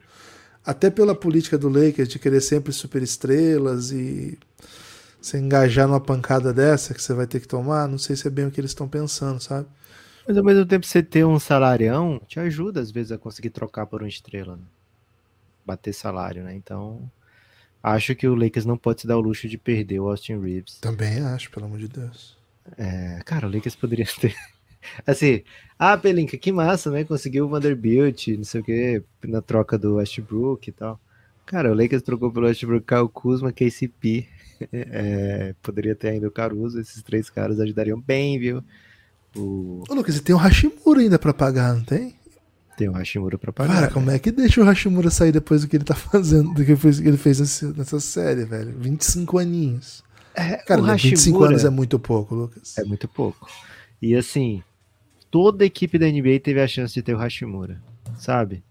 Até 0.65 0.91
pela 0.91 1.15
política 1.15 1.59
do 1.59 1.69
Lakers 1.69 2.09
de 2.09 2.19
querer 2.19 2.41
sempre 2.41 2.73
super 2.73 3.03
estrelas 3.03 3.91
e 3.91 4.39
se 5.25 5.39
engajar 5.39 5.89
numa 5.89 6.01
pancada 6.01 6.53
dessa 6.53 6.93
que 6.93 7.03
você 7.03 7.15
vai 7.15 7.27
ter 7.27 7.41
que 7.41 7.49
tomar, 7.49 7.89
não 7.89 7.97
sei 7.97 8.15
se 8.15 8.29
é 8.29 8.31
bem 8.31 8.45
o 8.45 8.51
que 8.51 8.61
eles 8.61 8.73
estão 8.73 8.87
pensando, 8.87 9.41
sabe? 9.41 9.67
Mas 10.29 10.37
ao 10.37 10.45
mesmo 10.45 10.67
tempo, 10.67 10.85
você 10.85 11.03
ter 11.03 11.25
um 11.25 11.39
salarião 11.39 12.21
te 12.29 12.39
ajuda, 12.39 12.79
às 12.79 12.91
vezes, 12.91 13.11
a 13.11 13.17
conseguir 13.17 13.49
trocar 13.49 13.87
por 13.87 14.03
uma 14.03 14.09
estrela. 14.09 14.57
Né? 14.57 14.63
Bater 15.65 15.95
salário, 15.95 16.45
né? 16.45 16.55
Então, 16.55 17.11
acho 17.83 18.15
que 18.15 18.29
o 18.29 18.35
Lakers 18.35 18.67
não 18.67 18.77
pode 18.77 19.01
se 19.01 19.07
dar 19.07 19.17
o 19.17 19.21
luxo 19.23 19.49
de 19.49 19.57
perder 19.57 19.99
o 19.99 20.11
Austin 20.11 20.39
Reeves. 20.39 20.79
Também 20.79 21.21
acho, 21.21 21.51
pelo 21.51 21.65
amor 21.65 21.79
de 21.79 21.89
Deus. 21.89 22.37
É, 22.77 23.21
cara, 23.25 23.47
o 23.47 23.51
Lakers 23.51 23.77
poderia 23.77 24.07
ter. 24.21 24.37
Assim, 25.07 25.43
ah, 25.79 25.97
Pelinka, 25.97 26.37
que 26.37 26.53
massa, 26.53 26.91
né? 26.91 27.03
Conseguiu 27.03 27.47
o 27.47 27.49
Vanderbilt, 27.49 28.29
não 28.29 28.45
sei 28.45 28.61
o 28.61 28.65
que, 28.65 29.03
na 29.25 29.41
troca 29.41 29.79
do 29.79 29.95
Westbrook 29.95 30.69
e 30.69 30.73
tal. 30.73 31.01
Cara, 31.47 31.73
o 31.73 31.75
Lakers 31.75 32.03
trocou 32.03 32.31
pelo 32.31 32.47
Westbrook, 32.47 32.87
Kyle 32.87 33.09
Kuzma, 33.09 33.53
KCP. 33.53 34.29
É, 34.73 35.55
poderia 35.63 35.95
ter 35.95 36.09
ainda 36.09 36.29
o 36.29 36.31
Caruso, 36.31 36.81
esses 36.81 37.03
três 37.03 37.29
caras 37.31 37.61
ajudariam 37.61 38.01
bem, 38.01 38.39
viu? 38.39 38.63
O... 39.37 39.83
Ô, 39.89 39.95
Lucas, 39.95 40.17
e 40.17 40.21
tem 40.21 40.35
o 40.35 40.39
Hashimura 40.39 41.01
ainda 41.01 41.19
pra 41.19 41.35
pagar, 41.35 41.75
não 41.75 41.85
tem? 41.85 42.15
Tem 42.77 42.89
o 42.89 42.93
Hashimura 42.93 43.39
pra 43.39 43.53
pagar. 43.53 43.75
Cara, 43.75 43.91
como 43.91 44.11
é 44.11 44.19
que 44.19 44.31
deixa 44.33 44.61
o 44.61 44.65
Hashimura 44.65 45.11
sair 45.11 45.33
depois 45.33 45.63
do 45.63 45.69
que 45.69 45.77
ele 45.77 45.85
tá 45.85 45.95
fazendo, 45.97 46.53
do 46.55 46.65
que 46.65 46.73
ele 46.73 47.17
fez 47.17 47.63
nessa 47.77 48.01
série, 48.01 48.45
velho? 48.45 48.75
25 48.79 49.39
aninhos. 49.39 50.03
É, 50.35 50.57
Cara, 50.57 50.81
o 50.81 50.85
Hashimura 50.85 51.17
25 51.17 51.45
anos 51.45 51.65
é 51.65 51.71
muito 51.71 51.99
pouco, 51.99 52.35
Lucas. 52.35 52.77
É 52.79 52.85
muito 52.85 53.07
pouco. 53.07 53.49
E 54.03 54.15
assim, 54.15 54.63
toda 55.31 55.65
a 55.65 55.67
equipe 55.67 55.99
da 55.99 56.07
NBA 56.07 56.41
teve 56.43 56.61
a 56.61 56.67
chance 56.67 56.93
de 56.93 57.03
ter 57.03 57.15
o 57.15 57.19
Hashimura, 57.19 57.81
sabe? 58.19 58.63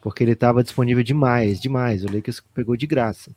Porque 0.00 0.22
ele 0.22 0.32
estava 0.32 0.62
disponível 0.62 1.02
demais, 1.02 1.60
demais. 1.60 2.04
O 2.04 2.12
Lakers 2.12 2.40
pegou 2.54 2.76
de 2.76 2.86
graça. 2.86 3.32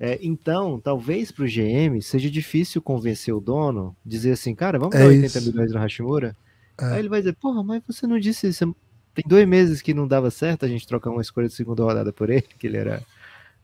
É, 0.00 0.18
então, 0.22 0.78
talvez 0.80 1.32
para 1.32 1.44
o 1.44 1.48
GM 1.48 2.00
seja 2.00 2.30
difícil 2.30 2.80
convencer 2.80 3.34
o 3.34 3.40
dono, 3.40 3.96
dizer 4.04 4.32
assim, 4.32 4.54
cara, 4.54 4.78
vamos 4.78 4.94
é 4.94 5.00
dar 5.00 5.06
80 5.06 5.26
isso. 5.26 5.50
milhões 5.50 5.72
no 5.72 5.78
Hashimura. 5.78 6.36
É. 6.80 6.84
Aí 6.84 6.98
ele 7.00 7.08
vai 7.08 7.20
dizer, 7.20 7.34
porra, 7.34 7.64
mas 7.64 7.82
você 7.86 8.06
não 8.06 8.18
disse 8.18 8.48
isso. 8.48 8.74
Tem 9.12 9.24
dois 9.26 9.46
meses 9.48 9.82
que 9.82 9.92
não 9.92 10.06
dava 10.06 10.30
certo 10.30 10.64
a 10.64 10.68
gente 10.68 10.86
trocar 10.86 11.10
uma 11.10 11.20
escolha 11.20 11.48
de 11.48 11.54
segunda 11.54 11.82
rodada 11.82 12.12
por 12.12 12.30
ele, 12.30 12.46
que 12.58 12.66
ele 12.68 12.76
era. 12.76 13.02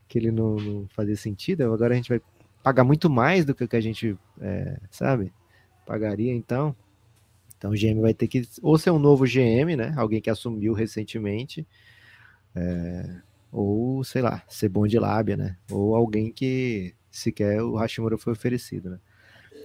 que 0.07 0.17
ele 0.17 0.31
não, 0.31 0.57
não 0.57 0.87
fazia 0.89 1.15
sentido. 1.15 1.63
Agora 1.63 1.93
a 1.93 1.95
gente 1.95 2.09
vai 2.09 2.21
pagar 2.61 2.83
muito 2.83 3.09
mais 3.09 3.45
do 3.45 3.55
que 3.55 3.63
o 3.63 3.67
que 3.67 3.75
a 3.75 3.81
gente, 3.81 4.17
é, 4.41 4.77
sabe, 4.91 5.31
pagaria 5.85 6.33
então. 6.33 6.75
Então 7.57 7.71
o 7.71 7.73
GM 7.73 8.01
vai 8.01 8.13
ter 8.13 8.27
que 8.27 8.45
ou 8.61 8.77
ser 8.77 8.91
um 8.91 8.99
novo 8.99 9.23
GM, 9.23 9.75
né? 9.77 9.93
Alguém 9.95 10.19
que 10.19 10.29
assumiu 10.29 10.73
recentemente, 10.73 11.65
é, 12.53 13.21
ou 13.55 14.03
sei 14.03 14.21
lá, 14.21 14.43
ser 14.47 14.69
bom 14.69 14.85
de 14.85 14.99
lábia, 14.99 15.37
né? 15.37 15.55
Ou 15.71 15.95
alguém 15.95 16.31
que 16.31 16.93
sequer 17.09 17.61
o 17.61 17.75
Hashimura 17.75 18.17
foi 18.17 18.33
oferecido, 18.33 18.89
né? 18.89 18.97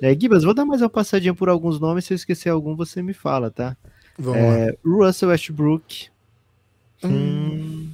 É, 0.02 0.18
Gibas, 0.18 0.44
vou 0.44 0.54
dar 0.54 0.64
mais 0.64 0.80
uma 0.80 0.88
passadinha 0.88 1.34
por 1.34 1.48
alguns 1.48 1.78
nomes. 1.78 2.04
Se 2.04 2.12
eu 2.12 2.16
esquecer 2.16 2.48
algum, 2.48 2.74
você 2.74 3.02
me 3.02 3.12
fala, 3.12 3.50
tá? 3.50 3.76
Vamos 4.18 4.38
é, 4.38 4.76
Russell 4.84 5.28
Westbrook. 5.28 6.08
Hum. 7.04 7.10
Hum, 7.10 7.90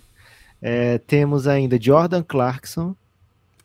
é, 0.62 0.98
temos 0.98 1.48
ainda 1.48 1.80
Jordan 1.80 2.22
Clarkson. 2.22 2.94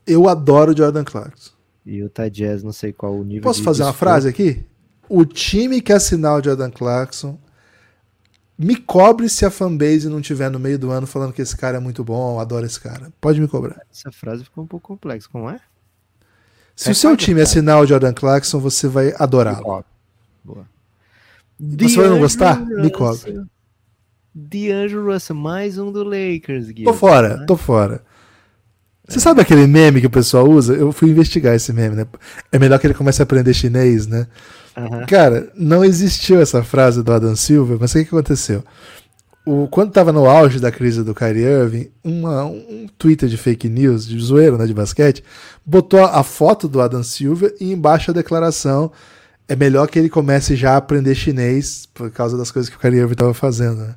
Eu 0.08 0.28
adoro 0.28 0.76
Jordan 0.76 1.04
Clarkson. 1.04 1.54
E 1.86 2.04
o 2.04 2.12
Jazz, 2.32 2.64
não 2.64 2.72
sei 2.72 2.92
qual 2.92 3.16
o 3.16 3.24
nível. 3.24 3.44
Posso 3.44 3.64
fazer 3.64 3.84
uma 3.84 3.94
frase 3.94 4.28
aqui? 4.28 4.66
o 5.12 5.26
time 5.26 5.82
que 5.82 5.92
assinar 5.92 6.40
o 6.40 6.44
Jordan 6.44 6.72
Clarkson 6.72 7.38
me 8.58 8.76
cobre 8.76 9.28
se 9.30 9.46
a 9.46 9.52
fanbase 9.52 10.08
não 10.08 10.22
tiver 10.22 10.50
no 10.50 10.60
meio 10.60 10.78
do 10.78 10.92
ano 10.92 11.08
falando 11.08 11.34
que 11.34 11.42
esse 11.42 11.56
cara 11.56 11.78
é 11.78 11.80
muito 11.80 12.04
bom, 12.04 12.40
adoro 12.40 12.66
esse 12.66 12.80
cara. 12.80 13.12
Pode 13.20 13.42
me 13.42 13.48
cobrar. 13.48 13.82
Essa 13.92 14.12
frase 14.12 14.44
ficou 14.44 14.64
um 14.64 14.68
pouco 14.68 14.88
complexa, 14.88 15.28
como 15.32 15.50
é? 15.50 15.60
Se 16.76 16.90
é 16.90 16.92
o 16.92 16.96
seu 16.96 17.18
time 17.18 17.42
assinar 17.42 17.80
o 17.80 17.86
Jordan 17.86 18.14
Clarkson, 18.14 18.60
você 18.60 18.88
vai 18.88 19.14
adorá-lo. 19.18 19.84
Boa. 20.44 20.66
Você 21.60 21.96
vai 21.96 22.10
não 22.10 22.20
gostar? 22.20 22.54
Russell. 22.54 22.82
Me 22.82 22.92
cobre. 22.92 23.44
D'Angelo 24.34 25.12
Russell, 25.12 25.36
mais 25.36 25.78
um 25.78 25.92
do 25.92 26.04
Lakers. 26.04 26.68
Guilherme, 26.68 26.86
tô 26.86 26.94
fora, 26.94 27.38
né? 27.38 27.46
tô 27.46 27.58
fora. 27.58 28.04
Você 29.12 29.20
sabe 29.20 29.42
aquele 29.42 29.68
meme 29.68 30.00
que 30.00 30.08
o 30.08 30.12
pessoal 30.12 30.50
usa? 30.50 30.74
Eu 30.74 30.92
fui 30.92 31.10
investigar 31.10 31.54
esse 31.54 31.74
meme, 31.74 31.96
né? 31.96 32.06
É 32.52 32.58
melhor 32.58 32.80
que 32.80 32.88
ele 32.88 32.94
comece 32.94 33.22
a 33.22 33.24
aprender 33.24 33.54
chinês, 33.54 34.08
né? 34.08 34.28
Uhum. 34.78 35.06
Cara, 35.06 35.52
não 35.56 35.84
existiu 35.84 36.42
essa 36.42 36.64
frase 36.64 37.04
do 37.04 37.12
Adam 37.12 37.36
Silver, 37.36 37.78
mas 37.80 37.92
o 37.92 37.94
que, 37.96 38.06
que 38.06 38.16
aconteceu? 38.16 38.64
O, 39.46 39.68
quando 39.68 39.90
estava 39.90 40.12
no 40.14 40.30
auge 40.30 40.60
da 40.60 40.72
crise 40.72 41.04
do 41.04 41.16
Kyrie 41.16 41.44
Irving, 41.44 41.90
uma, 42.04 42.46
um 42.46 42.88
Twitter 42.98 43.28
de 43.28 43.38
fake 43.38 43.68
news, 43.68 44.08
de 44.08 44.20
zoeiro, 44.20 44.58
né, 44.58 44.66
de 44.66 44.74
basquete, 44.74 45.24
botou 45.66 46.04
a 46.04 46.24
foto 46.24 46.68
do 46.68 46.80
Adam 46.80 47.04
Silver 47.04 47.54
e 47.60 47.72
embaixo 47.72 48.12
a 48.12 48.14
declaração 48.14 48.92
é 49.48 49.56
melhor 49.56 49.88
que 49.88 50.00
ele 50.00 50.10
comece 50.10 50.56
já 50.56 50.74
a 50.74 50.78
aprender 50.78 51.14
chinês 51.16 51.86
por 51.94 52.10
causa 52.10 52.38
das 52.38 52.52
coisas 52.52 52.70
que 52.70 52.78
o 52.78 52.80
Kyrie 52.80 53.00
Irving 53.00 53.14
estava 53.14 53.34
fazendo. 53.34 53.82
Né? 53.82 53.96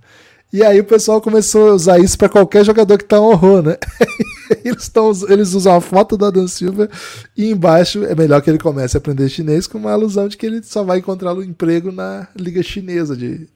E 0.54 0.62
aí 0.62 0.78
o 0.78 0.84
pessoal 0.84 1.20
começou 1.20 1.70
a 1.70 1.74
usar 1.74 1.98
isso 1.98 2.16
para 2.16 2.28
qualquer 2.28 2.64
jogador 2.64 2.96
que 2.96 3.04
tá 3.04 3.20
um 3.20 3.24
horror, 3.24 3.60
né? 3.60 3.76
eles, 4.64 4.88
tão, 4.88 5.10
eles 5.28 5.52
usam 5.52 5.74
a 5.74 5.80
foto 5.80 6.16
do 6.16 6.24
Adam 6.24 6.46
Silva 6.46 6.88
e 7.36 7.50
embaixo 7.50 8.04
é 8.04 8.14
melhor 8.14 8.40
que 8.40 8.50
ele 8.50 8.60
comece 8.60 8.96
a 8.96 8.98
aprender 8.98 9.28
chinês 9.28 9.66
com 9.66 9.78
uma 9.78 9.90
alusão 9.90 10.28
de 10.28 10.36
que 10.36 10.46
ele 10.46 10.62
só 10.62 10.84
vai 10.84 10.98
encontrar 10.98 11.34
um 11.34 11.42
emprego 11.42 11.90
na 11.90 12.28
liga 12.36 12.62
chinesa 12.62 13.16
de. 13.16 13.48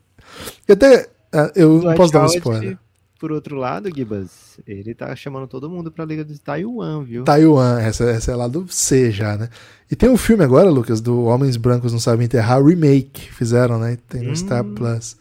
E 0.68 0.72
até 0.72 1.08
ah, 1.32 1.52
eu 1.54 1.80
não 1.80 1.94
posso 1.94 2.12
dar 2.12 2.24
um 2.24 2.26
spoiler. 2.26 2.76
Por 3.20 3.30
outro 3.30 3.54
lado, 3.54 3.88
Gibas, 3.94 4.58
ele 4.66 4.92
tá 4.92 5.14
chamando 5.14 5.46
todo 5.46 5.70
mundo 5.70 5.92
pra 5.92 6.04
liga 6.04 6.24
de 6.24 6.36
Taiwan, 6.40 7.04
viu? 7.04 7.22
Taiwan, 7.22 7.78
essa, 7.78 8.10
essa 8.10 8.32
é 8.32 8.34
lá 8.34 8.48
do 8.48 8.66
C 8.68 9.12
já, 9.12 9.36
né? 9.36 9.48
E 9.88 9.94
tem 9.94 10.10
um 10.10 10.16
filme 10.16 10.42
agora, 10.42 10.68
Lucas, 10.68 11.00
do 11.00 11.26
Homens 11.26 11.56
Brancos 11.56 11.92
Não 11.92 12.00
Sabem 12.00 12.24
Enterrar, 12.24 12.60
remake, 12.60 13.32
fizeram, 13.32 13.78
né? 13.78 13.96
Tem 14.08 14.22
no 14.22 14.32
hum. 14.32 14.36
Star 14.36 14.64
Plus. 14.64 15.16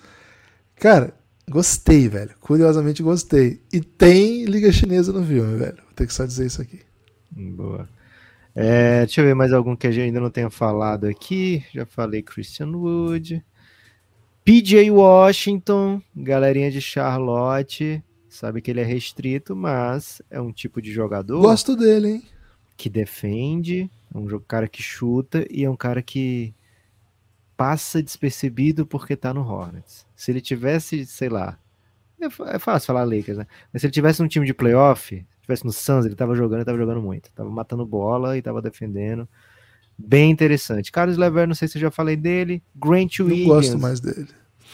Cara, 0.79 1.13
Gostei, 1.49 2.09
velho. 2.09 2.35
Curiosamente 2.41 3.01
gostei. 3.01 3.61
E 3.71 3.79
tem 3.79 4.43
Liga 4.45 4.71
Chinesa 4.71 5.13
no 5.13 5.25
filme, 5.25 5.57
velho. 5.57 5.77
Vou 5.77 5.93
ter 5.95 6.05
que 6.05 6.13
só 6.13 6.25
dizer 6.25 6.45
isso 6.45 6.61
aqui. 6.61 6.81
Boa. 7.31 7.87
É, 8.53 9.05
deixa 9.05 9.21
eu 9.21 9.25
ver 9.25 9.35
mais 9.35 9.53
algum 9.53 9.75
que 9.75 9.87
a 9.87 9.91
gente 9.91 10.05
ainda 10.05 10.19
não 10.19 10.29
tenha 10.29 10.49
falado 10.49 11.05
aqui. 11.05 11.63
Já 11.73 11.85
falei 11.85 12.21
Christian 12.21 12.71
Wood. 12.71 13.43
PJ 14.43 14.89
Washington, 14.91 16.01
galerinha 16.15 16.71
de 16.71 16.81
Charlotte. 16.81 18.03
Sabe 18.27 18.61
que 18.61 18.71
ele 18.71 18.81
é 18.81 18.83
restrito, 18.83 19.55
mas 19.55 20.21
é 20.29 20.41
um 20.41 20.51
tipo 20.51 20.81
de 20.81 20.91
jogador. 20.91 21.41
Gosto 21.41 21.75
dele, 21.75 22.07
hein? 22.07 22.23
Que 22.75 22.89
defende. 22.89 23.89
É 24.13 24.17
um 24.17 24.27
cara 24.39 24.67
que 24.67 24.81
chuta 24.81 25.45
e 25.49 25.63
é 25.63 25.69
um 25.69 25.75
cara 25.75 26.01
que 26.01 26.53
passa 27.57 28.01
despercebido 28.01 28.85
porque 28.85 29.15
tá 29.15 29.33
no 29.33 29.41
Hornets. 29.41 30.05
Se 30.15 30.31
ele 30.31 30.39
tivesse, 30.39 31.05
sei 31.05 31.27
lá, 31.27 31.57
é, 32.21 32.55
é 32.55 32.59
fácil 32.59 32.87
falar 32.87 33.03
Lakers, 33.03 33.39
né? 33.39 33.47
Mas 33.73 33.81
se 33.81 33.87
ele 33.87 33.93
tivesse 33.93 34.21
um 34.21 34.27
time 34.27 34.45
de 34.45 34.53
playoff, 34.53 35.25
tivesse 35.41 35.65
no 35.65 35.73
Suns, 35.73 36.05
ele 36.05 36.15
tava 36.15 36.35
jogando, 36.35 36.59
ele 36.59 36.65
tava 36.65 36.77
jogando 36.77 37.01
muito, 37.01 37.31
tava 37.31 37.49
matando 37.49 37.85
bola 37.85 38.37
e 38.37 38.41
tava 38.41 38.61
defendendo. 38.61 39.27
Bem 39.97 40.29
interessante. 40.29 40.91
Carlos 40.91 41.17
Lever, 41.17 41.47
não 41.47 41.55
sei 41.55 41.67
se 41.67 41.77
eu 41.77 41.81
já 41.81 41.91
falei 41.91 42.15
dele. 42.15 42.61
Grant 42.75 43.19
Williams. 43.19 43.47
Eu 43.47 43.55
gosto 43.55 43.79
mais 43.79 43.99
dele. 43.99 44.27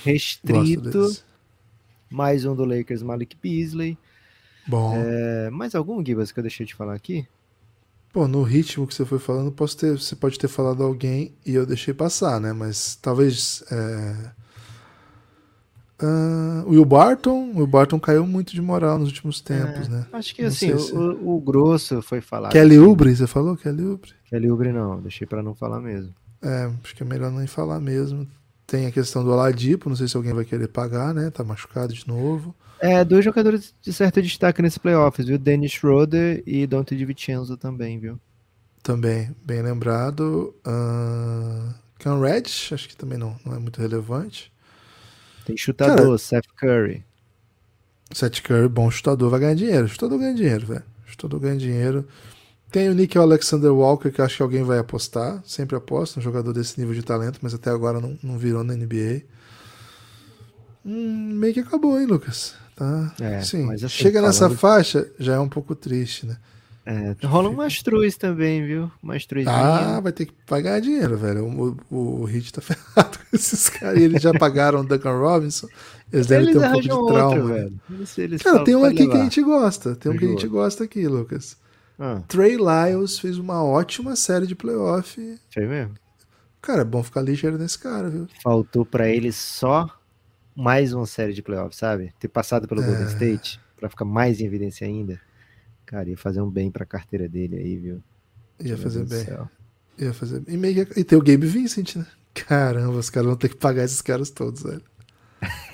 Restrito. 0.03 1.23
Mais 2.11 2.43
um 2.45 2.53
do 2.53 2.65
Lakers, 2.65 3.01
Malik 3.01 3.37
Beasley. 3.41 3.97
Bom. 4.67 4.93
É, 4.95 5.49
mais 5.49 5.73
algum, 5.75 6.05
Gibas, 6.05 6.31
que 6.31 6.39
eu 6.39 6.43
deixei 6.43 6.65
de 6.65 6.75
falar 6.75 6.93
aqui? 6.93 7.25
Pô, 8.13 8.27
no 8.27 8.43
ritmo 8.43 8.85
que 8.85 8.93
você 8.93 9.03
foi 9.03 9.17
falando, 9.17 9.51
posso 9.51 9.75
ter, 9.75 9.97
você 9.97 10.15
pode 10.15 10.37
ter 10.37 10.47
falado 10.47 10.83
alguém 10.83 11.33
e 11.43 11.55
eu 11.55 11.65
deixei 11.65 11.95
passar, 11.95 12.39
né? 12.39 12.53
Mas 12.53 12.95
talvez. 12.95 13.63
É... 13.71 14.43
Uh, 15.99 16.69
Will 16.69 16.85
Barton, 16.85 17.51
o 17.53 17.57
Will 17.57 17.67
Barton 17.67 17.99
caiu 17.99 18.27
muito 18.27 18.53
de 18.53 18.61
moral 18.61 18.99
nos 18.99 19.07
últimos 19.07 19.41
tempos, 19.41 19.87
é, 19.87 19.89
né? 19.89 20.05
Acho 20.13 20.35
que 20.35 20.41
não 20.43 20.49
assim, 20.49 20.73
o, 20.73 20.79
se... 20.79 20.93
o, 20.93 21.39
grosso 21.39 22.03
foi 22.03 22.21
falar. 22.21 22.49
Kelly 22.49 22.75
assim, 22.75 22.85
Ubre, 22.85 23.15
você 23.15 23.25
falou? 23.25 23.57
Kelly 23.57 23.83
Ubre? 23.83 24.11
Kelly 24.29 24.51
Ubre 24.51 24.71
não, 24.71 25.01
deixei 25.01 25.25
para 25.25 25.41
não 25.41 25.55
falar 25.55 25.79
mesmo. 25.79 26.13
É, 26.41 26.69
acho 26.83 26.95
que 26.95 27.01
é 27.01 27.05
melhor 27.05 27.31
nem 27.31 27.47
falar 27.47 27.79
mesmo. 27.79 28.27
Tem 28.73 28.87
a 28.87 28.91
questão 28.91 29.23
do 29.23 29.29
Oladipo, 29.29 29.87
não 29.87 29.95
sei 29.95 30.07
se 30.07 30.17
alguém 30.17 30.33
vai 30.33 30.43
querer 30.43 30.67
pagar, 30.67 31.13
né? 31.13 31.29
Tá 31.29 31.43
machucado 31.43 31.93
de 31.93 32.07
novo. 32.07 32.55
É, 32.79 33.05
dois 33.05 33.23
jogadores 33.23 33.71
de 33.79 33.93
certo 33.93 34.19
destaque 34.19 34.63
nesse 34.63 34.79
playoffs, 34.79 35.27
viu? 35.27 35.37
Dennis 35.37 35.73
Schroeder 35.73 36.41
e 36.43 36.65
Dante 36.65 36.95
DiVincenzo 36.95 37.55
também, 37.55 37.99
viu? 37.99 38.19
Também, 38.81 39.29
bem 39.45 39.61
lembrado. 39.61 40.55
Uh, 40.65 41.71
Cam 41.99 42.19
Reddish, 42.19 42.73
acho 42.73 42.89
que 42.89 42.97
também 42.97 43.19
não, 43.19 43.37
não 43.45 43.53
é 43.53 43.59
muito 43.59 43.79
relevante. 43.79 44.51
Tem 45.45 45.55
chutador, 45.55 45.95
Cara, 45.95 46.17
Seth 46.17 46.47
Curry. 46.57 47.05
Seth 48.11 48.41
Curry, 48.41 48.69
bom 48.69 48.89
chutador, 48.89 49.29
vai 49.29 49.39
ganhar 49.39 49.53
dinheiro. 49.53 49.87
Chutador 49.87 50.17
ganha 50.17 50.33
dinheiro, 50.33 50.65
velho. 50.65 50.83
Chutador 51.05 51.39
ganha 51.39 51.57
dinheiro. 51.57 52.07
Tem 52.73 52.89
o 52.89 52.93
Nick 52.95 53.15
Alexander 53.15 53.71
Walker, 53.71 54.09
que 54.09 54.19
acho 54.19 54.37
que 54.37 54.41
alguém 54.41 54.63
vai 54.63 54.79
apostar. 54.79 55.43
Sempre 55.45 55.75
aposta, 55.75 56.19
um 56.19 56.23
jogador 56.23 56.51
desse 56.53 56.79
nível 56.79 56.95
de 56.95 57.03
talento, 57.03 57.37
mas 57.43 57.53
até 57.53 57.69
agora 57.69 58.01
não, 58.01 58.17
não 58.23 58.35
virou 58.35 58.63
na 58.63 58.73
NBA. 58.73 59.21
Hum, 60.83 61.35
meio 61.35 61.53
que 61.53 61.59
acabou, 61.59 61.99
hein, 61.99 62.07
Lucas? 62.07 62.55
Tá? 62.75 63.13
É, 63.21 63.41
Sim, 63.41 63.71
assim, 63.71 63.87
chega 63.87 64.23
nessa 64.23 64.49
faixa, 64.49 65.07
já 65.19 65.35
é 65.35 65.39
um 65.39 65.47
pouco 65.47 65.75
triste, 65.75 66.25
né? 66.25 66.37
É, 66.83 67.15
rola 67.27 67.47
um 67.47 67.53
Mastruz 67.53 68.17
também, 68.17 68.65
viu? 68.65 68.91
Mastruz. 69.03 69.45
Ah, 69.47 69.99
vai 70.01 70.11
ter 70.11 70.25
que 70.25 70.33
pagar 70.47 70.81
dinheiro, 70.81 71.15
velho. 71.15 71.45
O, 71.45 71.77
o, 71.91 72.21
o 72.21 72.25
Hit 72.25 72.51
tá 72.51 72.59
ferrado 72.65 73.19
com 73.19 73.35
esses 73.35 73.69
caras. 73.69 74.01
Eles 74.01 74.19
já 74.19 74.33
pagaram 74.33 74.79
o 74.79 74.83
Duncan 74.83 75.15
Robinson. 75.19 75.67
Eles 76.11 76.25
devem 76.25 76.49
Eles 76.49 76.59
ter 76.59 76.67
um 76.67 76.71
pouco 76.71 76.81
de 76.81 76.87
trauma. 76.89 77.25
outro, 77.35 77.53
velho. 77.53 77.81
Eles, 77.91 78.17
eles 78.17 78.41
Cara, 78.41 78.63
tem 78.63 78.75
um 78.75 78.81
"Pode 78.81 78.95
aqui 78.95 79.03
que 79.05 79.11
a 79.11 79.13
levar." 79.13 79.23
gente 79.25 79.41
gosta. 79.43 79.95
Tem 79.95 80.11
um 80.11 80.17
que 80.17 80.25
a 80.25 80.27
gente 80.27 80.47
gosta 80.47 80.83
aqui, 80.83 81.07
Lucas. 81.07 81.55
Ah, 81.99 82.21
Trey 82.27 82.57
Lyles 82.57 83.19
fez 83.19 83.37
uma 83.37 83.63
ótima 83.63 84.15
série 84.15 84.47
de 84.47 84.55
playoff. 84.55 85.39
foi 85.53 85.65
mesmo? 85.67 85.93
Cara, 86.61 86.81
é 86.81 86.85
bom 86.85 87.03
ficar 87.03 87.21
ligeiro 87.21 87.57
nesse 87.57 87.77
cara, 87.77 88.09
viu? 88.09 88.27
Faltou 88.41 88.85
pra 88.85 89.09
ele 89.09 89.31
só 89.31 89.89
mais 90.55 90.93
uma 90.93 91.05
série 91.05 91.33
de 91.33 91.41
playoffs, 91.41 91.77
sabe? 91.77 92.13
Ter 92.19 92.27
passado 92.29 92.67
pelo 92.67 92.81
É. 92.81 92.85
Golden 92.85 93.07
State 93.07 93.59
pra 93.77 93.89
ficar 93.89 94.05
mais 94.05 94.39
em 94.39 94.45
evidência 94.45 94.87
ainda. 94.87 95.19
Cara, 95.85 96.09
ia 96.09 96.17
fazer 96.17 96.41
um 96.41 96.49
bem 96.49 96.71
pra 96.71 96.85
carteira 96.85 97.27
dele 97.27 97.57
aí, 97.57 97.77
viu? 97.77 98.03
Ia 98.59 98.69
Meu 98.69 98.77
fazer 98.77 99.05
bem. 99.05 99.25
Ia 99.99 100.13
fazer 100.13 100.39
bem. 100.39 100.55
E, 100.55 100.57
meio 100.57 100.87
e 100.95 101.03
tem 101.03 101.17
o 101.17 101.21
Gabe 101.21 101.45
Vincent, 101.45 101.97
né? 101.97 102.05
Caramba, 102.33 102.97
os 102.97 103.09
caras 103.09 103.27
vão 103.27 103.35
ter 103.35 103.49
que 103.49 103.57
pagar 103.57 103.83
esses 103.83 104.01
caras 104.01 104.29
todos, 104.29 104.63
velho. 104.63 104.81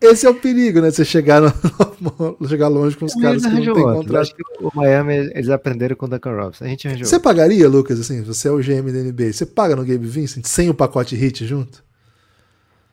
Esse 0.00 0.26
é 0.26 0.30
o 0.30 0.34
perigo, 0.34 0.80
né? 0.80 0.90
Você 0.90 1.04
chegar, 1.04 1.40
no- 1.40 1.52
chegar 2.48 2.68
longe 2.68 2.96
com 2.96 3.04
os 3.04 3.14
caras 3.14 3.44
que 3.44 3.48
não 3.52 3.60
tem 3.60 3.68
outro. 3.70 3.94
contrato. 3.94 4.16
Acho 4.22 4.34
que 4.36 4.42
o 4.60 4.70
Miami, 4.74 5.14
eles 5.34 5.48
aprenderam 5.50 5.96
com 5.96 6.06
o 6.06 6.08
Duncan 6.08 6.36
Robinson. 6.36 6.64
A 6.64 6.68
gente 6.68 6.86
arranjou. 6.86 7.06
Você 7.06 7.18
pagaria, 7.18 7.68
Lucas, 7.68 7.98
assim, 7.98 8.22
você 8.22 8.46
é 8.48 8.50
o 8.52 8.58
GM 8.58 8.92
da 8.92 8.98
NBA, 9.00 9.32
você 9.32 9.44
paga 9.44 9.74
no 9.74 9.84
Gabe 9.84 10.06
Vincent 10.06 10.44
sem 10.46 10.70
o 10.70 10.74
pacote 10.74 11.16
hit 11.16 11.44
junto? 11.46 11.82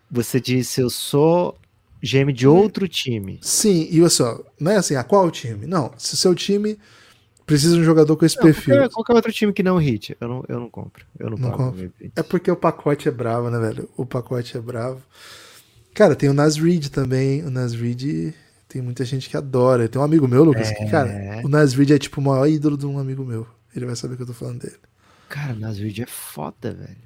Você 0.10 0.40
disse, 0.40 0.82
eu 0.82 0.90
sou 0.90 1.56
GM 2.02 2.32
de 2.34 2.48
outro 2.48 2.88
time. 2.88 3.40
Sim, 3.42 3.88
e 3.92 4.00
olha 4.02 4.10
só, 4.10 4.40
não 4.60 4.72
é 4.72 4.78
assim, 4.78 4.96
a 4.96 5.04
qual 5.04 5.30
time? 5.30 5.66
Não, 5.68 5.92
se 5.98 6.14
o 6.14 6.18
seu 6.18 6.34
time 6.34 6.78
precisa 7.46 7.76
de 7.76 7.82
um 7.82 7.86
jogador 7.86 8.16
com 8.18 8.26
esse 8.26 8.36
Não, 8.38 8.44
perfil. 8.44 8.76
qualquer, 8.76 8.90
qualquer 8.94 9.14
outro 9.14 9.32
time 9.32 9.54
que 9.54 9.62
não 9.64 9.78
hit, 9.78 10.18
eu 10.20 10.28
não, 10.28 10.44
eu 10.48 10.60
não 10.60 10.70
compro. 10.70 11.06
Eu 11.20 11.30
não, 11.30 11.38
Não 11.38 11.52
pago. 11.52 11.76
É 12.16 12.24
porque 12.24 12.50
o 12.50 12.56
pacote 12.56 13.08
é 13.08 13.12
bravo, 13.12 13.50
né, 13.52 13.60
velho? 13.60 13.88
O 13.96 14.06
pacote 14.06 14.58
é 14.58 14.60
bravo. 14.60 15.02
Cara, 15.96 16.16
tem 16.16 16.30
o 16.30 16.34
Nas 16.34 16.58
Reed 16.58 16.90
também. 16.90 17.44
O 17.44 17.50
Nas 17.50 17.74
Reed 17.74 18.34
tem 18.70 18.82
muita 18.82 19.04
gente 19.04 19.30
que 19.30 19.36
adora. 19.38 19.88
Tem 19.90 20.00
um 20.00 20.06
amigo 20.06 20.28
meu, 20.28 20.44
Lucas, 20.44 20.70
que, 20.72 20.86
cara, 20.90 21.42
o 21.44 21.48
Nas 21.48 21.74
Reed 21.74 21.90
é 21.92 21.98
tipo 21.98 22.22
o 22.22 22.24
maior 22.24 22.48
ídolo 22.48 22.78
de 22.78 22.86
um 22.86 23.00
amigo 23.00 23.26
meu. 23.26 23.48
Ele 23.76 23.86
vai 23.88 23.96
saber 23.96 24.16
que 24.16 24.22
eu 24.22 24.28
tô 24.28 24.34
falando 24.34 24.60
dele. 24.60 24.76
Cara, 25.28 25.54
Nasrid 25.56 26.02
é 26.02 26.06
foda, 26.06 26.72
velho. 26.74 26.98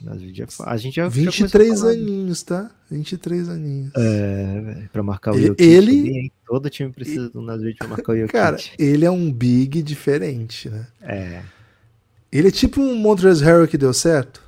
Nasrid 0.00 0.42
é 0.42 0.46
foda. 0.46 0.70
A 0.70 0.76
gente 0.76 0.94
já 0.96 1.02
já 1.04 1.08
23 1.08 1.50
começou 1.50 1.88
a 1.88 1.92
falar. 1.92 2.02
aninhos, 2.02 2.42
tá? 2.42 2.70
23 2.90 3.48
aninhos. 3.48 3.92
É, 3.96 4.60
velho, 4.60 4.88
pra 4.92 5.02
marcar 5.02 5.32
o 5.34 5.40
Jokic 5.40 5.62
ele- 5.62 6.08
hein? 6.08 6.32
Todo 6.46 6.68
time 6.70 6.90
precisa 6.92 7.28
do 7.30 7.40
Nasrid 7.42 7.76
pra 7.78 7.88
marcar 7.88 8.12
o 8.12 8.16
Jokic. 8.20 8.32
Cara, 8.32 8.56
ele 8.78 9.04
é 9.04 9.10
um 9.10 9.32
big 9.32 9.82
diferente, 9.82 10.68
né? 10.70 10.86
é. 11.02 11.42
Ele 12.32 12.48
é 12.48 12.50
tipo 12.50 12.80
um 12.80 12.96
Montrezl 12.96 13.44
Harrell 13.44 13.68
que 13.68 13.78
deu 13.78 13.92
certo. 13.94 14.42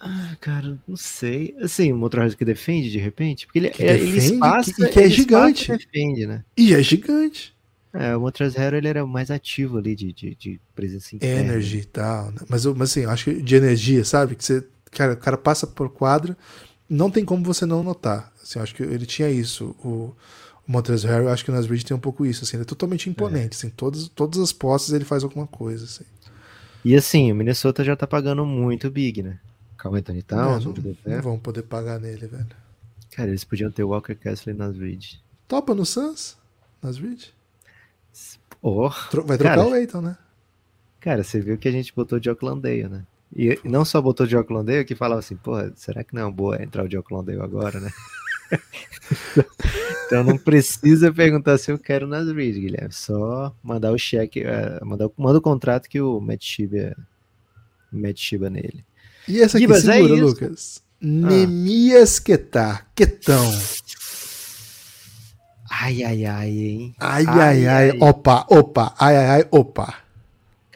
Ah, 0.00 0.36
cara, 0.40 0.78
não 0.86 0.96
sei. 0.96 1.56
Assim, 1.60 1.92
o 1.92 1.96
Motorhead 1.96 2.36
que 2.36 2.44
defende 2.44 2.90
de 2.90 2.98
repente, 2.98 3.46
porque 3.46 3.58
ele, 3.58 3.70
Que 3.70 3.82
é- 3.84 3.94
ele 3.94 4.12
defende, 4.12 4.34
espaça, 4.34 4.72
que- 4.72 4.88
que 4.88 4.98
é 4.98 5.04
ele 5.04 5.14
gigante. 5.14 5.72
defende, 5.72 6.26
né? 6.26 6.44
E 6.56 6.72
é 6.74 6.82
gigante. 6.82 7.54
É, 7.92 8.14
o 8.16 8.20
Motorhead 8.20 8.76
ele 8.76 8.86
era 8.86 9.04
mais 9.06 9.30
ativo 9.30 9.78
ali 9.78 9.96
de, 9.96 10.12
de, 10.12 10.34
de 10.34 10.60
presença 10.74 11.16
interna. 11.16 11.40
Energy 11.52 11.78
e 11.78 11.84
tal. 11.84 12.30
Né? 12.30 12.38
Mas, 12.48 12.64
mas 12.66 12.90
assim, 12.90 13.00
eu 13.00 13.10
acho 13.10 13.24
que 13.24 13.42
de 13.42 13.54
energia, 13.56 14.04
sabe? 14.04 14.36
Que 14.36 14.44
você. 14.44 14.64
Cara, 14.90 15.14
o 15.14 15.16
cara 15.16 15.36
passa 15.36 15.66
por 15.66 15.88
quadra, 15.90 16.36
não 16.88 17.10
tem 17.10 17.24
como 17.24 17.42
você 17.44 17.66
não 17.66 17.82
notar. 17.82 18.32
Assim, 18.42 18.58
eu 18.58 18.62
acho 18.62 18.74
que 18.74 18.82
ele 18.82 19.04
tinha 19.04 19.28
isso. 19.30 19.74
O, 19.82 20.14
o 20.66 20.70
Montrezl 20.72 21.08
Harrell, 21.08 21.28
acho 21.30 21.44
que 21.44 21.50
o 21.50 21.54
Nas 21.54 21.66
Reed 21.66 21.82
tem 21.82 21.96
um 21.96 22.00
pouco 22.00 22.24
isso. 22.24 22.44
Assim, 22.44 22.56
ele 22.56 22.62
é 22.62 22.66
totalmente 22.66 23.10
imponente. 23.10 23.56
Assim, 23.56 23.70
todas, 23.70 24.06
todas 24.08 24.38
as 24.40 24.52
posses 24.52 24.92
ele 24.92 25.04
faz 25.04 25.24
alguma 25.24 25.46
coisa. 25.46 25.84
Assim. 25.86 26.04
E 26.84 26.94
assim, 26.94 27.32
o 27.32 27.34
Minnesota 27.34 27.82
já 27.82 27.96
tá 27.96 28.06
pagando 28.06 28.46
muito 28.46 28.88
Big, 28.90 29.22
né? 29.22 29.38
Carl 29.78 29.94
Anthony 29.94 30.22
Towns, 30.22 30.62
É, 30.62 30.66
não, 30.66 30.74
não 30.74 30.82
Gobert. 30.82 31.22
vão 31.22 31.38
poder 31.38 31.62
pagar 31.62 31.98
nele, 31.98 32.26
velho. 32.26 32.46
Cara, 33.12 33.30
eles 33.30 33.44
podiam 33.44 33.70
ter 33.70 33.82
o 33.84 33.88
Walker 33.88 34.14
Kessler 34.14 34.54
nas 34.54 34.76
Reed. 34.76 35.14
Topa 35.46 35.74
no 35.74 35.86
Suns? 35.86 36.36
Nas 36.82 36.98
Reed? 36.98 37.24
Oh, 38.60 38.90
Tro- 39.10 39.24
vai 39.24 39.38
trocar 39.38 39.56
Cara, 39.56 39.68
o 39.68 39.72
Aiton, 39.72 40.00
né? 40.02 40.18
cara, 41.00 41.22
você 41.22 41.40
viu 41.40 41.56
que 41.56 41.68
a 41.68 41.72
gente 41.72 41.94
botou 41.94 42.18
de 42.18 42.28
Oaklandale, 42.28 42.88
né? 42.88 43.06
E 43.34 43.58
e 43.64 43.68
não 43.68 43.84
só 43.84 44.00
botou 44.02 44.26
de 44.26 44.36
Oaklandale, 44.36 44.84
que 44.84 44.94
falava 44.96 45.20
assim, 45.20 45.36
porra, 45.36 45.72
será 45.76 46.02
que 46.02 46.12
não 46.14 46.22
é 46.22 46.24
uma 46.24 46.32
boa 46.32 46.62
entrar 46.62 46.84
o 46.84 46.88
de 46.88 46.96
Oaklandale 46.96 47.40
agora, 47.40 47.78
né? 47.80 47.90
então 50.06 50.24
não 50.24 50.36
precisa 50.38 51.12
perguntar 51.12 51.58
se 51.58 51.70
eu 51.70 51.78
quero 51.78 52.06
nas 52.06 52.28
Reed, 52.30 52.56
Guilherme. 52.56 52.92
Só 52.92 53.54
mandar 53.62 53.92
o 53.92 53.98
cheque, 53.98 54.40
eh, 54.40 54.80
mandar, 54.84 55.06
o- 55.06 55.14
manda 55.16 55.38
o 55.38 55.42
contrato 55.42 55.88
que 55.88 56.00
o 56.00 56.20
Matt 56.20 56.42
Shiba, 56.44 56.96
Matt 57.92 58.18
Shiba 58.18 58.50
nele. 58.50 58.84
E 59.28 59.40
essa 59.40 59.58
aqui 59.58 59.66
Gibas, 59.66 59.86
é 59.86 59.92
segura, 59.94 60.14
isso. 60.14 60.24
Lucas. 60.24 60.82
Nemias 61.00 62.18
Quetá. 62.18 62.86
Quetão. 62.94 63.44
Ai, 65.70 66.02
ai, 66.02 66.24
ai, 66.24 66.48
hein? 66.50 66.94
Ai, 66.98 67.24
Ai, 67.26 67.38
ai, 67.38 67.90
ai. 67.90 67.98
Opa, 68.00 68.46
opa. 68.48 68.94
Ai, 68.98 69.16
ai, 69.16 69.26
ai, 69.26 69.48
opa. 69.50 69.94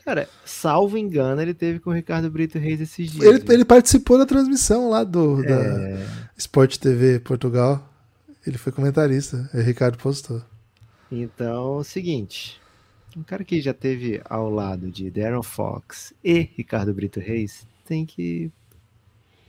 Cara, 0.05 0.28
salvo 0.44 0.98
engano, 0.98 1.40
ele 1.40 1.55
teve 1.55 1.78
com 1.78 1.90
o 1.90 1.92
Ricardo 1.92 2.30
Brito 2.30 2.59
Reis 2.59 2.80
esses 2.80 3.11
dias. 3.11 3.24
Ele, 3.24 3.42
ele 3.53 3.64
participou 3.64 4.18
da 4.18 4.26
transmissão 4.26 4.90
lá 4.90 5.03
do 5.05 5.42
É. 5.44 5.46
da 5.46 6.07
Sport 6.36 6.76
TV 6.78 7.18
Portugal. 7.20 7.88
Ele 8.46 8.59
foi 8.59 8.72
comentarista. 8.72 9.48
O 9.55 9.61
Ricardo 9.61 9.96
postou. 9.98 10.42
Então, 11.11 11.46
é 11.76 11.80
o 11.80 11.84
seguinte. 11.84 12.61
Um 13.16 13.22
cara 13.22 13.44
que 13.44 13.61
já 13.61 13.72
teve 13.72 14.20
ao 14.24 14.50
lado 14.50 14.90
de 14.90 15.11
Darren 15.11 15.42
Fox 15.42 16.12
e 16.24 16.48
Ricardo 16.57 16.92
Brito 16.92 17.20
Reis 17.20 17.64
tem 17.93 18.07
que 18.07 18.51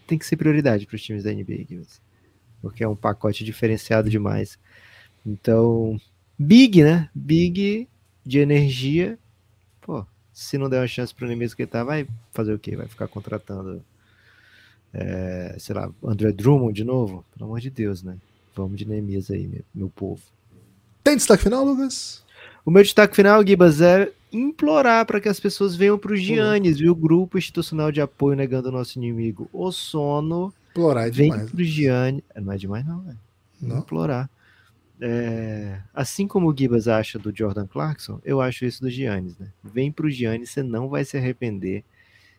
tem 0.06 0.18
que 0.18 0.26
ser 0.26 0.36
prioridade 0.36 0.86
para 0.86 0.98
os 0.98 1.02
times 1.02 1.24
da 1.24 1.32
NBA, 1.32 1.66
porque 2.62 2.84
é 2.84 2.88
um 2.88 2.96
pacote 2.96 3.46
diferenciado 3.46 4.10
demais. 4.10 4.60
Então, 5.26 5.98
big, 6.38 6.84
né? 6.84 7.10
Big 7.16 7.88
de 8.26 8.40
energia. 8.40 9.18
Pô, 9.80 10.06
se 10.34 10.58
não 10.58 10.70
der 10.70 10.82
uma 10.82 10.88
chance 10.88 11.16
para 11.16 11.24
o 11.24 11.28
Neemias 11.30 11.54
que 11.54 11.66
tá, 11.66 11.86
vai 11.86 12.06
fazer 12.34 12.54
o 12.54 12.60
quê? 12.60 12.76
Vai 12.76 12.86
ficar 12.86 13.08
contratando, 13.08 13.82
é, 14.94 15.56
sei 15.58 15.74
lá, 15.74 15.90
André 16.04 16.34
Drummond 16.34 16.74
de 16.74 16.84
novo? 16.84 17.24
Pelo 17.34 17.46
amor 17.46 17.62
de 17.62 17.70
Deus, 17.70 18.04
né? 18.04 18.18
Vamos 18.54 18.78
de 18.78 18.86
Neemias 18.86 19.32
aí, 19.32 19.48
meu, 19.48 19.64
meu 19.74 19.90
povo. 19.90 20.22
Tem 21.02 21.16
destaque 21.16 21.44
final, 21.44 21.64
Lucas? 21.64 22.22
O 22.66 22.72
meu 22.72 22.84
destaque 22.84 23.16
final, 23.16 23.46
Gibas, 23.48 23.80
é 23.80 24.12
implorar 24.34 25.06
para 25.06 25.22
que 25.22 25.30
as 25.30 25.40
pessoas 25.40 25.76
venham 25.76 25.98
para 25.98 26.12
o 26.12 26.16
Giannis, 26.16 26.80
viu? 26.80 26.96
Grupo 26.96 27.38
Institucional 27.38 27.92
de 27.92 28.02
Apoio 28.02 28.36
Negando 28.36 28.70
o 28.70 28.72
Nosso 28.72 28.98
Inimigo. 28.98 29.50
O 29.54 29.72
sono. 29.72 30.54
Explorar 30.68 31.08
é 31.08 31.12
Vem 31.12 31.32
demais. 31.32 31.52
para 31.52 31.62
o 31.62 31.64
Giannis. 31.64 32.24
Não 32.36 32.52
é 32.52 32.58
demais, 32.58 32.86
não, 32.86 33.02
velho. 33.02 33.20
Não? 33.62 33.78
Implorar. 33.80 34.30
É, 35.00 35.80
assim 35.94 36.28
como 36.28 36.50
o 36.50 36.58
Gibas 36.58 36.88
acha 36.88 37.20
do 37.20 37.36
Jordan 37.36 37.68
Clarkson, 37.68 38.22
eu 38.24 38.40
acho 38.40 38.64
isso 38.66 38.82
do 38.82 38.90
Giannis, 38.90 39.38
né? 39.38 39.48
Vem 39.64 39.92
pro 39.92 40.10
Giannis, 40.10 40.50
você 40.50 40.64
não 40.64 40.88
vai 40.88 41.04
se 41.04 41.18
arrepender. 41.18 41.84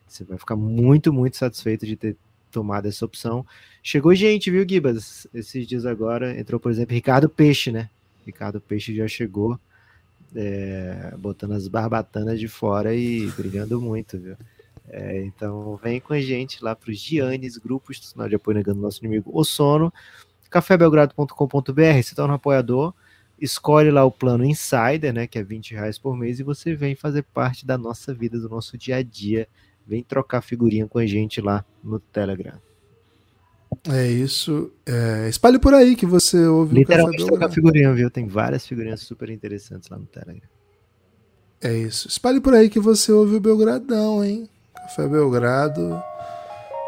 Você 0.07 0.23
vai 0.23 0.37
ficar 0.37 0.55
muito, 0.55 1.13
muito 1.13 1.37
satisfeito 1.37 1.85
de 1.85 1.95
ter 1.95 2.15
tomado 2.51 2.87
essa 2.87 3.05
opção. 3.05 3.45
Chegou 3.81 4.13
gente, 4.15 4.49
viu, 4.49 4.65
Gibas? 4.67 5.27
Esses 5.33 5.67
dias 5.67 5.85
agora 5.85 6.39
entrou, 6.39 6.59
por 6.59 6.71
exemplo, 6.71 6.93
Ricardo 6.93 7.29
Peixe, 7.29 7.71
né? 7.71 7.89
Ricardo 8.25 8.59
Peixe 8.59 8.95
já 8.95 9.07
chegou 9.07 9.59
é, 10.35 11.13
botando 11.17 11.53
as 11.53 11.67
barbatanas 11.67 12.39
de 12.39 12.47
fora 12.47 12.93
e 12.93 13.27
brilhando 13.37 13.79
muito, 13.81 14.19
viu? 14.19 14.35
É, 14.87 15.23
então 15.23 15.79
vem 15.83 15.99
com 15.99 16.13
a 16.13 16.21
gente 16.21 16.63
lá 16.63 16.75
para 16.75 16.91
os 16.91 16.99
Giannis, 16.99 17.57
Grupo 17.57 17.91
Institucional 17.91 18.29
de 18.29 18.35
Apoio 18.35 18.57
Negando 18.57 18.81
Nosso 18.81 19.03
Inimigo, 19.03 19.31
o 19.33 19.43
Sono 19.43 19.91
cafébelgrado.com.br, 20.49 22.01
se 22.03 22.15
torna 22.15 22.33
um 22.33 22.35
apoiador, 22.37 22.93
escolhe 23.39 23.91
lá 23.91 24.05
o 24.05 24.11
plano 24.11 24.45
Insider, 24.45 25.13
né, 25.13 25.27
que 25.27 25.37
é 25.37 25.43
20 25.43 25.73
reais 25.73 25.97
por 25.97 26.15
mês, 26.15 26.39
e 26.39 26.43
você 26.43 26.73
vem 26.75 26.95
fazer 26.95 27.23
parte 27.23 27.65
da 27.65 27.77
nossa 27.77 28.13
vida, 28.13 28.39
do 28.39 28.47
nosso 28.47 28.77
dia 28.77 28.97
a 28.97 29.03
dia, 29.03 29.49
vem 29.85 30.01
trocar 30.01 30.41
figurinha 30.41 30.87
com 30.87 30.97
a 30.97 31.05
gente 31.05 31.41
lá 31.41 31.65
no 31.83 31.99
Telegram. 31.99 32.57
É 33.89 34.07
isso. 34.07 34.71
É, 34.85 35.27
espalhe 35.29 35.59
por 35.59 35.73
aí 35.73 35.95
que 35.95 36.05
você 36.05 36.45
ouve 36.45 36.81
o 36.81 36.85
Café 36.85 36.93
Literalmente 36.95 37.25
Belgrado. 37.25 37.53
figurinha, 37.53 37.93
viu? 37.93 38.09
Tem 38.09 38.27
várias 38.27 38.65
figurinhas 38.65 39.01
super 39.01 39.29
interessantes 39.29 39.89
lá 39.89 39.97
no 39.97 40.05
Telegram. 40.05 40.49
É 41.61 41.73
isso. 41.73 42.07
Espalhe 42.07 42.39
por 42.39 42.53
aí 42.53 42.69
que 42.69 42.79
você 42.79 43.11
ouve 43.11 43.35
o 43.35 43.39
Belgradão, 43.39 44.23
hein? 44.23 44.49
Café 44.75 45.07
Belgrado, 45.07 46.01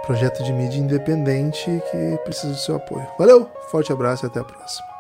projeto 0.06 0.44
de 0.44 0.54
mídia 0.54 0.78
independente 0.78 1.66
que 1.92 2.18
precisa 2.24 2.54
do 2.54 2.60
seu 2.60 2.76
apoio. 2.76 3.08
Valeu, 3.18 3.50
forte 3.72 3.92
abraço 3.92 4.26
e 4.26 4.28
até 4.28 4.40
a 4.40 4.44
próxima. 4.44 4.97